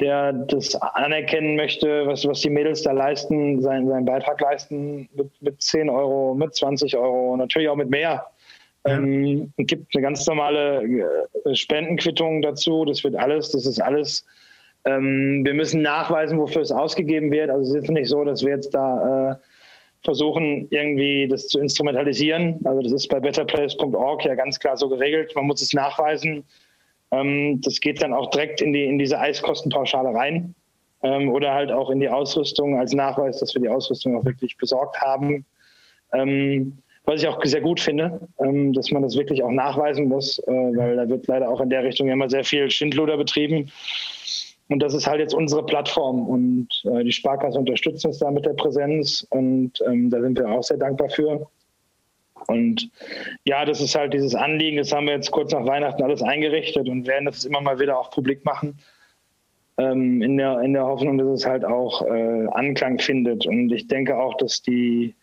[0.00, 5.30] der das anerkennen möchte, was, was die Mädels da leisten, seinen, seinen Beitrag leisten mit,
[5.40, 8.26] mit 10 Euro, mit 20 Euro, natürlich auch mit mehr.
[8.86, 8.98] Ja.
[8.98, 10.82] Ähm, gibt eine ganz normale
[11.44, 12.84] äh, Spendenquittung dazu.
[12.84, 14.24] Das wird alles, das ist alles
[14.86, 17.50] ähm, wir müssen nachweisen, wofür es ausgegeben wird.
[17.50, 19.36] Also es ist nicht so, dass wir jetzt da äh,
[20.06, 22.60] versuchen, irgendwie das zu instrumentalisieren.
[22.64, 25.32] Also das ist bei betterplace.org ja ganz klar so geregelt.
[25.34, 26.44] Man muss es nachweisen.
[27.10, 30.54] Ähm, das geht dann auch direkt in, die, in diese Eiskostenpauschale rein.
[31.02, 34.56] Ähm, oder halt auch in die Ausrüstung als Nachweis, dass wir die Ausrüstung auch wirklich
[34.56, 35.44] besorgt haben.
[36.14, 40.38] Ähm, was ich auch sehr gut finde, ähm, dass man das wirklich auch nachweisen muss,
[40.38, 43.70] äh, weil da wird leider auch in der Richtung immer sehr viel Schindluder betrieben.
[44.68, 48.44] Und das ist halt jetzt unsere Plattform und äh, die Sparkasse unterstützt uns da mit
[48.44, 51.46] der Präsenz und ähm, da sind wir auch sehr dankbar für.
[52.48, 52.90] Und
[53.44, 56.88] ja, das ist halt dieses Anliegen, das haben wir jetzt kurz nach Weihnachten alles eingerichtet
[56.88, 58.78] und werden das immer mal wieder auch publik machen.
[59.78, 63.46] Ähm, in, der, in der Hoffnung, dass es halt auch äh, Anklang findet.
[63.46, 65.14] Und ich denke auch, dass die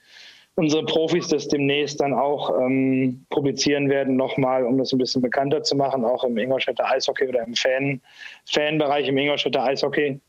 [0.56, 5.64] unsere Profis das demnächst dann auch ähm, publizieren werden, nochmal, um das ein bisschen bekannter
[5.64, 8.02] zu machen, auch im Ingolstädter Eishockey oder im Fan,
[8.46, 10.20] Fanbereich im Ingolstädter Eishockey.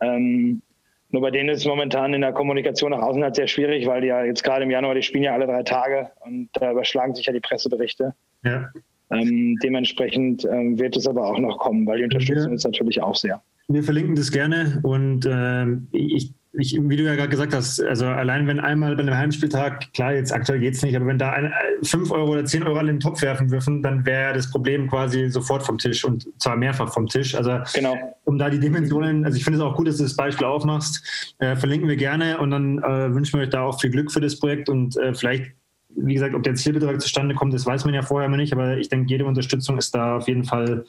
[0.00, 0.62] Ähm,
[1.10, 4.02] nur bei denen ist es momentan in der Kommunikation nach außen halt sehr schwierig, weil
[4.02, 7.14] die ja jetzt gerade im Januar, die spielen ja alle drei Tage und da überschlagen
[7.14, 8.14] sich ja die Presseberichte.
[8.44, 8.70] Ja.
[9.10, 12.56] Ähm, dementsprechend ähm, wird es aber auch noch kommen, weil die Unterstützung ja.
[12.56, 13.42] ist natürlich auch sehr.
[13.68, 15.66] Wir verlinken das gerne und äh,
[15.96, 19.92] ich ich, wie du ja gerade gesagt hast, also allein wenn einmal bei einem Heimspieltag,
[19.92, 21.52] klar, jetzt aktuell geht es nicht, aber wenn da eine,
[21.82, 24.88] 5 Euro oder 10 Euro alle in den Topf werfen dürfen, dann wäre das Problem
[24.88, 27.34] quasi sofort vom Tisch und zwar mehrfach vom Tisch.
[27.34, 27.96] Also genau.
[28.24, 31.34] um da die Dimensionen, also ich finde es auch gut, dass du das Beispiel aufmachst,
[31.38, 34.20] äh, verlinken wir gerne und dann äh, wünschen wir euch da auch viel Glück für
[34.20, 35.52] das Projekt und äh, vielleicht
[35.96, 38.76] wie gesagt, ob der Zielbetrag zustande kommt, das weiß man ja vorher immer nicht, aber
[38.76, 40.84] ich denke, jede Unterstützung ist da auf jeden Fall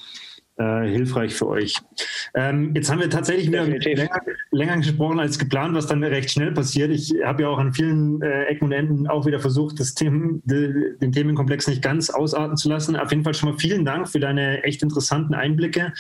[0.60, 1.76] äh, hilfreich für euch.
[2.36, 4.22] Ähm, jetzt haben wir tatsächlich wieder länger,
[4.52, 6.92] länger, gesprochen als geplant, was dann recht schnell passiert.
[6.92, 10.42] Ich habe ja auch an vielen äh, Ecken und Enden auch wieder versucht, das Themen,
[10.46, 12.96] de, den Themenkomplex nicht ganz ausarten zu lassen.
[12.98, 15.94] Auf jeden Fall schon mal vielen Dank für deine echt interessanten Einblicke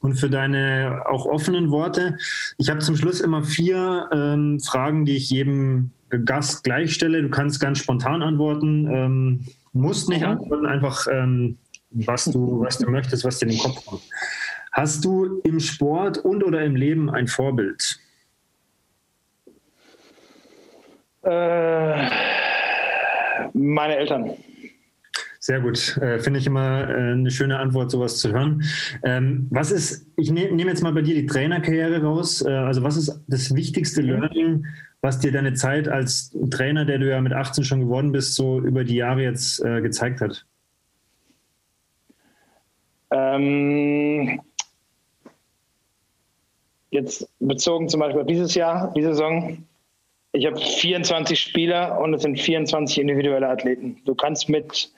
[0.00, 2.16] und für deine auch offenen Worte.
[2.58, 5.92] Ich habe zum Schluss immer vier ähm, Fragen, die ich jedem
[6.24, 7.22] Gast gleich stelle.
[7.22, 11.58] Du kannst ganz spontan antworten, ähm, musst nicht antworten, einfach ähm,
[11.90, 14.02] was du, was du möchtest, was dir in den Kopf kommt.
[14.72, 17.98] Hast du im Sport und oder im Leben ein Vorbild?
[21.22, 22.08] Äh,
[23.52, 24.30] meine Eltern.
[25.42, 25.96] Sehr gut.
[25.96, 28.62] Äh, Finde ich immer äh, eine schöne Antwort, sowas zu hören.
[29.02, 32.42] Ähm, was ist, ich ne, nehme jetzt mal bei dir die Trainerkarriere raus.
[32.42, 34.66] Äh, also, was ist das wichtigste Learning,
[35.00, 38.60] was dir deine Zeit als Trainer, der du ja mit 18 schon geworden bist, so
[38.60, 40.46] über die Jahre jetzt äh, gezeigt hat?
[43.10, 44.40] Ähm,
[46.90, 49.64] jetzt bezogen zum Beispiel auf dieses Jahr, die Saison.
[50.32, 54.00] Ich habe 24 Spieler und es sind 24 individuelle Athleten.
[54.04, 54.92] Du kannst mit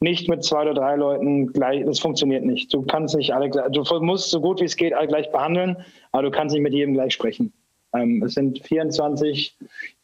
[0.00, 2.74] nicht mit zwei oder drei Leuten gleich, das funktioniert nicht.
[2.74, 5.76] Du kannst nicht alle, du musst so gut wie es geht alle gleich behandeln,
[6.10, 7.52] aber du kannst nicht mit jedem gleich sprechen.
[7.94, 9.56] Ähm, es sind 24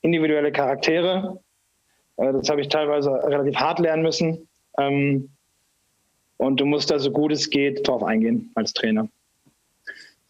[0.02, 1.40] individuelle Charaktere.
[2.16, 4.48] Äh, das habe ich teilweise relativ hart lernen müssen.
[4.78, 5.30] Ähm,
[6.38, 9.08] und du musst da so gut es geht drauf eingehen als Trainer.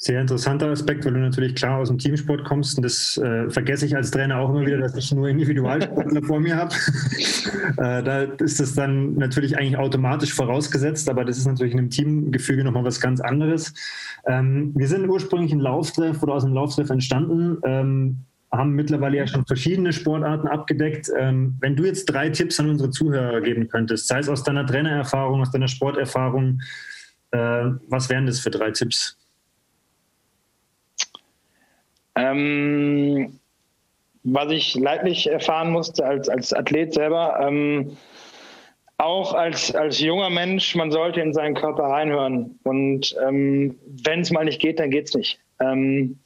[0.01, 2.79] Sehr interessanter Aspekt, weil du natürlich klar aus dem Teamsport kommst.
[2.79, 6.39] Und das äh, vergesse ich als Trainer auch immer wieder, dass ich nur Individualsportler vor
[6.39, 6.73] mir habe.
[7.79, 11.91] äh, da ist das dann natürlich eigentlich automatisch vorausgesetzt, aber das ist natürlich in einem
[11.91, 13.75] Teamgefüge nochmal was ganz anderes.
[14.25, 17.59] Ähm, wir sind ursprünglich ein Lauftreff oder aus einem Lauftreff entstanden.
[17.65, 18.19] Ähm,
[18.51, 21.11] haben mittlerweile ja schon verschiedene Sportarten abgedeckt.
[21.19, 24.67] Ähm, wenn du jetzt drei Tipps an unsere Zuhörer geben könntest, sei es aus deiner
[24.67, 26.61] Trainererfahrung, aus deiner Sporterfahrung,
[27.31, 27.39] äh,
[27.89, 29.19] was wären das für drei Tipps?
[32.15, 33.39] Ähm,
[34.25, 37.97] was ich leidlich erfahren musste als, als Athlet selber, ähm,
[38.97, 42.59] auch als, als junger Mensch, man sollte in seinen Körper reinhören.
[42.65, 45.41] Und ähm, wenn es mal nicht geht, dann geht es nicht.
[45.61, 46.19] Ähm,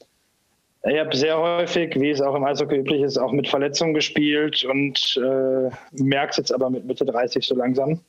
[0.85, 4.65] ich habe sehr häufig, wie es auch im Eishockey üblich ist, auch mit Verletzungen gespielt
[4.65, 8.01] und äh, merke es jetzt aber mit Mitte 30 so langsam,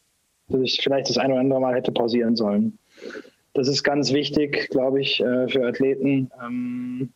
[0.48, 2.78] dass ich vielleicht das ein oder andere Mal hätte pausieren sollen.
[3.52, 6.32] Das ist ganz wichtig, glaube ich, äh, für Athleten.
[6.44, 7.12] Ähm,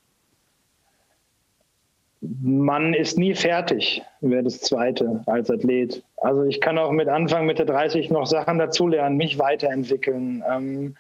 [2.21, 6.05] man ist nie fertig, wäre das Zweite als Athlet.
[6.17, 10.45] Also ich kann auch mit Anfang, Mitte 30 noch Sachen dazulernen, mich weiterentwickeln.
[10.49, 10.97] Ähm,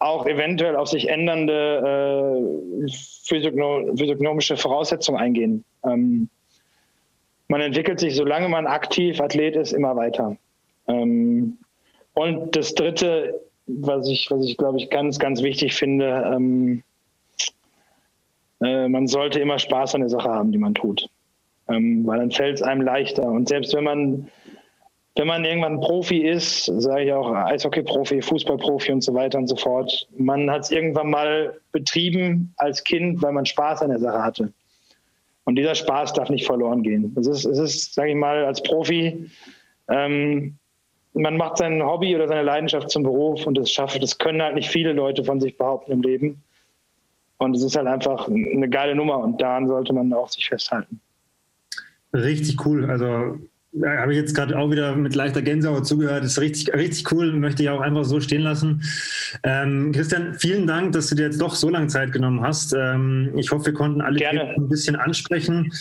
[0.00, 2.42] auch eventuell auf sich ändernde
[2.86, 2.90] äh,
[3.26, 5.64] physiognomische Voraussetzungen eingehen.
[5.84, 6.28] Ähm,
[7.48, 10.36] man entwickelt sich, solange man aktiv Athlet ist, immer weiter.
[10.88, 11.58] Ähm,
[12.14, 16.82] und das Dritte, was ich, was ich glaube ich ganz, ganz wichtig finde, ähm,
[18.62, 21.08] äh, man sollte immer Spaß an der Sache haben, die man tut.
[21.68, 23.24] Ähm, weil dann fällt es einem leichter.
[23.24, 24.28] Und selbst wenn man
[25.20, 29.56] wenn man irgendwann Profi ist, sage ich auch Eishockey-Profi, Fußball-Profi und so weiter und so
[29.56, 34.22] fort, man hat es irgendwann mal betrieben als Kind, weil man Spaß an der Sache
[34.22, 34.52] hatte.
[35.44, 37.14] Und dieser Spaß darf nicht verloren gehen.
[37.20, 39.30] Es ist, es ist sage ich mal, als Profi,
[39.88, 40.56] ähm,
[41.12, 44.54] man macht sein Hobby oder seine Leidenschaft zum Beruf und das schafft, das können halt
[44.54, 46.42] nicht viele Leute von sich behaupten im Leben.
[47.36, 50.98] Und es ist halt einfach eine geile Nummer und daran sollte man auch sich festhalten.
[52.14, 52.90] Richtig cool.
[52.90, 53.38] Also
[53.72, 56.24] ja, habe ich jetzt gerade auch wieder mit leichter Gänsehaut zugehört.
[56.24, 57.32] Das ist richtig, richtig cool.
[57.32, 58.82] Möchte ich auch einfach so stehen lassen.
[59.44, 62.74] Ähm, Christian, vielen Dank, dass du dir jetzt doch so lange Zeit genommen hast.
[62.76, 65.72] Ähm, ich hoffe, wir konnten alle ein bisschen ansprechen.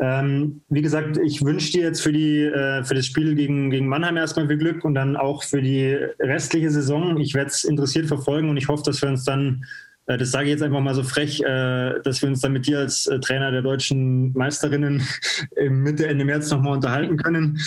[0.00, 3.88] Ähm, wie gesagt, ich wünsche dir jetzt für, die, äh, für das Spiel gegen, gegen
[3.88, 7.20] Mannheim erstmal viel Glück und dann auch für die restliche Saison.
[7.20, 9.64] Ich werde es interessiert verfolgen und ich hoffe, dass wir uns dann
[10.06, 12.78] das sage ich jetzt einfach mal so frech, äh, dass wir uns dann mit dir
[12.78, 15.02] als äh, Trainer der deutschen Meisterinnen
[15.70, 17.58] Mitte, Ende März nochmal unterhalten können.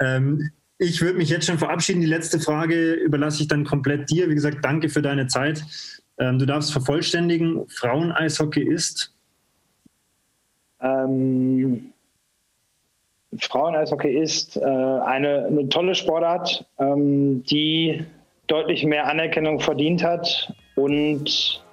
[0.00, 2.00] Ähm, ich würde mich jetzt schon verabschieden.
[2.00, 4.28] Die letzte Frage überlasse ich dann komplett dir.
[4.28, 5.62] Wie gesagt, danke für deine Zeit.
[6.18, 7.66] Ähm, du darfst vervollständigen.
[7.68, 9.12] Frauen-Eishockey ist?
[10.80, 11.92] Ähm,
[13.40, 18.04] Frauen-Eishockey ist äh, eine, eine, tolle Sportart, ähm, die
[18.46, 21.63] deutlich mehr Anerkennung verdient hat und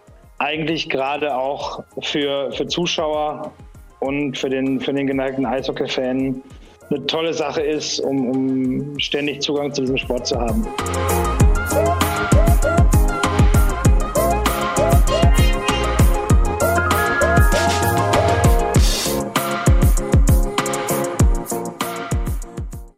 [0.42, 3.52] eigentlich gerade auch für, für Zuschauer
[4.00, 6.42] und für den, für den geneigten Eishockey-Fan
[6.90, 10.68] eine tolle Sache ist, um, um ständig Zugang zu diesem Sport zu haben.